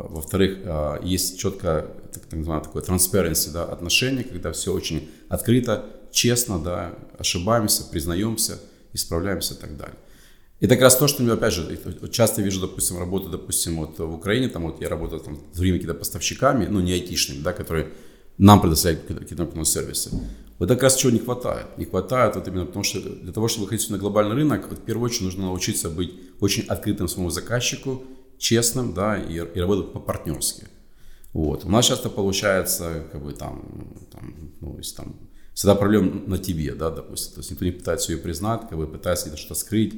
во-вторых, 0.10 0.60
э, 0.63 1.00
есть 1.04 1.39
четко 1.39 1.88
так, 2.13 2.24
так 2.24 2.34
называемое 2.34 2.65
такое 2.65 2.84
transparency, 2.84 3.52
да, 3.52 3.63
отношение, 3.63 4.24
когда 4.24 4.52
все 4.52 4.74
очень 4.74 5.10
открыто, 5.30 5.86
честно, 6.12 6.60
да, 6.60 6.94
ошибаемся, 7.18 7.86
признаемся, 7.86 8.60
исправляемся 8.94 9.54
и 9.54 9.58
так 9.58 9.78
далее. 9.78 9.96
Это 10.60 10.76
как 10.76 10.84
раз 10.84 10.98
то, 10.98 11.08
что, 11.08 11.24
опять 11.32 11.54
же, 11.54 11.80
часто 12.12 12.42
вижу, 12.42 12.60
допустим, 12.60 13.00
работу, 13.00 13.30
допустим, 13.30 13.78
вот 13.78 13.98
в 13.98 14.13
Украине, 14.13 14.50
там 14.50 14.63
вот 14.63 14.82
я 14.82 14.89
работаю 14.89 15.22
там 15.22 15.39
с 15.54 15.56
другими 15.56 15.78
какими-то 15.78 15.98
поставщиками, 15.98 16.65
ну, 16.65 16.82
не 16.82 16.92
айтишными, 16.92 17.42
да, 17.42 17.54
которые 17.54 17.94
нам 18.39 18.62
предоставляют 18.62 19.06
какие-то 19.06 19.65
сервисы. 19.65 20.12
Вот 20.58 20.69
как 20.69 20.82
раз 20.82 20.95
чего 20.95 21.12
не 21.12 21.19
хватает. 21.19 21.78
Не 21.78 21.86
хватает 21.86 22.36
вот 22.36 22.47
именно 22.47 22.65
потому, 22.65 22.84
что 22.84 22.99
для 23.02 23.32
того, 23.32 23.47
чтобы 23.47 23.65
выходить 23.65 23.89
на 23.89 23.97
глобальный 23.97 24.36
рынок, 24.36 24.67
вот 24.69 24.80
в 24.80 24.82
первую 24.82 25.06
очередь 25.06 25.25
нужно 25.25 25.43
научиться 25.43 25.89
быть 25.89 26.13
очень 26.39 26.63
открытым 26.63 27.08
своему 27.08 27.30
заказчику, 27.30 28.04
честным, 28.38 28.93
да, 28.93 29.17
и, 29.17 29.36
и 29.36 29.60
работать 29.60 29.93
по-партнерски. 29.93 30.67
Вот. 31.34 31.65
У 31.65 31.69
нас 31.69 31.86
часто 31.86 32.10
получается, 32.10 33.06
как 33.12 33.23
бы 33.23 33.34
там, 33.34 33.93
там 34.12 34.52
ну, 34.62 34.78
если 34.78 34.95
там, 34.95 35.15
всегда 35.54 35.75
проблема 35.75 36.21
на 36.28 36.38
тебе, 36.38 36.73
да, 36.73 36.89
допустим. 36.89 37.34
То 37.34 37.39
есть 37.39 37.52
никто 37.52 37.65
не 37.65 37.71
пытается 37.71 38.12
ее 38.13 38.17
признать, 38.17 38.62
как 38.69 38.78
бы 38.78 38.88
пытается 38.88 39.28
где-то 39.28 39.41
что-то 39.41 39.60
скрыть. 39.60 39.93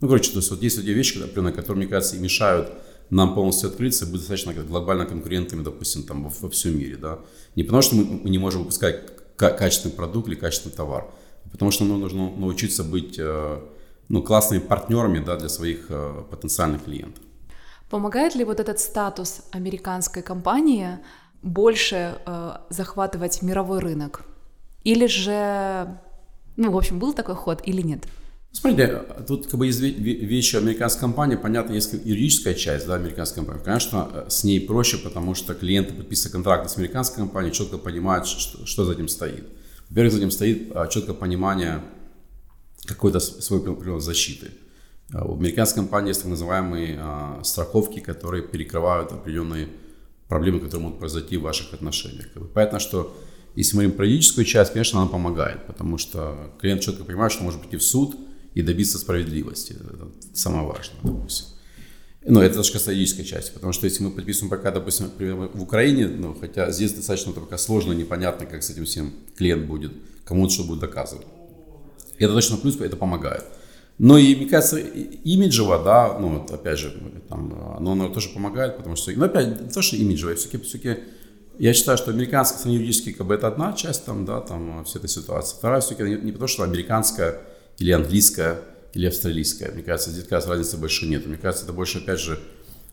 Ну, 0.00 0.08
короче, 0.08 0.30
то 0.30 0.38
есть 0.38 0.50
вот 0.50 0.62
есть 0.62 0.76
вот 0.76 0.84
вещи, 0.84 1.18
например, 1.18 1.52
которые, 1.52 1.84
мне 1.84 1.86
кажется, 1.86 2.16
и 2.16 2.20
мешают 2.20 2.70
нам 3.10 3.34
полностью 3.34 3.70
открыться, 3.70 4.06
быть 4.06 4.20
достаточно 4.20 4.52
глобально 4.52 5.06
конкурентами, 5.06 5.62
допустим, 5.62 6.02
там 6.02 6.24
во, 6.24 6.32
во 6.40 6.48
всем 6.48 6.78
мире, 6.78 6.96
да. 6.96 7.18
Не 7.54 7.62
потому 7.62 7.82
что 7.82 7.96
мы, 7.96 8.04
мы 8.04 8.30
не 8.30 8.38
можем 8.38 8.60
выпускать 8.62 9.36
качественный 9.36 9.94
продукт 9.94 10.28
или 10.28 10.34
качественный 10.34 10.74
товар, 10.74 11.08
а 11.44 11.48
потому 11.48 11.70
что 11.70 11.84
нам 11.84 12.00
нужно 12.00 12.30
научиться 12.30 12.82
быть 12.82 13.16
э, 13.18 13.60
ну, 14.08 14.22
классными 14.22 14.60
партнерами 14.60 15.20
да, 15.20 15.36
для 15.36 15.48
своих 15.48 15.86
э, 15.88 16.22
потенциальных 16.30 16.84
клиентов. 16.84 17.22
Помогает 17.90 18.34
ли 18.34 18.44
вот 18.44 18.58
этот 18.58 18.80
статус 18.80 19.42
американской 19.52 20.22
компании 20.22 20.98
больше 21.42 22.18
э, 22.26 22.52
захватывать 22.70 23.42
мировой 23.42 23.78
рынок? 23.78 24.22
Или 24.82 25.06
же, 25.06 25.98
ну, 26.56 26.70
в 26.72 26.76
общем, 26.76 26.98
был 26.98 27.12
такой 27.12 27.34
ход 27.34 27.62
или 27.64 27.82
нет? 27.82 28.06
Смотрите, 28.58 29.02
тут 29.28 29.48
как 29.48 29.56
бы 29.56 29.66
есть 29.66 29.80
вещи 29.80 30.56
американской 30.56 31.02
компании, 31.02 31.36
понятно, 31.36 31.74
есть 31.74 31.92
юридическая 31.92 32.54
часть, 32.54 32.86
да, 32.86 32.94
американской 32.94 33.44
компании. 33.44 33.62
Конечно, 33.62 34.08
э, 34.10 34.26
с 34.30 34.44
ней 34.44 34.60
проще, 34.62 34.96
потому 34.96 35.34
что 35.34 35.54
клиенты, 35.54 35.92
подписывая 35.92 36.32
контракты 36.32 36.70
с 36.70 36.78
американской 36.78 37.18
компанией, 37.18 37.52
четко 37.52 37.76
понимают, 37.76 38.26
что, 38.26 38.64
что 38.64 38.86
за 38.86 38.94
этим 38.94 39.08
стоит. 39.08 39.44
Во-первых, 39.90 40.14
за 40.14 40.18
этим 40.20 40.30
стоит 40.30 40.72
а, 40.74 40.86
четкое 40.86 41.14
понимание 41.14 41.82
какой-то 42.86 43.20
своей 43.20 44.00
защиты. 44.00 44.52
А 45.12 45.26
у 45.26 45.36
американской 45.36 45.82
компании 45.82 46.08
есть 46.08 46.22
так 46.22 46.30
называемые 46.30 46.98
а, 46.98 47.40
страховки, 47.44 48.00
которые 48.00 48.42
перекрывают 48.42 49.12
определенные 49.12 49.68
проблемы, 50.28 50.60
которые 50.60 50.84
могут 50.84 50.98
произойти 50.98 51.36
в 51.36 51.42
ваших 51.42 51.74
отношениях. 51.74 52.28
Понятно, 52.54 52.78
что 52.78 53.14
если 53.54 53.76
мы 53.76 53.82
говорим 53.82 53.98
про 53.98 54.06
юридическую 54.06 54.46
часть, 54.46 54.72
конечно, 54.72 55.02
она 55.02 55.10
помогает, 55.10 55.66
потому 55.66 55.98
что 55.98 56.54
клиент 56.58 56.80
четко 56.80 57.04
понимает, 57.04 57.32
что 57.32 57.44
может 57.44 57.60
прийти 57.60 57.76
в 57.76 57.82
суд 57.82 58.16
и 58.56 58.62
добиться 58.62 58.98
справедливости. 58.98 59.72
Это 59.74 60.08
самое 60.32 60.66
важное, 60.66 60.96
допустим. 61.02 61.46
Но 62.24 62.42
это 62.42 62.56
касается 62.56 62.90
юридической 62.90 63.24
части, 63.24 63.52
потому 63.52 63.74
что 63.74 63.84
если 63.84 64.02
мы 64.02 64.10
подписываем 64.10 64.50
пока, 64.50 64.70
допустим, 64.70 65.10
в 65.18 65.62
Украине, 65.62 66.08
ну, 66.08 66.34
хотя 66.34 66.70
здесь 66.72 66.94
достаточно 66.94 67.32
пока 67.32 67.58
сложно, 67.58 67.92
непонятно, 67.92 68.46
как 68.46 68.62
с 68.62 68.70
этим 68.70 68.86
всем 68.86 69.12
клиент 69.36 69.66
будет, 69.66 69.92
кому-то 70.24 70.54
что 70.54 70.64
будет 70.64 70.80
доказывать. 70.80 71.26
Это 72.18 72.32
точно 72.32 72.56
плюс, 72.56 72.80
это 72.80 72.96
помогает. 72.96 73.44
Но 73.98 74.16
и, 74.16 74.34
мне 74.34 74.46
кажется, 74.46 74.78
имиджево, 74.78 75.84
да, 75.84 76.18
ну, 76.18 76.38
вот, 76.38 76.50
опять 76.50 76.78
же, 76.78 76.98
там, 77.28 77.76
оно, 77.76 77.92
оно 77.92 78.08
тоже 78.08 78.30
помогает, 78.30 78.78
потому 78.78 78.96
что, 78.96 79.12
ну, 79.12 79.26
опять, 79.26 79.70
то, 79.72 79.82
что 79.82 79.96
имиджево, 79.96 80.34
все-таки, 80.34 80.64
все-таки 80.64 81.02
я 81.58 81.74
считаю, 81.74 81.98
что 81.98 82.10
американская 82.10 82.58
страна 82.58 82.76
юридически 82.76 83.12
как 83.12 83.26
бы 83.26 83.34
это 83.34 83.48
одна 83.48 83.74
часть 83.74 84.06
там, 84.06 84.24
да, 84.24 84.40
там, 84.40 84.82
всей 84.86 84.98
этой 84.98 85.10
ситуации. 85.10 85.56
Вторая 85.56 85.82
все-таки 85.82 86.08
не, 86.08 86.16
не 86.16 86.32
потому, 86.32 86.48
что 86.48 86.62
американская 86.62 87.42
или 87.78 87.90
английская 87.90 88.60
или 88.92 89.06
австралийская. 89.06 89.72
Мне 89.72 89.82
кажется, 89.82 90.10
здесь, 90.10 90.24
как 90.24 90.32
раз, 90.32 90.46
разницы 90.46 90.78
больше 90.78 91.06
нет. 91.06 91.26
Мне 91.26 91.36
кажется, 91.36 91.64
это 91.64 91.72
больше, 91.72 91.98
опять 91.98 92.20
же, 92.20 92.38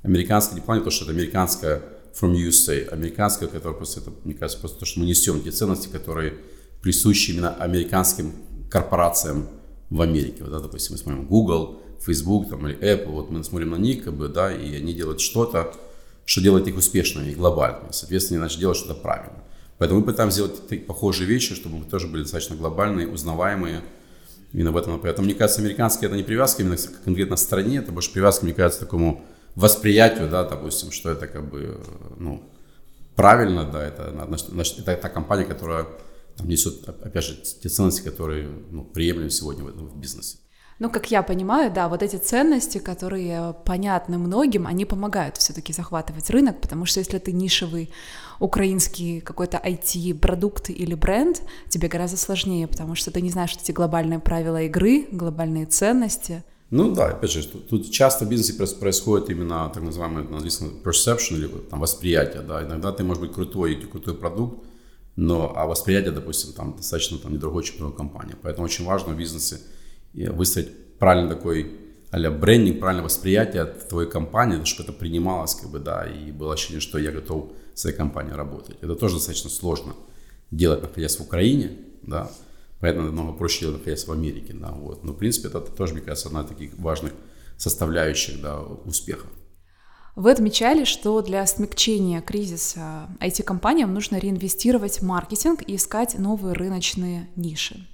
американская, 0.01 0.55
не 0.55 0.61
плане 0.61 0.81
то, 0.81 0.89
что 0.89 1.05
это 1.05 1.13
американская 1.13 1.81
from 2.19 2.33
USA, 2.33 2.89
американская, 2.89 3.47
которая 3.47 3.77
просто, 3.77 4.01
это, 4.01 4.11
мне 4.23 4.33
кажется, 4.33 4.59
просто 4.59 4.79
то, 4.79 4.85
что 4.85 4.99
мы 4.99 5.05
несем 5.05 5.41
те 5.41 5.51
ценности, 5.51 5.87
которые 5.87 6.35
присущи 6.81 7.31
именно 7.31 7.55
американским 7.55 8.33
корпорациям, 8.69 9.47
в 9.93 10.01
Америке. 10.01 10.37
Вот, 10.43 10.51
да, 10.51 10.59
допустим, 10.59 10.93
мы 10.93 10.97
смотрим 10.97 11.25
Google, 11.25 11.79
Facebook 12.03 12.49
там, 12.49 12.67
или 12.67 12.77
Apple, 12.79 13.11
вот 13.11 13.29
мы 13.29 13.43
смотрим 13.43 13.71
на 13.71 13.75
них, 13.75 14.03
как 14.03 14.15
бы, 14.15 14.27
да, 14.27 14.51
и 14.51 14.75
они 14.75 14.93
делают 14.93 15.21
что-то, 15.21 15.71
что 16.25 16.41
делает 16.41 16.67
их 16.67 16.75
успешными 16.75 17.29
и 17.29 17.35
глобальными. 17.35 17.91
Соответственно, 17.91 18.39
они 18.39 18.43
начали 18.43 18.61
делать 18.61 18.77
что-то 18.77 18.95
правильно. 18.95 19.43
Поэтому 19.77 19.99
мы 19.99 20.05
пытаемся 20.05 20.35
сделать 20.35 20.85
похожие 20.87 21.27
вещи, 21.27 21.53
чтобы 21.53 21.77
мы 21.77 21.85
тоже 21.85 22.07
были 22.07 22.23
достаточно 22.23 22.55
глобальные, 22.55 23.07
узнаваемые. 23.07 23.83
Именно 24.53 24.71
в 24.71 24.77
этом. 24.77 24.99
Поэтому, 24.99 25.25
мне 25.25 25.33
кажется, 25.33 25.61
американские 25.61 26.07
это 26.07 26.15
не 26.15 26.23
привязка 26.23 26.61
именно 26.61 26.77
к 26.77 27.03
конкретно 27.03 27.35
стране, 27.35 27.79
это 27.79 27.91
больше 27.91 28.13
привязка, 28.13 28.45
мне 28.45 28.53
кажется, 28.53 28.81
такому 28.81 29.25
восприятию, 29.55 30.29
да, 30.29 30.43
допустим, 30.43 30.91
что 30.91 31.11
это 31.11 31.27
как 31.27 31.49
бы, 31.49 31.79
ну, 32.17 32.43
правильно, 33.15 33.65
да, 33.65 33.83
это, 33.83 34.13
значит, 34.49 34.79
это 34.79 34.95
та 34.95 35.09
компания, 35.09 35.45
которая 35.45 35.87
там 36.37 36.47
несет, 36.47 36.87
опять 36.87 37.23
же, 37.23 37.35
те 37.35 37.69
ценности, 37.69 38.01
которые 38.01 38.47
ну, 38.71 38.83
приемлемы 38.83 39.29
сегодня 39.29 39.63
в, 39.63 39.69
этом, 39.69 39.87
в 39.87 39.97
бизнесе. 39.97 40.37
Ну, 40.79 40.89
как 40.89 41.11
я 41.11 41.21
понимаю, 41.21 41.71
да, 41.71 41.87
вот 41.87 42.01
эти 42.01 42.15
ценности, 42.15 42.79
которые 42.79 43.55
понятны 43.65 44.17
многим, 44.17 44.65
они 44.65 44.85
помогают 44.85 45.37
все-таки 45.37 45.71
захватывать 45.71 46.29
рынок, 46.29 46.61
потому 46.61 46.85
что 46.85 46.99
если 46.99 47.19
ты 47.19 47.31
нишевый 47.31 47.91
украинский 48.43 49.21
какой-то 49.21 49.57
IT-продукт 49.57 50.69
или 50.69 50.95
бренд, 50.95 51.41
тебе 51.69 51.87
гораздо 51.87 52.17
сложнее, 52.17 52.67
потому 52.67 52.93
что 52.93 53.09
ты 53.09 53.21
не 53.21 53.29
знаешь 53.29 53.55
эти 53.55 53.71
глобальные 53.71 54.19
правила 54.19 54.61
игры, 54.63 55.07
глобальные 55.11 55.65
ценности. 55.65 56.43
Ну 56.69 56.93
да, 56.93 57.07
опять 57.07 57.31
же, 57.31 57.47
тут, 57.47 57.89
часто 57.89 58.25
в 58.25 58.29
бизнесе 58.29 58.53
происходит 58.75 59.29
именно 59.29 59.71
так 59.73 59.81
называемый 59.81 60.23
на 60.23 60.35
английском 60.35 60.73
perception 60.83 61.37
или 61.37 61.47
там 61.47 61.79
восприятие, 61.79 62.41
да. 62.41 62.63
Иногда 62.63 62.91
ты 62.91 63.05
можешь 63.05 63.21
быть 63.21 63.31
крутой, 63.31 63.75
крутой 63.75 64.15
продукт, 64.15 64.65
но 65.15 65.53
а 65.55 65.65
восприятие, 65.65 66.11
допустим, 66.11 66.51
там 66.53 66.75
достаточно 66.75 67.19
там 67.19 67.33
недорогой, 67.33 67.63
чем 67.63 67.77
другая 67.77 67.97
компания. 67.97 68.35
Поэтому 68.41 68.65
очень 68.65 68.83
важно 68.83 69.13
в 69.13 69.17
бизнесе 69.17 69.59
выстроить 70.13 70.97
правильный 70.97 71.29
такой 71.29 71.79
а 72.11 72.29
брендинг, 72.29 72.79
правильное 72.79 73.05
восприятие 73.05 73.65
твоей 73.65 74.09
компании, 74.09 74.65
чтобы 74.65 74.89
это 74.89 74.99
принималось, 74.99 75.55
как 75.55 75.71
бы, 75.71 75.79
да, 75.79 76.05
и 76.05 76.31
было 76.31 76.53
ощущение, 76.53 76.81
что 76.81 76.99
я 76.99 77.11
готов 77.11 77.51
с 77.75 77.85
этой 77.85 77.97
компанией 77.97 78.35
работать. 78.35 78.77
Это 78.81 78.95
тоже 78.95 79.15
достаточно 79.15 79.49
сложно 79.49 79.93
делать, 80.51 80.81
находясь 80.81 81.17
в 81.17 81.21
Украине, 81.21 81.77
да, 82.01 82.31
поэтому 82.79 83.07
намного 83.07 83.33
проще 83.33 83.61
делать, 83.61 83.77
находясь 83.77 84.07
в 84.07 84.11
Америке, 84.11 84.53
да, 84.53 84.71
вот. 84.71 85.03
Но, 85.03 85.13
в 85.13 85.17
принципе, 85.17 85.47
это 85.47 85.61
тоже, 85.61 85.93
мне 85.93 86.01
кажется, 86.01 86.27
одна 86.27 86.41
из 86.41 86.47
таких 86.47 86.77
важных 86.77 87.13
составляющих, 87.57 88.41
да, 88.41 88.59
успеха. 88.59 89.27
Вы 90.15 90.31
отмечали, 90.31 90.83
что 90.83 91.21
для 91.21 91.45
смягчения 91.47 92.21
кризиса 92.21 93.09
IT-компаниям 93.19 93.91
нужно 93.93 94.17
реинвестировать 94.17 94.99
в 94.99 95.03
маркетинг 95.03 95.63
и 95.65 95.75
искать 95.75 96.19
новые 96.19 96.53
рыночные 96.53 97.29
ниши. 97.35 97.87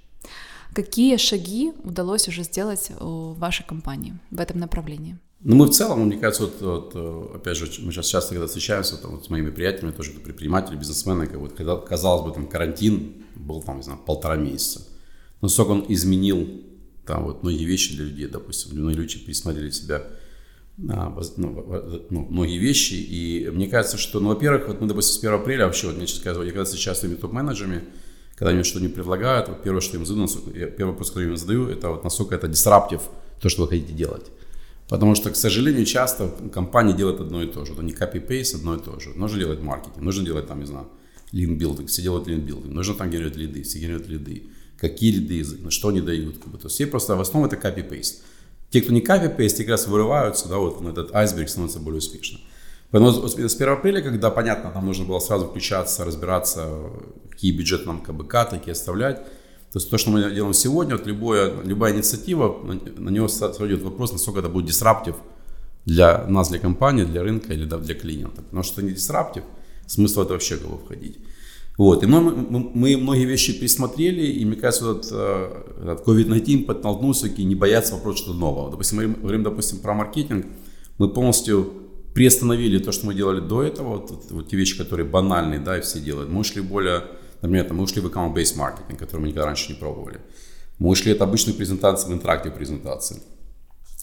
Какие 0.74 1.16
шаги 1.16 1.72
удалось 1.82 2.28
уже 2.28 2.42
сделать 2.42 2.92
в 3.00 3.38
вашей 3.38 3.64
компании 3.66 4.18
в 4.30 4.38
этом 4.38 4.58
направлении? 4.58 5.18
Ну, 5.42 5.56
мы 5.56 5.66
в 5.66 5.70
целом, 5.70 6.06
мне 6.06 6.18
кажется, 6.18 6.42
вот, 6.42 6.60
вот, 6.60 6.92
э, 6.94 7.36
опять 7.36 7.56
же, 7.56 7.66
мы 7.80 7.92
сейчас 7.92 8.06
часто, 8.06 8.34
когда 8.34 8.46
встречаемся 8.46 8.98
там, 8.98 9.12
вот, 9.12 9.24
с 9.24 9.30
моими 9.30 9.48
приятелями, 9.48 9.92
тоже 9.92 10.12
предприниматели, 10.12 10.76
бизнесмены, 10.76 11.26
как 11.26 11.38
вот, 11.38 11.54
когда, 11.54 11.76
казалось 11.76 12.26
бы, 12.26 12.34
там, 12.34 12.46
карантин 12.46 13.24
был, 13.36 13.62
там, 13.62 13.78
не 13.78 13.82
знаю, 13.82 13.98
полтора 14.04 14.36
месяца. 14.36 14.82
Но 15.40 15.48
сколько 15.48 15.70
он 15.70 15.86
изменил, 15.88 16.46
там, 17.06 17.24
вот, 17.24 17.42
многие 17.42 17.64
вещи 17.64 17.96
для 17.96 18.04
людей, 18.04 18.26
допустим, 18.26 18.78
многие 18.78 18.96
люди 18.96 19.18
пересмотрели 19.18 19.70
себя, 19.70 20.02
а, 20.90 21.18
ну, 21.38 22.04
ну, 22.10 22.26
многие 22.28 22.58
вещи, 22.58 22.94
и 22.94 23.48
мне 23.50 23.66
кажется, 23.66 23.96
что, 23.96 24.20
ну, 24.20 24.28
во-первых, 24.28 24.68
вот 24.68 24.82
мы, 24.82 24.88
допустим, 24.88 25.14
с 25.14 25.18
1 25.18 25.40
апреля 25.40 25.64
вообще, 25.64 25.86
вот, 25.86 25.96
мне 25.96 26.06
сейчас 26.06 26.24
я 26.24 26.34
когда 26.34 26.64
встречаюсь 26.64 26.98
с 26.98 27.16
топ-менеджерами, 27.16 27.84
когда 28.34 28.62
что-то 28.62 28.84
не 28.84 28.90
предлагают, 28.90 29.48
вот 29.48 29.62
первое, 29.62 29.80
что 29.80 29.96
им 29.96 30.04
задаю, 30.04 30.28
первый 30.52 30.90
вопрос, 30.90 31.08
который 31.08 31.24
я 31.24 31.30
им 31.30 31.36
задаю, 31.38 31.66
это 31.68 31.88
вот 31.88 32.04
насколько 32.04 32.34
это 32.34 32.46
дисраптив, 32.46 33.00
то, 33.40 33.48
что 33.48 33.62
вы 33.62 33.68
хотите 33.68 33.94
делать. 33.94 34.30
Потому 34.90 35.14
что, 35.14 35.30
к 35.30 35.36
сожалению, 35.36 35.86
часто 35.86 36.28
компании 36.52 36.92
делают 36.92 37.20
одно 37.20 37.42
и 37.42 37.46
то 37.46 37.64
же. 37.64 37.74
Это 37.74 37.82
не 37.82 37.92
copy-paste, 37.92 38.56
одно 38.56 38.74
и 38.74 38.80
то 38.80 38.98
же. 38.98 39.10
Нужно 39.10 39.38
делать 39.38 39.60
маркетинг, 39.60 39.98
нужно 39.98 40.24
делать 40.24 40.48
там, 40.48 40.58
не 40.58 40.66
знаю, 40.66 40.88
building, 41.32 41.86
все 41.86 42.02
делают 42.02 42.26
building, 42.26 42.72
нужно 42.72 42.94
там 42.94 43.08
генерировать 43.08 43.36
лиды, 43.36 43.62
все 43.62 43.78
генерируют 43.78 44.08
лиды. 44.08 44.50
Какие 44.76 45.12
лиды, 45.12 45.70
что 45.70 45.88
они 45.88 46.00
дают. 46.00 46.38
Как 46.38 46.48
бы. 46.48 46.58
То 46.58 46.66
есть 46.66 46.74
все 46.74 46.86
просто 46.88 47.14
в 47.14 47.20
основном 47.20 47.50
это 47.50 47.68
copy-paste. 47.68 48.22
Те, 48.70 48.80
кто 48.80 48.92
не 48.92 49.00
copy-paste, 49.00 49.58
как 49.58 49.68
раз 49.68 49.86
вырываются, 49.86 50.48
да, 50.48 50.58
вот 50.58 50.80
на 50.80 50.88
этот 50.88 51.14
айсберг 51.14 51.48
становится 51.48 51.78
более 51.78 51.98
успешным. 51.98 52.40
Поэтому 52.90 53.28
с 53.28 53.54
1 53.54 53.68
апреля, 53.68 54.02
когда, 54.02 54.30
понятно, 54.30 54.72
нам 54.74 54.86
нужно 54.86 55.04
было 55.04 55.20
сразу 55.20 55.46
включаться, 55.46 56.04
разбираться, 56.04 56.90
какие 57.30 57.52
бюджеты 57.52 57.86
нам 57.86 58.00
каты, 58.02 58.58
какие 58.58 58.72
оставлять. 58.72 59.24
То 59.72 59.78
есть 59.78 59.90
то, 59.90 59.98
что 59.98 60.10
мы 60.10 60.34
делаем 60.34 60.54
сегодня, 60.54 60.96
вот 60.96 61.06
любое, 61.06 61.62
любая 61.62 61.94
инициатива, 61.94 62.56
на, 62.64 63.10
него 63.10 63.28
сойдет 63.28 63.82
вопрос, 63.82 64.12
насколько 64.12 64.40
это 64.40 64.48
будет 64.48 64.66
дисраптив 64.66 65.14
для 65.86 66.26
нас, 66.26 66.48
для 66.48 66.58
компании, 66.58 67.04
для 67.04 67.22
рынка 67.22 67.52
или 67.52 67.64
для 67.64 67.94
клиента. 67.94 68.42
Потому 68.42 68.62
что 68.64 68.82
не 68.82 68.90
дисраптив, 68.90 69.44
смысл 69.86 70.22
это 70.22 70.32
вообще 70.32 70.56
кого 70.56 70.78
входить. 70.78 71.18
Вот. 71.78 72.02
И 72.02 72.06
мы, 72.06 72.20
мы, 72.20 72.96
многие 72.96 73.24
вещи 73.24 73.58
пересмотрели, 73.58 74.26
и 74.26 74.44
мне 74.44 74.56
кажется, 74.56 74.84
вот, 74.86 75.08
э, 75.10 75.62
этот 75.82 76.06
COVID-19 76.06 76.64
подтолкнулся 76.64 77.28
и 77.28 77.44
не 77.44 77.54
бояться 77.54 77.94
вопрос 77.94 78.18
что-то 78.18 78.38
нового. 78.38 78.70
Допустим, 78.70 78.98
мы 78.98 79.08
говорим, 79.08 79.42
допустим, 79.42 79.78
про 79.78 79.94
маркетинг, 79.94 80.46
мы 80.98 81.08
полностью 81.08 81.72
приостановили 82.12 82.78
то, 82.78 82.92
что 82.92 83.06
мы 83.06 83.14
делали 83.14 83.40
до 83.40 83.62
этого, 83.62 83.98
вот, 83.98 84.26
вот 84.30 84.48
те 84.48 84.56
вещи, 84.56 84.76
которые 84.76 85.06
банальные, 85.06 85.60
да, 85.60 85.78
и 85.78 85.80
все 85.80 86.00
делают. 86.00 86.28
Мы 86.28 86.40
ушли 86.40 86.60
более, 86.60 87.04
например, 87.42 87.66
там, 87.66 87.76
мы 87.78 87.84
ушли 87.84 88.00
в 88.00 88.06
account-based 88.06 88.56
маркетинг, 88.56 88.98
который 88.98 89.22
мы 89.22 89.28
никогда 89.28 89.46
раньше 89.46 89.72
не 89.72 89.78
пробовали. 89.78 90.20
Мы 90.78 90.88
ушли 90.90 91.12
от 91.12 91.20
обычной 91.20 91.54
презентации 91.54 92.08
в 92.08 92.12
интерактив 92.12 92.54
презентации. 92.54 93.22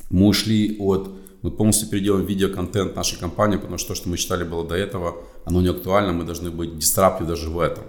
Мы 0.10 0.28
ушли 0.28 0.78
от, 0.80 1.12
мы 1.42 1.52
полностью 1.52 1.90
переделаем 1.90 2.26
видеоконтент 2.26 2.96
нашей 2.96 3.20
компании, 3.20 3.58
потому 3.58 3.78
что 3.78 3.90
то, 3.90 3.96
что 3.96 4.10
мы 4.10 4.18
читали 4.18 4.44
было 4.44 4.68
до 4.68 4.76
этого, 4.76 5.18
оно 5.46 5.62
не 5.62 5.70
актуально, 5.70 6.14
мы 6.14 6.24
должны 6.24 6.52
быть 6.52 6.78
дистраптив 6.78 7.28
даже 7.28 7.50
в 7.50 7.60
этом. 7.60 7.84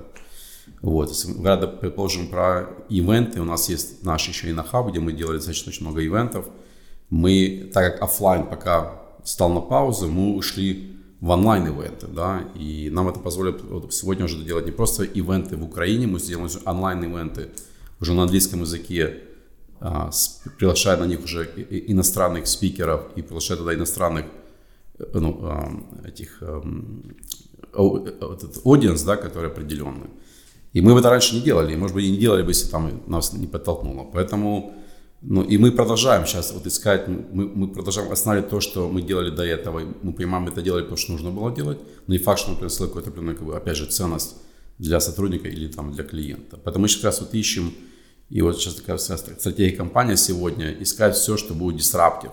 Вот, 0.81 1.13
когда, 1.43 1.67
предположим, 1.67 2.29
про 2.29 2.69
ивенты, 2.89 3.41
у 3.41 3.45
нас 3.45 3.69
есть 3.69 4.05
наш 4.05 4.29
еще 4.29 4.49
и 4.49 4.53
на 4.53 4.63
хаб, 4.63 4.89
где 4.89 5.01
мы 5.01 5.13
делали 5.13 5.37
достаточно 5.37 5.71
очень 5.71 5.83
много 5.83 6.05
ивентов. 6.05 6.47
Мы, 7.11 7.71
так 7.73 7.95
как 7.95 8.03
офлайн 8.03 8.47
пока 8.47 9.03
стал 9.25 9.51
на 9.51 9.61
паузу, 9.61 10.09
мы 10.09 10.37
ушли 10.37 10.88
в 11.21 11.31
онлайн-ивенты, 11.31 12.07
да, 12.07 12.45
и 12.55 12.91
нам 12.91 13.09
это 13.09 13.19
позволит 13.19 13.63
вот 13.63 13.93
сегодня 13.93 14.25
уже 14.25 14.43
делать 14.45 14.67
не 14.67 14.73
просто 14.73 15.03
ивенты 15.03 15.57
в 15.57 15.65
Украине, 15.65 16.07
мы 16.07 16.21
сделаем 16.21 16.49
онлайн-ивенты 16.65 17.51
уже 18.01 18.15
на 18.15 18.23
английском 18.23 18.61
языке, 18.61 19.23
а, 19.81 20.11
приглашая 20.59 20.97
на 20.97 21.05
них 21.05 21.25
уже 21.25 21.45
иностранных 21.89 22.47
спикеров 22.47 23.03
и 23.17 23.23
приглашая 23.23 23.59
туда 23.59 23.75
иностранных 23.75 24.27
э, 24.99 25.05
ну, 25.15 25.39
а, 25.43 25.73
этих 26.07 26.43
аудиенс, 27.73 29.03
да, 29.03 29.17
которые 29.17 29.51
определенные. 29.51 30.11
И 30.73 30.81
мы 30.81 30.99
это 30.99 31.11
раньше 31.11 31.35
не 31.35 31.41
делали, 31.41 31.73
и, 31.73 31.77
может 31.77 31.95
быть, 31.95 32.05
и 32.05 32.11
не 32.11 32.19
делали 32.19 32.43
бы, 32.43 32.51
если 32.51 32.71
там 32.71 33.03
нас 33.07 33.33
не 33.33 33.47
подтолкнуло. 33.47 34.07
Поэтому 34.13 34.75
ну, 35.21 35.43
и 35.43 35.59
мы 35.59 35.73
продолжаем 35.73 36.27
сейчас 36.27 36.53
вот 36.53 36.67
искать, 36.67 37.09
мы, 37.09 37.49
мы 37.49 37.69
продолжаем 37.69 38.13
останавливать 38.13 38.51
то, 38.51 38.61
что 38.61 38.89
мы 38.89 39.03
делали 39.03 39.31
до 39.31 39.43
этого. 39.43 39.83
Мы 40.03 40.13
понимаем, 40.13 40.47
это 40.47 40.63
делали 40.63 40.83
потому, 40.83 40.97
что 40.97 41.13
нужно 41.13 41.31
было 41.31 41.51
делать, 41.53 41.79
но 42.07 42.15
не 42.15 42.19
факт, 42.19 42.39
что 42.39 42.53
мы 42.53 42.57
принесли 42.57 42.87
какую-то 42.87 43.11
как 43.11 43.43
бы, 43.43 43.57
опять 43.57 43.77
же, 43.77 43.87
ценность 43.87 44.37
для 44.79 45.01
сотрудника 45.01 45.49
или 45.49 45.67
там 45.67 45.93
для 45.93 46.05
клиента. 46.05 46.57
Поэтому 46.63 46.83
мы 46.83 46.89
сейчас 46.89 47.21
вот 47.21 47.35
ищем, 47.35 47.75
и 48.31 48.43
вот 48.43 48.61
сейчас 48.61 48.77
такая 48.77 48.99
стратегия 48.99 49.77
компании 49.77 50.15
сегодня, 50.15 50.73
искать 50.81 51.17
все, 51.17 51.37
что 51.37 51.53
будет 51.53 51.79
дисраптив. 51.79 52.31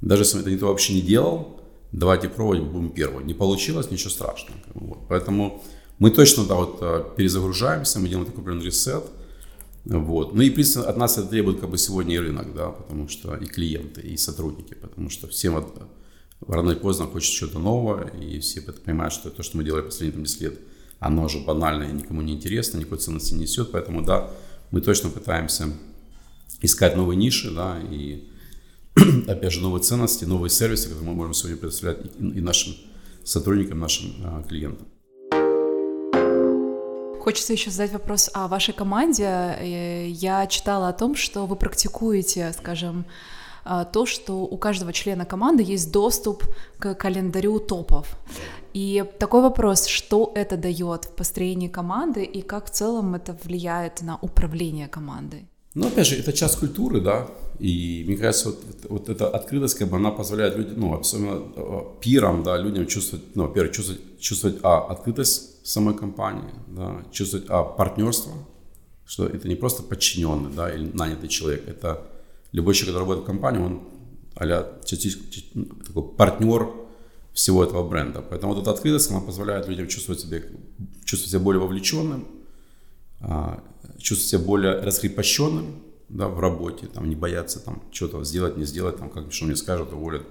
Даже 0.00 0.22
если 0.22 0.40
это 0.40 0.50
никто 0.50 0.68
вообще 0.68 0.94
не 0.94 1.02
делал, 1.02 1.60
давайте 1.92 2.30
пробовать, 2.30 2.62
будем 2.62 2.90
первым. 2.90 3.26
Не 3.26 3.34
получилось, 3.34 3.90
ничего 3.90 4.08
страшного. 4.08 4.58
Вот. 4.72 4.98
Поэтому 5.06 5.62
мы 5.98 6.10
точно 6.10 6.44
да, 6.44 6.54
вот, 6.54 6.78
э, 6.80 7.04
перезагружаемся, 7.14 8.00
мы 8.00 8.08
делаем 8.08 8.24
такой 8.24 8.40
определенный 8.40 8.66
ресет– 8.66 9.04
вот. 9.84 10.34
Ну 10.34 10.42
и, 10.42 10.50
принципе, 10.50 10.86
от 10.86 10.96
нас 10.96 11.18
это 11.18 11.28
требует 11.28 11.60
как 11.60 11.70
бы 11.70 11.78
сегодня 11.78 12.14
и 12.14 12.18
рынок, 12.18 12.54
да, 12.54 12.70
потому 12.70 13.08
что 13.08 13.34
и 13.36 13.46
клиенты, 13.46 14.00
и 14.00 14.16
сотрудники, 14.16 14.74
потому 14.74 15.10
что 15.10 15.26
всем 15.26 15.54
вот 15.54 15.82
рано 16.46 16.70
или 16.70 16.78
поздно 16.78 17.06
хочется 17.06 17.36
чего-то 17.36 17.58
нового, 17.58 18.08
и 18.08 18.38
все 18.40 18.60
понимают, 18.60 19.12
что 19.12 19.30
то, 19.30 19.42
что 19.42 19.56
мы 19.56 19.64
делали 19.64 19.82
последние 19.82 20.24
10 20.24 20.40
лет, 20.40 20.60
оно 21.00 21.24
уже 21.24 21.40
банально 21.40 21.84
и 21.84 21.92
никому 21.92 22.22
не 22.22 22.34
интересно, 22.34 22.78
никакой 22.78 22.98
ценности 22.98 23.34
не 23.34 23.40
несет, 23.40 23.72
поэтому, 23.72 24.02
да, 24.02 24.30
мы 24.70 24.80
точно 24.80 25.10
пытаемся 25.10 25.68
искать 26.60 26.96
новые 26.96 27.16
ниши, 27.16 27.50
да, 27.50 27.80
и, 27.90 28.28
опять 29.26 29.52
же, 29.52 29.60
новые 29.60 29.82
ценности, 29.82 30.24
новые 30.24 30.50
сервисы, 30.50 30.84
которые 30.88 31.10
мы 31.10 31.14
можем 31.14 31.34
сегодня 31.34 31.56
предоставлять 31.58 32.06
и 32.20 32.40
нашим 32.40 32.74
сотрудникам, 33.24 33.80
нашим 33.80 34.12
а, 34.22 34.42
клиентам. 34.44 34.86
Хочется 37.22 37.52
еще 37.52 37.70
задать 37.70 37.92
вопрос 37.92 38.30
о 38.34 38.48
вашей 38.48 38.74
команде. 38.74 39.22
Э, 39.22 40.08
я 40.08 40.44
читала 40.48 40.88
о 40.88 40.92
том, 40.92 41.14
что 41.14 41.46
вы 41.46 41.54
практикуете, 41.54 42.52
скажем, 42.52 43.04
э, 43.64 43.84
то, 43.92 44.06
что 44.06 44.42
у 44.42 44.56
каждого 44.56 44.92
члена 44.92 45.24
команды 45.24 45.62
есть 45.62 45.92
доступ 45.92 46.42
к 46.80 46.94
календарю 46.94 47.60
топов. 47.60 48.16
И 48.74 49.04
такой 49.20 49.40
вопрос, 49.40 49.86
что 49.86 50.32
это 50.34 50.56
дает 50.56 51.04
в 51.04 51.14
построении 51.14 51.68
команды 51.68 52.24
и 52.24 52.42
как 52.42 52.66
в 52.66 52.70
целом 52.70 53.14
это 53.14 53.38
влияет 53.44 54.02
на 54.02 54.18
управление 54.20 54.88
командой? 54.88 55.51
Ну, 55.74 55.86
опять 55.86 56.06
же, 56.06 56.16
это 56.16 56.32
часть 56.32 56.58
культуры, 56.58 57.00
да, 57.00 57.28
и 57.58 58.04
мне 58.06 58.16
кажется, 58.16 58.50
вот, 58.50 58.60
вот 58.88 59.08
эта 59.08 59.28
открытость, 59.28 59.78
как 59.78 59.88
бы, 59.88 59.96
она 59.96 60.10
позволяет 60.10 60.56
людям, 60.56 60.80
ну, 60.80 60.98
особенно 60.98 61.42
э, 61.56 61.80
пирам, 62.00 62.42
да, 62.42 62.58
людям 62.58 62.86
чувствовать, 62.86 63.24
ну, 63.34 63.44
во-первых, 63.44 63.74
чувствовать, 63.74 64.20
чувствовать 64.20 64.58
а, 64.62 64.86
открытость 64.90 65.66
самой 65.66 65.96
компании, 65.96 66.50
да, 66.68 67.02
чувствовать 67.10 67.46
а, 67.48 67.62
партнерство, 67.62 68.32
что 69.06 69.26
это 69.26 69.48
не 69.48 69.54
просто 69.54 69.82
подчиненный, 69.82 70.52
да, 70.54 70.70
или 70.70 70.90
нанятый 70.92 71.28
человек, 71.28 71.66
это 71.66 72.02
любой 72.52 72.74
человек, 72.74 72.94
который 72.94 73.02
работает 73.02 73.24
в 73.24 73.26
компании, 73.26 73.60
он 73.60 73.80
а 74.34 74.78
такой 75.86 76.02
партнер 76.16 76.68
всего 77.32 77.64
этого 77.64 77.86
бренда. 77.86 78.22
Поэтому 78.22 78.54
вот 78.54 78.62
эта 78.62 78.70
открытость, 78.70 79.10
она 79.10 79.20
позволяет 79.20 79.68
людям 79.68 79.88
чувствовать 79.88 80.20
себя, 80.20 80.40
чувствовать 81.04 81.30
себя 81.30 81.40
более 81.40 81.60
вовлеченным, 81.60 82.26
а, 83.20 83.62
чувствовать 84.02 84.30
себя 84.30 84.40
более 84.40 84.80
раскрепощенным 84.80 85.82
да, 86.08 86.28
в 86.28 86.40
работе, 86.40 86.86
там, 86.86 87.08
не 87.08 87.16
бояться 87.16 87.60
там, 87.60 87.82
что-то 87.90 88.22
сделать, 88.24 88.56
не 88.56 88.64
сделать, 88.64 88.98
там, 88.98 89.08
как, 89.08 89.32
что 89.32 89.46
мне 89.46 89.56
скажут, 89.56 89.92
уволят. 89.92 90.22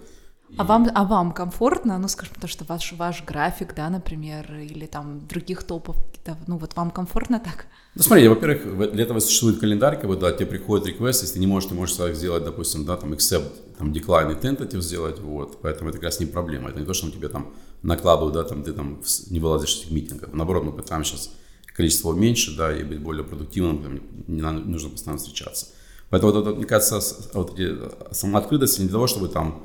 А 0.57 0.63
вам, 0.63 0.89
а 0.93 1.05
вам 1.05 1.31
комфортно, 1.31 1.97
ну, 1.97 2.07
скажем, 2.07 2.35
потому 2.35 2.49
что 2.49 2.65
ваш, 2.65 2.91
ваш 2.93 3.23
график, 3.23 3.73
да, 3.73 3.89
например, 3.89 4.53
или 4.59 4.85
там 4.85 5.25
других 5.27 5.63
топов, 5.63 5.95
ну, 6.45 6.57
вот 6.57 6.75
вам 6.75 6.91
комфортно 6.91 7.39
так? 7.39 7.67
Ну, 7.95 8.03
смотри, 8.03 8.27
во-первых, 8.27 8.91
для 8.91 9.03
этого 9.03 9.19
существует 9.19 9.59
календарь, 9.59 9.99
как 9.99 10.09
бы, 10.09 10.17
да, 10.17 10.31
тебе 10.33 10.47
приходит 10.47 10.87
реквест, 10.87 11.21
если 11.21 11.35
ты 11.35 11.39
не 11.39 11.47
можешь, 11.47 11.69
ты 11.69 11.75
можешь 11.75 11.95
сделать, 12.15 12.43
допустим, 12.43 12.85
да, 12.85 12.97
там, 12.97 13.13
accept, 13.13 13.49
там, 13.77 13.91
decline 13.91 14.33
и 14.33 14.35
tentative 14.35 14.81
сделать, 14.81 15.19
вот, 15.19 15.61
поэтому 15.61 15.89
это 15.89 15.99
как 15.99 16.05
раз 16.05 16.19
не 16.19 16.25
проблема, 16.25 16.69
это 16.69 16.79
не 16.79 16.85
то, 16.85 16.93
что 16.93 17.09
тебе 17.09 17.29
там 17.29 17.53
накладывают, 17.81 18.33
да, 18.33 18.43
там, 18.43 18.63
ты 18.63 18.73
там 18.73 19.01
не 19.29 19.39
вылазишь 19.39 19.75
из 19.75 19.81
этих 19.81 19.91
митингов, 19.91 20.33
наоборот, 20.33 20.63
мы 20.65 20.73
пытаемся 20.73 21.15
сейчас 21.15 21.31
количество 21.75 22.09
уменьшить, 22.09 22.57
да, 22.57 22.75
и 22.75 22.83
быть 22.83 22.99
более 22.99 23.23
продуктивным, 23.23 23.81
там, 23.81 23.99
не 24.27 24.41
нужно 24.41 24.89
постоянно 24.89 25.19
встречаться. 25.19 25.67
Поэтому, 26.09 26.33
вот, 26.33 26.45
вот, 26.45 26.57
мне 26.57 26.65
кажется, 26.65 27.01
вот 27.33 27.57
эти 27.57 27.77
самооткрытость 28.13 28.79
не 28.79 28.85
для 28.85 28.93
того, 28.93 29.07
чтобы 29.07 29.29
там 29.29 29.63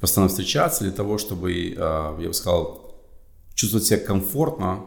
постоянно 0.00 0.28
встречаться, 0.28 0.84
для 0.84 0.92
того, 0.92 1.18
чтобы, 1.18 1.74
а, 1.76 2.20
я 2.20 2.28
бы 2.28 2.34
сказал, 2.34 3.00
чувствовать 3.54 3.86
себя 3.86 3.98
комфортно, 3.98 4.84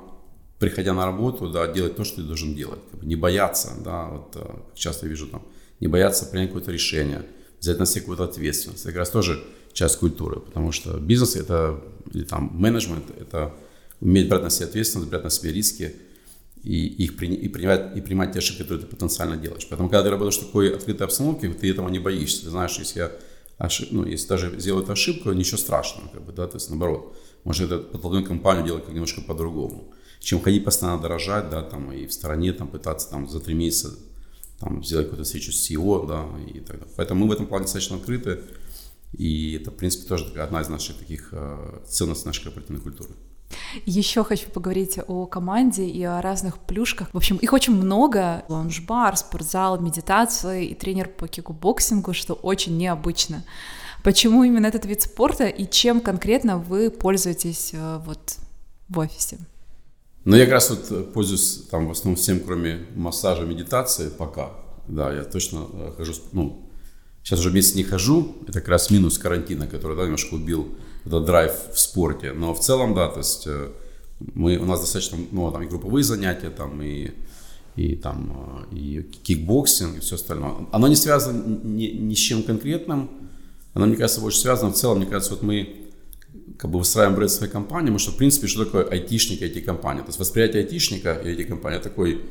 приходя 0.59 0.93
на 0.93 1.05
работу, 1.05 1.49
да, 1.49 1.67
делать 1.67 1.95
то, 1.95 2.03
что 2.03 2.17
ты 2.17 2.23
должен 2.23 2.55
делать, 2.55 2.79
как 2.91 2.99
бы 2.99 3.05
не 3.05 3.15
бояться, 3.15 3.73
да, 3.83 4.07
вот 4.07 4.35
а, 4.35 4.61
часто 4.75 5.07
вижу 5.07 5.27
там, 5.27 5.43
не 5.79 5.87
бояться 5.87 6.25
принять 6.25 6.49
какое-то 6.49 6.71
решение, 6.71 7.25
взять 7.59 7.79
на 7.79 7.85
себя 7.85 8.01
какую-то 8.01 8.25
ответственность. 8.25 8.81
Это 8.81 8.89
как 8.89 8.99
раз 8.99 9.09
тоже 9.09 9.41
часть 9.71 9.97
культуры, 9.97 10.39
потому 10.39 10.71
что 10.71 10.97
бизнес 10.97 11.35
это, 11.35 11.81
или 12.11 12.23
там 12.23 12.51
менеджмент, 12.53 13.05
это 13.19 13.53
уметь 14.01 14.27
брать 14.27 14.43
на 14.43 14.49
себя 14.49 14.67
ответственность, 14.67 15.09
брать 15.09 15.23
на 15.23 15.29
себя 15.29 15.51
риски, 15.51 15.95
и 16.63 16.87
их 16.87 17.21
и 17.21 17.47
принимать, 17.49 17.95
и 17.97 18.01
принимать 18.01 18.31
те 18.31 18.39
ошибки, 18.39 18.61
которые 18.61 18.85
ты 18.85 18.87
потенциально 18.87 19.35
делаешь. 19.35 19.67
Поэтому, 19.69 19.89
когда 19.89 20.03
ты 20.03 20.09
работаешь 20.09 20.37
в 20.37 20.45
такой 20.45 20.73
открытой 20.73 21.05
обстановке, 21.05 21.49
ты 21.49 21.69
этого 21.69 21.89
не 21.89 21.99
боишься. 21.99 22.45
Ты 22.45 22.49
знаешь, 22.51 22.77
если 22.79 22.99
я 22.99 23.11
ошиб... 23.57 23.89
ну, 23.91 24.05
если 24.05 24.27
даже 24.27 24.59
сделают 24.59 24.89
ошибку, 24.89 25.31
ничего 25.33 25.57
страшного, 25.57 26.07
как 26.07 26.23
бы, 26.23 26.31
да, 26.31 26.47
то 26.47 26.55
есть 26.55 26.69
наоборот, 26.69 27.15
может 27.43 27.69
это 27.69 27.79
подводную 27.79 28.25
компанию 28.25 28.65
делать 28.65 28.85
как 28.85 28.93
немножко 28.93 29.21
по-другому, 29.21 29.93
чем 30.19 30.41
ходить 30.41 30.63
постоянно 30.63 31.01
дорожать, 31.01 31.49
да, 31.49 31.61
там, 31.61 31.91
и 31.91 32.07
в 32.07 32.13
стороне, 32.13 32.53
там, 32.53 32.69
пытаться, 32.69 33.09
там, 33.09 33.27
за 33.27 33.41
три 33.41 33.53
месяца, 33.53 33.97
там, 34.59 34.83
сделать 34.83 35.07
какую-то 35.07 35.25
встречу 35.25 35.51
с 35.51 35.69
CEO, 35.69 36.07
да, 36.07 36.25
и 36.49 36.61
так 36.61 36.79
далее. 36.79 36.93
Поэтому 36.95 37.25
мы 37.25 37.29
в 37.29 37.33
этом 37.33 37.47
плане 37.47 37.65
достаточно 37.65 37.97
открыты, 37.97 38.39
и 39.11 39.59
это, 39.61 39.71
в 39.71 39.75
принципе, 39.75 40.07
тоже 40.07 40.25
одна 40.41 40.61
из 40.61 40.69
наших 40.69 40.97
таких 40.97 41.29
э, 41.33 41.81
ценностей 41.87 42.25
нашей 42.25 42.43
корпоративной 42.43 42.81
культуры. 42.81 43.11
Еще 43.85 44.23
хочу 44.23 44.49
поговорить 44.49 44.99
о 45.07 45.25
команде 45.25 45.85
и 45.85 46.03
о 46.03 46.21
разных 46.21 46.57
плюшках. 46.57 47.09
В 47.13 47.17
общем, 47.17 47.37
их 47.37 47.53
очень 47.53 47.75
много. 47.75 48.43
Лаунж-бар, 48.47 49.17
спортзал, 49.17 49.79
медитации 49.79 50.67
и 50.67 50.75
тренер 50.75 51.09
по 51.09 51.27
кикбоксингу, 51.27 52.13
что 52.13 52.33
очень 52.33 52.77
необычно. 52.77 53.43
Почему 54.03 54.43
именно 54.43 54.65
этот 54.67 54.85
вид 54.85 55.01
спорта 55.01 55.47
и 55.47 55.69
чем 55.69 56.01
конкретно 56.01 56.57
вы 56.57 56.91
пользуетесь 56.91 57.71
э, 57.73 57.99
вот 58.05 58.37
в 58.89 58.99
офисе? 58.99 59.37
Ну, 60.25 60.35
я 60.35 60.43
как 60.43 60.53
раз 60.53 60.69
вот 60.69 60.91
э, 60.91 61.03
пользуюсь 61.03 61.67
там 61.71 61.87
в 61.87 61.91
основном 61.91 62.17
всем, 62.17 62.41
кроме 62.41 62.85
массажа, 62.95 63.43
медитации 63.43 64.09
пока. 64.09 64.51
Да, 64.87 65.13
я 65.13 65.23
точно 65.23 65.67
э, 65.71 65.93
хожу, 65.95 66.13
ну, 66.33 66.69
сейчас 67.23 67.39
уже 67.39 67.51
месяц 67.51 67.75
не 67.75 67.83
хожу, 67.83 68.35
это 68.43 68.59
как 68.59 68.67
раз 68.67 68.89
минус 68.89 69.17
карантина, 69.17 69.67
который, 69.67 69.95
да, 69.95 70.03
немножко 70.03 70.33
убил 70.33 70.75
этот 71.05 71.25
драйв 71.25 71.51
в 71.73 71.79
спорте. 71.79 72.33
Но 72.33 72.53
в 72.53 72.59
целом, 72.59 72.93
да, 72.93 73.07
то 73.07 73.19
есть 73.19 73.43
э, 73.45 73.69
мы, 74.33 74.57
у 74.57 74.65
нас 74.65 74.79
достаточно, 74.79 75.17
ну, 75.31 75.51
там 75.51 75.63
и 75.63 75.67
групповые 75.67 76.03
занятия, 76.03 76.49
там 76.49 76.81
и, 76.81 77.11
и 77.75 77.95
там 77.95 78.65
э, 78.71 78.75
и 78.75 79.01
кикбоксинг 79.23 79.97
и 79.97 79.99
все 79.99 80.15
остальное. 80.15 80.53
Оно 80.71 80.87
не 80.87 80.95
связано 80.95 81.59
ни, 81.63 81.87
ни 81.87 82.13
с 82.13 82.19
чем 82.19 82.43
конкретным, 82.43 83.09
оно, 83.73 83.87
мне 83.87 83.95
кажется, 83.95 84.21
больше 84.21 84.39
связано 84.39 84.71
в 84.71 84.75
целом, 84.75 84.97
мне 84.97 85.07
кажется, 85.07 85.31
вот 85.31 85.41
мы 85.41 85.83
как 86.57 86.69
бы 86.69 86.79
выстраиваем 86.79 87.15
бренд 87.15 87.31
своей 87.31 87.51
компании, 87.51 87.87
потому 87.87 87.99
что, 87.99 88.11
в 88.11 88.17
принципе, 88.17 88.47
что 88.47 88.65
такое 88.65 88.85
айтишник 88.85 89.41
IT-компания? 89.41 90.01
То 90.01 90.09
есть 90.09 90.19
восприятие 90.19 90.63
айтишника 90.63 91.13
и 91.13 91.35
IT-компания 91.35 91.79
такой 91.79 92.21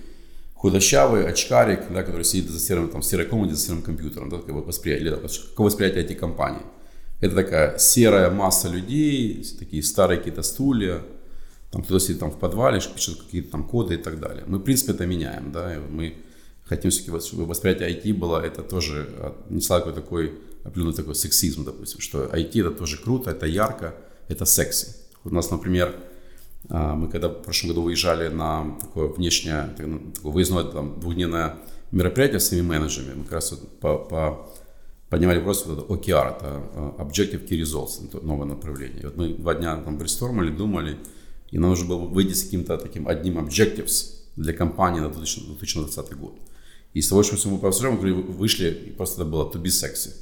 худощавый 0.55 1.27
очкарик, 1.27 1.81
да, 1.93 2.05
который 2.05 2.25
сидит 2.25 2.49
за 2.49 2.61
серым, 2.61 2.89
там, 2.89 3.03
серой 3.03 3.27
комнате, 3.27 3.57
за 3.57 3.67
серым 3.67 3.83
компьютером, 3.83 4.31
да, 4.31 4.37
как 4.39 4.55
бы 4.55 4.63
восприятие, 4.63 5.09
или, 5.09 5.19
восприятие 5.57 6.05
IT-компании. 6.05 6.63
Это 7.23 7.37
такая 7.37 7.79
серая 7.79 8.31
масса 8.33 8.69
людей, 8.69 9.47
такие 9.57 9.81
старые 9.85 10.19
какие-то 10.19 10.43
стулья, 10.43 11.03
там 11.71 11.85
кто-то 11.85 12.01
сидит 12.01 12.19
там 12.19 12.33
в 12.33 12.39
подвале, 12.39 12.81
пишет 12.81 13.23
какие-то 13.23 13.53
там 13.53 13.63
коды 13.63 13.95
и 13.95 13.97
так 13.97 14.19
далее. 14.19 14.43
Мы, 14.49 14.59
в 14.59 14.63
принципе, 14.63 14.91
это 14.91 15.07
меняем, 15.07 15.53
да, 15.53 15.73
и 15.73 15.79
мы 15.79 16.17
хотим 16.65 16.91
все-таки, 16.91 17.25
чтобы 17.25 17.47
восприятие 17.47 17.97
IT 17.97 18.13
было, 18.15 18.45
это 18.45 18.63
тоже 18.63 19.09
несла 19.49 19.79
какой 19.79 19.95
такой 19.95 20.35
определенный 20.65 20.97
такой 20.97 21.15
сексизм, 21.15 21.65
допустим, 21.65 22.01
что 22.01 22.25
IT 22.25 22.61
это 22.61 22.73
тоже 22.73 22.97
круто, 22.97 23.31
это 23.31 23.47
ярко, 23.47 23.95
это 24.27 24.45
секси. 24.45 24.89
У 25.23 25.31
нас, 25.31 25.49
например, 25.49 25.95
а, 26.71 26.97
мы 26.97 27.09
когда 27.09 27.29
в 27.29 27.41
прошлом 27.43 27.69
году 27.69 27.83
выезжали 27.83 28.31
на 28.31 28.77
такое 28.81 29.07
внешнее, 29.07 29.73
такое 29.77 30.01
выездное 30.25 30.65
там, 30.65 30.99
двухдневное 30.99 31.55
мероприятие 31.93 32.41
с 32.41 32.49
своими 32.49 32.67
менеджерами, 32.67 33.15
мы 33.15 33.23
как 33.23 33.35
раз 33.35 33.53
вот 33.53 33.79
по, 33.79 33.99
по 33.99 34.51
поднимали 35.13 35.41
вопрос, 35.41 35.67
вот 35.67 35.79
это 35.79 35.93
OKR, 35.93 36.37
это 36.37 36.63
э, 36.75 37.03
Objective 37.03 37.47
Key 37.47 37.61
Results, 37.61 38.09
это 38.09 38.25
новое 38.25 38.47
направление. 38.47 39.03
вот 39.05 39.17
мы 39.19 39.35
два 39.35 39.55
дня 39.55 39.77
там 39.77 39.99
брестормали, 39.99 40.49
думали, 40.49 40.97
и 41.51 41.59
нам 41.59 41.69
нужно 41.69 41.87
было 41.87 41.99
выйти 41.99 42.33
с 42.33 42.45
каким-то 42.45 42.79
таким 42.79 43.07
одним 43.07 43.39
Objectives 43.39 44.15
для 44.37 44.55
компании 44.55 45.01
на 45.01 45.11
2020 45.11 46.17
год. 46.17 46.33
И 46.95 47.03
с 47.03 47.09
того, 47.09 47.23
что 47.23 47.49
мы 47.51 47.59
пообсуждаем, 47.59 47.99
вышли, 47.99 48.71
и 48.87 48.91
просто 48.91 49.21
это 49.21 49.31
было 49.31 49.51
to 49.51 49.61
be 49.61 49.67
sexy. 49.67 50.13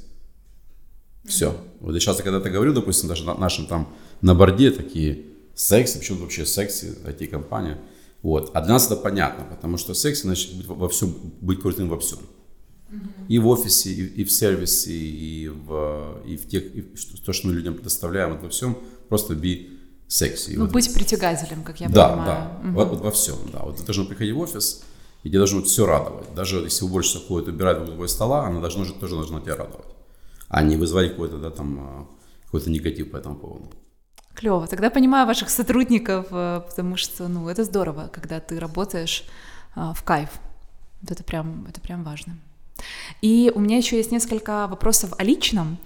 Все. 1.23 1.55
Вот 1.79 1.93
я 1.93 1.99
сейчас, 2.01 2.17
когда 2.17 2.41
ты 2.41 2.49
говорю, 2.49 2.73
допустим, 2.73 3.07
даже 3.07 3.23
на 3.23 3.35
нашем 3.35 3.67
там 3.67 3.87
на 4.19 4.35
борде 4.35 4.71
такие 4.71 5.23
секси, 5.55 5.99
почему 5.99 6.19
вообще 6.19 6.45
секси, 6.45 6.97
IT-компания. 7.05 7.79
Вот. 8.23 8.51
А 8.53 8.61
для 8.61 8.73
нас 8.73 8.87
это 8.87 8.97
понятно, 8.97 9.45
потому 9.45 9.77
что 9.77 9.93
секси 9.93 10.23
значит 10.23 10.53
быть 10.53 10.67
во 10.67 10.89
всем, 10.89 11.15
быть 11.39 11.61
крутым 11.61 11.87
во 11.87 11.97
всем. 11.97 12.19
И 13.27 13.39
в 13.39 13.47
офисе, 13.47 13.89
и, 13.89 14.21
и 14.21 14.23
в 14.23 14.31
сервисе, 14.31 14.91
и 14.91 15.47
в, 15.47 16.21
и 16.25 16.35
в 16.35 16.47
тех, 16.47 16.75
и 16.75 16.81
в, 16.81 17.25
то, 17.25 17.33
что 17.33 17.47
мы 17.47 17.53
людям 17.53 17.75
предоставляем, 17.75 18.31
вот 18.31 18.43
во 18.43 18.49
всем, 18.49 18.77
просто 19.07 19.33
be 19.33 19.69
sexy. 20.09 20.53
Ну, 20.55 20.63
вот, 20.65 20.71
быть 20.71 20.93
притягателем, 20.93 21.63
как 21.63 21.79
я 21.79 21.87
да, 21.87 22.09
понимаю. 22.09 22.27
Да, 22.27 22.69
угу. 22.69 22.75
вот, 22.75 22.89
вот 22.89 23.01
во 23.01 23.11
всем, 23.11 23.37
да. 23.53 23.59
Вот 23.59 23.77
ты 23.77 23.83
должен 23.83 24.07
приходить 24.07 24.33
в 24.33 24.39
офис, 24.39 24.83
и 25.23 25.29
тебе 25.29 25.37
должно 25.37 25.63
все 25.63 25.85
радовать. 25.85 26.33
Даже 26.35 26.57
если 26.57 26.83
уборщица 26.83 27.19
ходит, 27.19 27.47
убирает 27.47 27.77
вокруг 27.77 27.95
твоего 27.95 28.07
стола, 28.07 28.47
она 28.47 28.59
должна, 28.59 28.85
тоже 28.85 29.15
должна 29.15 29.39
тебя 29.39 29.55
радовать. 29.55 29.85
А 30.49 30.63
не 30.63 30.75
вызывать 30.75 31.11
какой-то, 31.11 31.37
да, 31.37 31.49
там, 31.49 31.79
а, 31.79 32.07
какой-то 32.45 32.69
негатив 32.69 33.11
по 33.11 33.17
этому 33.17 33.35
поводу. 33.35 33.71
Клево. 34.33 34.67
Тогда 34.67 34.89
понимаю 34.89 35.27
ваших 35.27 35.49
сотрудников, 35.49 36.27
э, 36.31 36.61
потому 36.67 36.97
что, 36.97 37.27
ну, 37.27 37.47
это 37.47 37.63
здорово, 37.63 38.09
когда 38.11 38.39
ты 38.39 38.59
работаешь 38.59 39.23
а, 39.75 39.93
в 39.93 40.03
кайф. 40.03 40.29
Вот 41.01 41.11
это 41.11 41.23
прям, 41.23 41.65
это 41.69 41.79
прям 41.81 42.03
важно. 42.03 42.37
И 43.21 43.51
у 43.53 43.59
меня 43.59 43.77
еще 43.77 43.97
есть 43.97 44.11
несколько 44.11 44.67
вопросов 44.67 45.13
о 45.17 45.23
личном. 45.23 45.77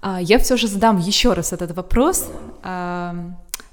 А, 0.00 0.20
я 0.20 0.38
все 0.38 0.56
же 0.56 0.68
задам 0.68 0.98
еще 0.98 1.32
раз 1.32 1.52
этот 1.52 1.74
вопрос. 1.76 2.26
А, 2.62 3.14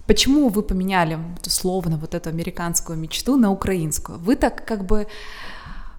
почему 0.07 0.49
вы 0.49 0.63
поменяли 0.63 1.19
условно 1.45 1.97
вот 1.97 2.13
эту 2.15 2.29
американскую 2.29 2.97
мечту 2.97 3.37
на 3.37 3.51
украинскую? 3.51 4.17
Вы 4.19 4.35
так 4.35 4.65
как 4.65 4.85
бы 4.85 5.07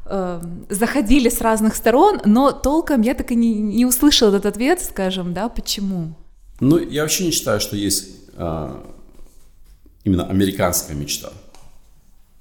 э, 0.07 0.43
заходили 0.69 1.29
с 1.29 1.41
разных 1.41 1.77
сторон, 1.77 2.21
но 2.25 2.53
толком 2.53 3.03
я 3.03 3.15
так 3.15 3.31
и 3.31 3.35
не, 3.35 3.55
не 3.55 3.87
услышала 3.87 4.31
этот 4.31 4.47
ответ, 4.47 4.81
скажем, 4.83 5.35
да, 5.35 5.49
почему? 5.49 6.15
Ну, 6.61 6.79
я 6.79 7.03
вообще 7.03 7.27
не 7.27 7.31
считаю, 7.31 7.61
что 7.61 7.77
есть 7.77 8.09
э, 8.35 8.83
именно 10.05 10.27
американская 10.27 10.97
мечта. 10.97 11.33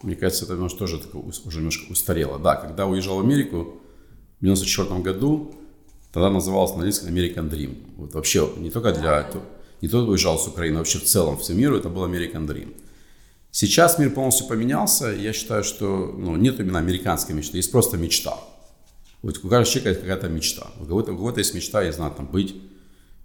Мне 0.03 0.15
кажется, 0.15 0.45
это 0.45 0.53
немножко 0.53 0.79
тоже 0.79 0.99
такое, 0.99 1.21
уже 1.21 1.57
немножко 1.57 1.91
устарело. 1.91 2.39
Да, 2.39 2.55
когда 2.55 2.85
уезжал 2.85 3.17
в 3.17 3.19
Америку, 3.21 3.80
в 4.41 4.43
1994 4.43 5.01
году, 5.01 5.55
тогда 6.11 6.29
называлось 6.29 6.71
на 6.71 6.77
английском 6.77 7.09
American 7.09 7.49
Dream. 7.49 7.77
Вот 7.97 8.13
вообще 8.13 8.49
не 8.57 8.69
только 8.69 8.91
для... 8.91 9.29
Не 9.81 9.87
только 9.87 10.11
уезжал 10.11 10.37
с 10.37 10.47
Украины, 10.47 10.77
вообще 10.77 10.99
в 10.99 11.05
целом, 11.05 11.39
всему 11.39 11.57
миру 11.57 11.75
это 11.75 11.89
был 11.89 12.05
American 12.05 12.45
Dream. 12.45 12.75
Сейчас 13.49 13.97
мир 13.97 14.11
полностью 14.11 14.47
поменялся, 14.47 15.07
я 15.07 15.33
считаю, 15.33 15.63
что 15.63 16.13
ну, 16.17 16.35
нет 16.35 16.59
именно 16.59 16.77
американской 16.77 17.33
мечты, 17.33 17.57
есть 17.57 17.71
просто 17.71 17.97
мечта. 17.97 18.37
Вот 19.23 19.37
у 19.39 19.49
каждого 19.49 19.65
человека 19.65 19.89
есть 19.89 20.01
какая-то 20.01 20.29
мечта. 20.29 20.67
У 20.79 20.85
кого-то, 20.85 21.13
у 21.13 21.17
кого-то 21.17 21.39
есть 21.39 21.53
мечта, 21.53 21.81
я 21.81 21.91
знаю, 21.91 22.13
там 22.15 22.27
быть, 22.27 22.55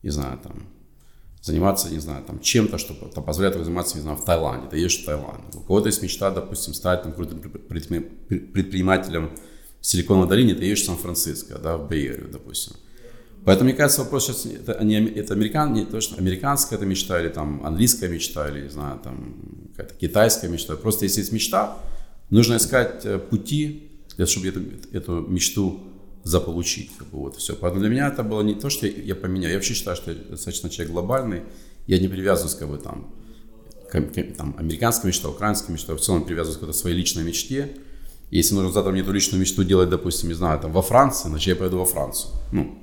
не 0.03 0.11
знаю, 0.11 0.39
там 0.43 0.67
заниматься, 1.43 1.91
не 1.91 2.01
знаю, 2.01 2.25
там 2.25 2.41
чем-то, 2.41 2.79
что 2.79 2.95
там, 2.95 3.23
позволяет 3.23 3.57
заниматься, 3.63 3.97
не 3.97 4.03
знаю, 4.03 4.17
в 4.17 4.25
Таиланде, 4.25 4.69
ты 4.69 4.79
едешь 4.79 5.03
в 5.03 5.05
Таиланд. 5.05 5.55
У 5.55 5.61
кого-то 5.61 5.87
есть 5.87 6.03
мечта, 6.03 6.31
допустим, 6.31 6.75
стать 6.75 7.03
там 7.03 7.13
крутым 7.13 7.39
предпринимателем 7.41 9.31
в 9.87 9.89
Силиконовой 9.89 10.29
долине, 10.29 10.57
ты 10.57 10.65
едешь 10.65 10.83
в 10.83 10.87
Сан-Франциско, 10.87 11.59
да, 11.59 11.77
в 11.77 11.89
Бейерию, 11.89 12.29
допустим. 12.29 12.73
Поэтому, 13.45 13.71
мне 13.71 13.77
кажется, 13.77 14.03
вопрос 14.03 14.27
сейчас, 14.27 14.45
это, 14.45 14.83
не, 14.83 14.97
это 14.97 15.35
американ, 15.35 15.73
не 15.75 15.85
точно 15.85 16.17
американская 16.17 16.77
это 16.77 16.85
мечта, 16.85 17.21
или 17.21 17.29
там 17.29 17.65
английская 17.65 18.09
мечта, 18.09 18.49
или, 18.49 18.63
не 18.63 18.69
знаю, 18.69 18.99
там 18.99 19.37
какая-то 19.77 19.95
китайская 19.95 20.49
мечта. 20.49 20.75
Просто 20.75 21.05
если 21.05 21.21
есть 21.21 21.31
мечта, 21.31 21.79
нужно 22.31 22.57
искать 22.57 23.05
э, 23.05 23.21
пути, 23.21 23.93
для, 24.17 24.27
чтобы 24.27 24.49
эту, 24.49 24.61
эту 24.91 25.21
мечту 25.21 25.81
заполучить. 26.25 26.91
Как 26.99 27.07
бы, 27.07 27.19
вот, 27.19 27.37
все. 27.37 27.55
Поэтому 27.55 27.81
для 27.81 27.89
меня 27.89 28.09
это 28.09 28.25
было 28.25 28.43
не 28.43 28.57
то, 28.57 28.71
что 28.71 28.89
я, 28.89 28.93
я 28.93 29.15
поменял. 29.15 29.51
Я 29.51 29.55
вообще 29.55 29.75
считаю, 29.75 29.97
что 29.97 30.11
я 30.11 30.19
достаточно 30.31 30.69
человек 30.69 30.93
глобальный. 30.93 31.43
Я 31.87 32.01
не 32.01 32.09
привязываюсь 32.09 32.57
как 32.57 32.69
бы 32.69 32.79
там 32.79 33.15
к, 33.89 34.01
там, 34.37 34.57
американской 34.59 35.07
мечте, 35.07 35.29
украинской 35.29 35.71
мечте, 35.71 35.95
в 35.95 36.01
целом 36.01 36.25
привязываюсь 36.25 36.59
к 36.59 36.77
своей 36.77 36.97
личной 36.97 37.23
мечте. 37.23 37.71
Если 38.31 38.55
нужно 38.55 38.73
завтра 38.73 38.93
мне 38.93 39.03
эту 39.03 39.13
личную 39.13 39.41
мечту 39.41 39.63
делать, 39.63 39.89
допустим, 39.89 40.29
не 40.29 40.35
знаю, 40.35 40.59
там 40.61 40.73
во 40.73 40.83
Франции, 40.83 41.29
значит 41.29 41.49
я 41.49 41.57
поеду 41.57 41.79
во 41.79 41.85
Францию. 41.85 42.33
Ну, 42.51 42.79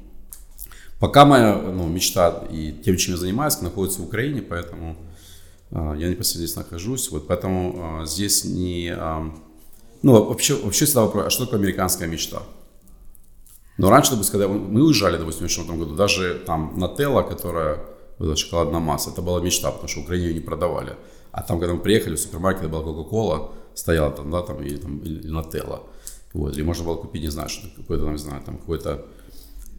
пока 0.99 1.25
моя 1.25 1.55
ну, 1.55 1.87
мечта 1.87 2.45
и 2.49 2.71
тем, 2.71 2.95
чем 2.97 3.15
я 3.15 3.19
занимаюсь, 3.19 3.61
находится 3.61 4.01
в 4.01 4.05
Украине, 4.05 4.41
поэтому 4.41 4.95
э, 5.71 5.95
я 5.97 6.09
непосредственно 6.09 6.45
здесь 6.45 6.55
нахожусь. 6.55 7.11
Вот, 7.11 7.27
поэтому 7.27 8.01
э, 8.03 8.05
здесь 8.05 8.45
не... 8.45 8.93
Э, 8.95 9.29
ну, 10.01 10.23
вообще, 10.23 10.55
вообще 10.55 10.85
всегда 10.85 11.01
вопрос, 11.01 11.25
а 11.25 11.29
что 11.29 11.45
такое 11.45 11.59
американская 11.59 12.07
мечта? 12.07 12.43
Но 13.77 13.89
раньше, 13.89 14.11
допустим, 14.11 14.33
когда 14.33 14.47
мы 14.47 14.83
уезжали, 14.83 15.17
допустим, 15.17 15.47
в 15.47 15.49
2000 15.49 15.77
году, 15.77 15.95
даже 15.95 16.41
там 16.45 16.73
Нателла, 16.77 17.23
которая, 17.23 17.79
эта 18.19 18.35
шоколадная 18.35 18.79
масса, 18.79 19.09
это 19.09 19.21
была 19.21 19.41
мечта, 19.41 19.71
потому 19.71 19.89
что 19.89 20.01
в 20.01 20.03
Украине 20.03 20.27
ее 20.27 20.33
не 20.35 20.39
продавали. 20.39 20.95
А 21.31 21.41
там, 21.41 21.59
когда 21.59 21.73
мы 21.73 21.79
приехали 21.79 22.15
в 22.15 22.19
супермаркет, 22.19 22.69
была 22.69 22.83
Кока-Кола, 22.83 23.51
стояла 23.75 24.11
там, 24.11 24.31
да, 24.31 24.41
там, 24.41 24.61
или, 24.61 24.77
там, 24.77 24.99
или 24.99 25.27
Нателла. 25.27 25.83
Вот, 26.33 26.55
или 26.55 26.63
можно 26.63 26.85
было 26.85 26.95
купить, 26.95 27.21
не 27.21 27.29
знаю, 27.29 27.49
что 27.49 27.67
какой-то, 27.75 28.03
там, 28.03 28.13
не 28.13 28.19
знаю, 28.19 28.41
там, 28.43 28.57
какой-то, 28.57 29.05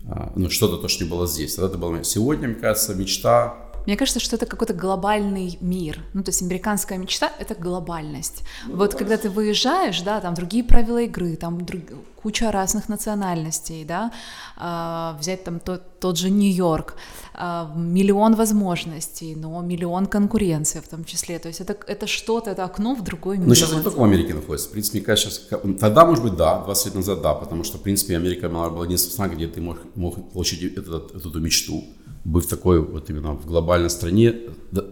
а, 0.07 0.33
ну, 0.37 0.51
что-то, 0.51 0.77
то, 0.77 0.89
что 0.89 1.05
не 1.05 1.11
было 1.11 1.27
здесь. 1.27 1.55
Тогда 1.55 1.71
это 1.71 1.79
было, 1.79 2.05
сегодня, 2.05 2.49
мне 2.49 2.57
кажется, 2.57 2.95
мечта 2.95 3.73
мне 3.87 3.97
кажется, 3.97 4.21
что 4.21 4.37
это 4.37 4.47
какой-то 4.47 4.75
глобальный 4.75 5.59
мир. 5.61 6.01
Ну, 6.15 6.23
то 6.23 6.31
есть 6.31 6.43
американская 6.43 6.99
мечта— 6.99 7.31
это 7.39 7.55
глобальность. 7.55 8.43
Ну, 8.67 8.77
вот 8.77 8.95
когда 8.95 9.17
ты 9.17 9.29
выезжаешь, 9.29 10.01
да, 10.03 10.21
там 10.21 10.35
другие 10.35 10.65
правила 10.65 11.03
игры, 11.03 11.37
там 11.37 11.65
друг... 11.65 11.83
куча 12.23 12.51
разных 12.51 12.89
национальностей, 12.89 13.85
да, 13.85 14.11
а, 14.57 15.17
взять 15.21 15.45
там 15.45 15.61
тот, 15.61 16.01
тот 16.01 16.17
же 16.17 16.31
Нью-Йорк, 16.31 16.97
а, 17.35 17.73
миллион 17.77 18.35
возможностей, 18.35 19.35
но 19.37 19.61
миллион 19.61 20.07
конкуренции 20.07 20.81
в 20.81 20.89
том 20.89 21.05
числе. 21.05 21.39
То 21.39 21.49
есть 21.49 21.61
это, 21.61 21.77
это 21.87 22.07
что-то, 22.07 22.51
это 22.51 22.65
окно 22.65 22.95
в 22.95 23.03
другой 23.03 23.37
мир. 23.37 23.49
Ну, 23.49 23.55
сейчас 23.55 23.73
не 23.73 23.83
только 23.83 23.99
в 23.99 24.05
Америке 24.05 24.35
находится. 24.35 24.69
В 24.69 24.73
принципе, 24.73 24.99
мне 24.99 25.07
кажется, 25.07 25.31
сейчас... 25.31 25.61
Тогда, 25.79 26.07
может 26.07 26.25
быть, 26.25 26.37
да, 26.37 26.63
20 26.65 26.87
лет 26.87 26.95
назад, 26.95 27.21
да, 27.21 27.35
потому 27.35 27.65
что, 27.65 27.77
в 27.79 27.83
принципе, 27.83 28.17
Америка 28.17 28.49
была 28.49 28.85
единственная 28.85 29.13
страна, 29.13 29.35
где 29.35 29.47
ты 29.47 29.61
мог, 29.61 29.79
мог 29.95 30.33
получить 30.33 30.63
этот, 30.79 31.15
эту 31.15 31.41
мечту 31.41 31.85
быть 32.25 32.47
в 32.47 32.49
такой 32.49 32.81
вот 32.81 33.11
именно 33.11 33.33
в 33.33 33.47
глобальной 33.47 33.91
стране 33.91 34.35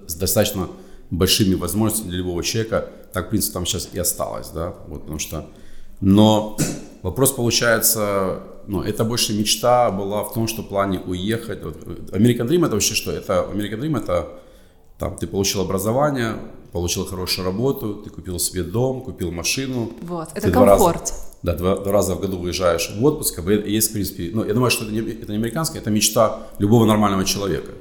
с 0.06 0.14
достаточно 0.14 0.68
большими 1.10 1.54
возможностями 1.54 2.10
для 2.10 2.18
любого 2.18 2.42
человека, 2.42 2.88
так, 3.12 3.26
в 3.26 3.30
принципе, 3.30 3.54
там 3.54 3.66
сейчас 3.66 3.88
и 3.92 3.98
осталось, 3.98 4.48
да, 4.50 4.74
вот, 4.88 5.02
потому 5.02 5.18
что, 5.18 5.46
но 6.00 6.56
вопрос 7.02 7.32
получается, 7.32 8.40
ну, 8.66 8.82
это 8.82 9.04
больше 9.04 9.34
мечта 9.34 9.90
была 9.90 10.24
в 10.24 10.32
том, 10.32 10.46
что 10.46 10.62
в 10.62 10.68
плане 10.68 11.00
уехать, 11.00 11.62
вот, 11.64 11.76
American 12.12 12.48
Dream 12.48 12.64
это 12.64 12.74
вообще 12.74 12.94
что? 12.94 13.12
Это, 13.12 13.46
American 13.52 13.80
Dream 13.80 13.98
это, 13.98 14.28
там, 14.98 15.16
ты 15.16 15.26
получил 15.26 15.60
образование, 15.60 16.36
получил 16.72 17.04
хорошую 17.04 17.44
работу, 17.44 17.96
ты 17.96 18.10
купил 18.10 18.38
себе 18.38 18.62
дом, 18.62 19.02
купил 19.02 19.30
машину. 19.30 19.92
Вот, 20.02 20.28
это 20.34 20.50
комфорт. 20.50 21.00
Раза, 21.00 21.14
да, 21.42 21.54
два, 21.54 21.76
два 21.76 21.92
раза 21.92 22.14
в 22.14 22.20
году 22.20 22.38
выезжаешь 22.38 22.90
в 22.96 23.04
отпуск, 23.04 23.36
как 23.36 23.44
бы 23.44 23.52
есть, 23.52 23.90
в 23.90 23.92
принципе, 23.92 24.30
ну, 24.32 24.44
я 24.44 24.54
думаю, 24.54 24.70
что 24.70 24.84
это 24.84 24.92
не, 24.92 25.00
это 25.00 25.32
не 25.32 25.38
американская, 25.38 25.80
это 25.80 25.90
мечта 25.90 26.46
любого 26.58 26.84
нормального 26.84 27.24
человека. 27.24 27.72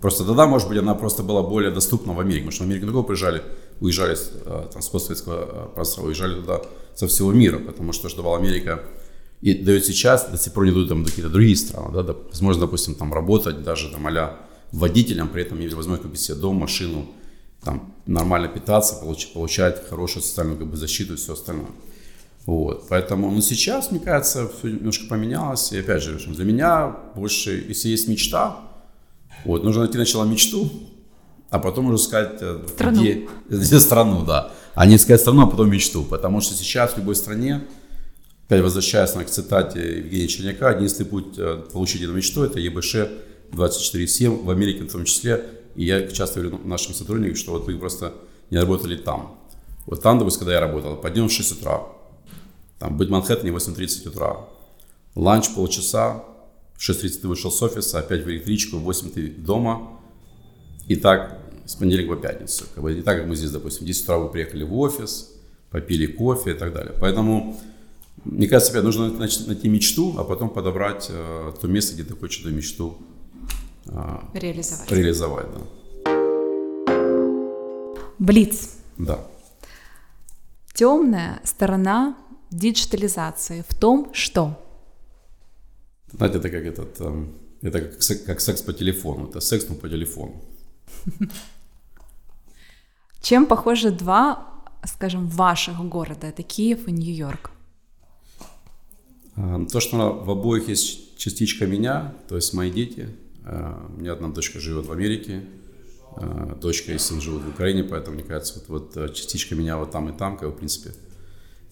Просто 0.00 0.24
тогда, 0.24 0.46
может 0.46 0.68
быть, 0.68 0.78
она 0.78 0.94
просто 0.94 1.22
была 1.22 1.42
более 1.42 1.70
доступна 1.70 2.12
в 2.12 2.20
Америке, 2.20 2.40
потому 2.40 2.52
что 2.52 2.64
в 2.64 2.66
Америку 2.66 2.86
такого 2.86 3.02
приезжали, 3.04 3.42
уезжали 3.80 4.16
э, 4.16 4.66
там, 4.72 4.82
с 4.82 4.88
постсоветского 4.88 5.34
э, 5.34 5.74
пространства, 5.74 6.06
уезжали 6.06 6.34
туда 6.34 6.62
со 6.94 7.06
всего 7.06 7.32
мира, 7.32 7.58
потому 7.58 7.92
что 7.92 8.14
давала 8.16 8.38
Америка 8.38 8.82
и 9.42 9.54
дает 9.54 9.84
сейчас, 9.84 10.28
до 10.28 10.38
сих 10.38 10.52
пор 10.52 10.64
не 10.66 10.72
дают 10.72 10.88
там 10.88 11.04
какие-то 11.04 11.30
другие 11.30 11.56
страны, 11.56 12.02
да, 12.02 12.16
возможно, 12.30 12.62
допустим, 12.62 12.94
там 12.94 13.12
работать 13.12 13.62
даже 13.62 13.90
там 13.90 14.06
а 14.06 14.38
водителем, 14.72 15.28
при 15.28 15.42
этом 15.42 15.58
иметь 15.58 15.74
возможность 15.74 16.04
купить 16.04 16.20
себе 16.20 16.36
дом, 16.36 16.56
машину, 16.56 17.06
там 17.62 17.94
нормально 18.06 18.48
питаться, 18.48 18.96
получать, 18.96 19.32
получать 19.32 19.88
хорошую 19.88 20.22
социальную 20.22 20.58
как 20.58 20.68
бы, 20.68 20.76
защиту 20.76 21.14
и 21.14 21.16
все 21.16 21.34
остальное. 21.34 21.70
Вот, 22.46 22.88
поэтому, 22.88 23.30
ну, 23.30 23.40
сейчас, 23.40 23.92
мне 23.92 24.00
кажется, 24.00 24.48
все 24.48 24.68
немножко 24.68 25.06
поменялось. 25.06 25.72
И 25.72 25.78
опять 25.78 26.02
же, 26.02 26.18
для 26.18 26.44
меня 26.44 26.96
больше, 27.14 27.64
если 27.68 27.88
есть 27.88 28.08
мечта, 28.08 28.60
вот, 29.44 29.62
нужно 29.62 29.82
найти 29.82 29.94
сначала 29.94 30.24
мечту, 30.24 30.70
а 31.50 31.58
потом 31.58 31.86
уже 31.86 32.02
искать 32.02 32.38
э, 32.40 32.64
страну. 32.66 33.00
Где, 33.00 33.28
где 33.48 33.78
страну, 33.78 34.24
да. 34.24 34.52
А 34.74 34.86
не 34.86 34.96
искать 34.96 35.20
страну, 35.20 35.42
а 35.42 35.46
потом 35.46 35.70
мечту. 35.70 36.02
Потому 36.02 36.40
что 36.40 36.54
сейчас 36.54 36.94
в 36.94 36.96
любой 36.96 37.14
стране, 37.14 37.62
опять 38.46 38.62
возвращаясь 38.62 39.10
к 39.10 39.26
цитате 39.26 39.98
Евгения 39.98 40.28
Черняка, 40.28 40.72
единственный 40.72 41.06
путь 41.06 41.34
э, 41.36 41.62
получить 41.72 42.02
эту 42.02 42.12
мечту– 42.12 42.42
это 42.44 42.58
ЕБШ 42.58 42.96
24-7, 43.52 44.44
в 44.44 44.50
Америке 44.50 44.84
в 44.84 44.90
том 44.92 45.04
числе. 45.04 45.44
И 45.76 45.84
я 45.84 46.08
часто 46.08 46.40
говорю 46.40 46.58
нашим 46.64 46.94
сотрудникам, 46.94 47.36
что 47.36 47.52
вот 47.52 47.66
вы 47.66 47.76
просто 47.76 48.14
не 48.50 48.58
работали 48.58 48.96
там. 48.96 49.38
Вот 49.86 50.02
там, 50.02 50.18
допустим, 50.18 50.40
когда 50.40 50.54
я 50.54 50.60
работал, 50.60 50.96
подъем 50.96 51.28
в 51.28 51.32
6 51.32 51.60
утра, 51.60 51.82
там, 52.82 52.96
быть 52.96 53.08
в 53.08 53.12
Манхэттене 53.12 53.52
в 53.52 53.56
8.30 53.56 54.08
утра. 54.08 54.48
Ланч 55.14 55.54
полчаса, 55.54 56.24
в 56.74 56.80
6.30 56.80 57.20
ты 57.20 57.28
вышел 57.28 57.52
с 57.52 57.62
офиса, 57.62 58.00
опять 58.00 58.24
в 58.24 58.28
электричку, 58.28 58.78
в 58.78 58.82
8 58.82 59.10
ты 59.10 59.28
дома. 59.28 60.00
И 60.88 60.96
так 60.96 61.38
с 61.64 61.76
понедельника 61.76 62.16
по 62.16 62.20
пятницу. 62.20 62.64
Как 62.74 62.82
бы 62.82 62.92
не 62.92 63.02
так, 63.02 63.18
как 63.18 63.28
мы 63.28 63.36
здесь, 63.36 63.52
допустим, 63.52 63.84
в 63.84 63.86
10 63.86 64.02
утра 64.02 64.18
вы 64.18 64.30
приехали 64.30 64.64
в 64.64 64.76
офис, 64.76 65.30
попили 65.70 66.06
кофе 66.06 66.50
и 66.50 66.54
так 66.54 66.72
далее. 66.72 66.92
Поэтому, 67.00 67.56
мне 68.24 68.48
кажется, 68.48 68.72
опять 68.72 68.82
нужно 68.82 69.10
найти 69.10 69.68
мечту, 69.68 70.16
а 70.18 70.24
потом 70.24 70.50
подобрать 70.50 71.06
э, 71.08 71.52
то 71.60 71.68
место, 71.68 71.94
где 71.94 72.02
ты 72.02 72.16
хочешь 72.16 72.40
эту 72.40 72.50
мечту 72.50 72.98
э, 73.86 74.18
реализовать. 74.34 74.90
реализовать 74.90 75.46
да. 75.54 76.12
Блиц. 78.18 78.70
Да. 78.98 79.24
Темная 80.74 81.40
сторона 81.44 82.16
диджитализации 82.54 83.64
в 83.68 83.74
том, 83.74 84.12
что? 84.12 84.58
Знаете, 86.12 86.38
это 86.38 86.50
как 86.50 86.64
этот, 86.64 87.00
эм, 87.00 87.34
это 87.62 87.80
как, 87.80 88.02
секс, 88.02 88.22
как 88.22 88.40
секс 88.40 88.62
по 88.62 88.72
телефону, 88.72 89.28
это 89.28 89.40
секс, 89.40 89.66
но 89.68 89.74
по 89.74 89.88
телефону. 89.88 90.42
Чем 93.22 93.46
похожи 93.46 93.90
два, 93.90 94.48
скажем, 94.84 95.28
ваших 95.28 95.78
города, 95.78 96.26
это 96.26 96.42
Киев 96.42 96.88
и 96.88 96.92
Нью-Йорк? 96.92 97.50
А, 99.36 99.64
то, 99.64 99.80
что 99.80 99.96
в 99.96 100.30
обоих 100.30 100.68
есть 100.68 101.16
частичка 101.16 101.66
меня, 101.66 102.14
то 102.28 102.36
есть 102.36 102.52
мои 102.52 102.70
дети. 102.70 103.08
А, 103.44 103.90
у 103.96 104.00
меня 104.00 104.12
одна 104.12 104.28
дочка 104.28 104.60
живет 104.60 104.86
в 104.86 104.92
Америке, 104.92 105.44
а, 106.16 106.56
дочка 106.56 106.92
и 106.92 106.98
сын 106.98 107.20
живут 107.20 107.42
в 107.44 107.48
Украине, 107.48 107.84
поэтому, 107.84 108.16
мне 108.16 108.24
кажется, 108.24 108.62
вот, 108.66 108.68
вот 108.68 108.96
э, 108.96 109.12
частичка 109.14 109.54
меня 109.54 109.78
вот 109.78 109.90
там 109.90 110.08
и 110.08 110.18
там, 110.18 110.36
как 110.36 110.50
в 110.50 110.56
принципе, 110.56 110.94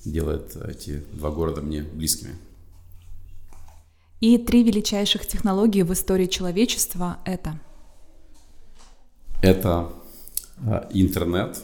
делает 0.05 0.57
эти 0.57 1.05
два 1.13 1.31
города 1.31 1.61
мне 1.61 1.83
близкими. 1.83 2.37
И 4.21 4.37
три 4.37 4.63
величайших 4.63 5.27
технологии 5.27 5.83
в 5.83 5.93
истории 5.93 6.27
человечества— 6.27 7.19
это? 7.25 7.59
Это 9.41 9.91
а, 10.67 10.89
интернет, 10.93 11.63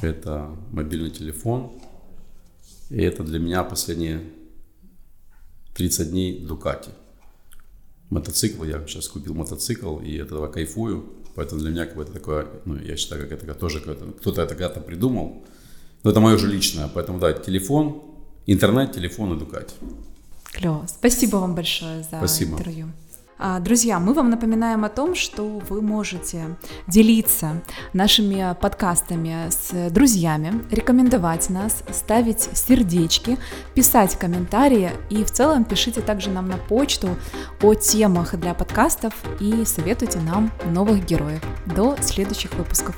это 0.00 0.50
мобильный 0.70 1.10
телефон, 1.10 1.72
и 2.88 3.02
это 3.02 3.22
для 3.24 3.38
меня 3.38 3.62
последние 3.62 4.22
30 5.74 6.10
дней 6.10 6.40
Дукати. 6.40 6.90
Мотоцикл, 8.08 8.64
я 8.64 8.80
сейчас 8.86 9.08
купил 9.08 9.34
мотоцикл, 9.34 9.98
и 9.98 10.16
этого 10.16 10.46
кайфую, 10.48 11.04
поэтому 11.34 11.60
для 11.60 11.70
меня 11.70 11.84
как 11.84 11.96
бы 11.96 12.02
это 12.04 12.12
такое, 12.12 12.48
ну, 12.64 12.76
я 12.78 12.96
считаю, 12.96 13.28
как 13.28 13.32
это 13.32 13.54
тоже 13.54 13.80
кто-то 13.80 14.42
это 14.42 14.54
когда-то 14.54 14.80
придумал, 14.80 15.44
но 16.06 16.12
это 16.12 16.20
мое 16.20 16.36
уже 16.36 16.46
личное. 16.46 16.88
Поэтому, 16.94 17.18
да, 17.18 17.32
телефон, 17.32 18.00
интернет, 18.46 18.92
телефон 18.92 19.34
и 19.34 19.38
Дукати. 19.40 19.74
Клево. 20.52 20.86
Спасибо 20.86 21.38
вам 21.38 21.56
большое 21.56 22.04
за 22.04 22.18
Спасибо. 22.18 22.52
интервью. 22.52 22.86
А, 23.38 23.58
друзья, 23.58 23.98
мы 23.98 24.14
вам 24.14 24.30
напоминаем 24.30 24.84
о 24.84 24.88
том, 24.88 25.16
что 25.16 25.60
вы 25.68 25.82
можете 25.82 26.56
делиться 26.86 27.60
нашими 27.92 28.56
подкастами 28.60 29.50
с 29.50 29.90
друзьями, 29.90 30.62
рекомендовать 30.70 31.50
нас, 31.50 31.82
ставить 31.92 32.50
сердечки, 32.56 33.36
писать 33.74 34.16
комментарии 34.16 34.92
и 35.10 35.24
в 35.24 35.32
целом 35.32 35.64
пишите 35.64 36.02
также 36.02 36.30
нам 36.30 36.48
на 36.48 36.56
почту 36.56 37.08
о 37.60 37.74
темах 37.74 38.38
для 38.38 38.54
подкастов 38.54 39.12
и 39.40 39.64
советуйте 39.64 40.20
нам 40.20 40.52
новых 40.66 41.04
героев. 41.04 41.42
До 41.74 41.96
следующих 42.00 42.54
выпусков. 42.54 42.96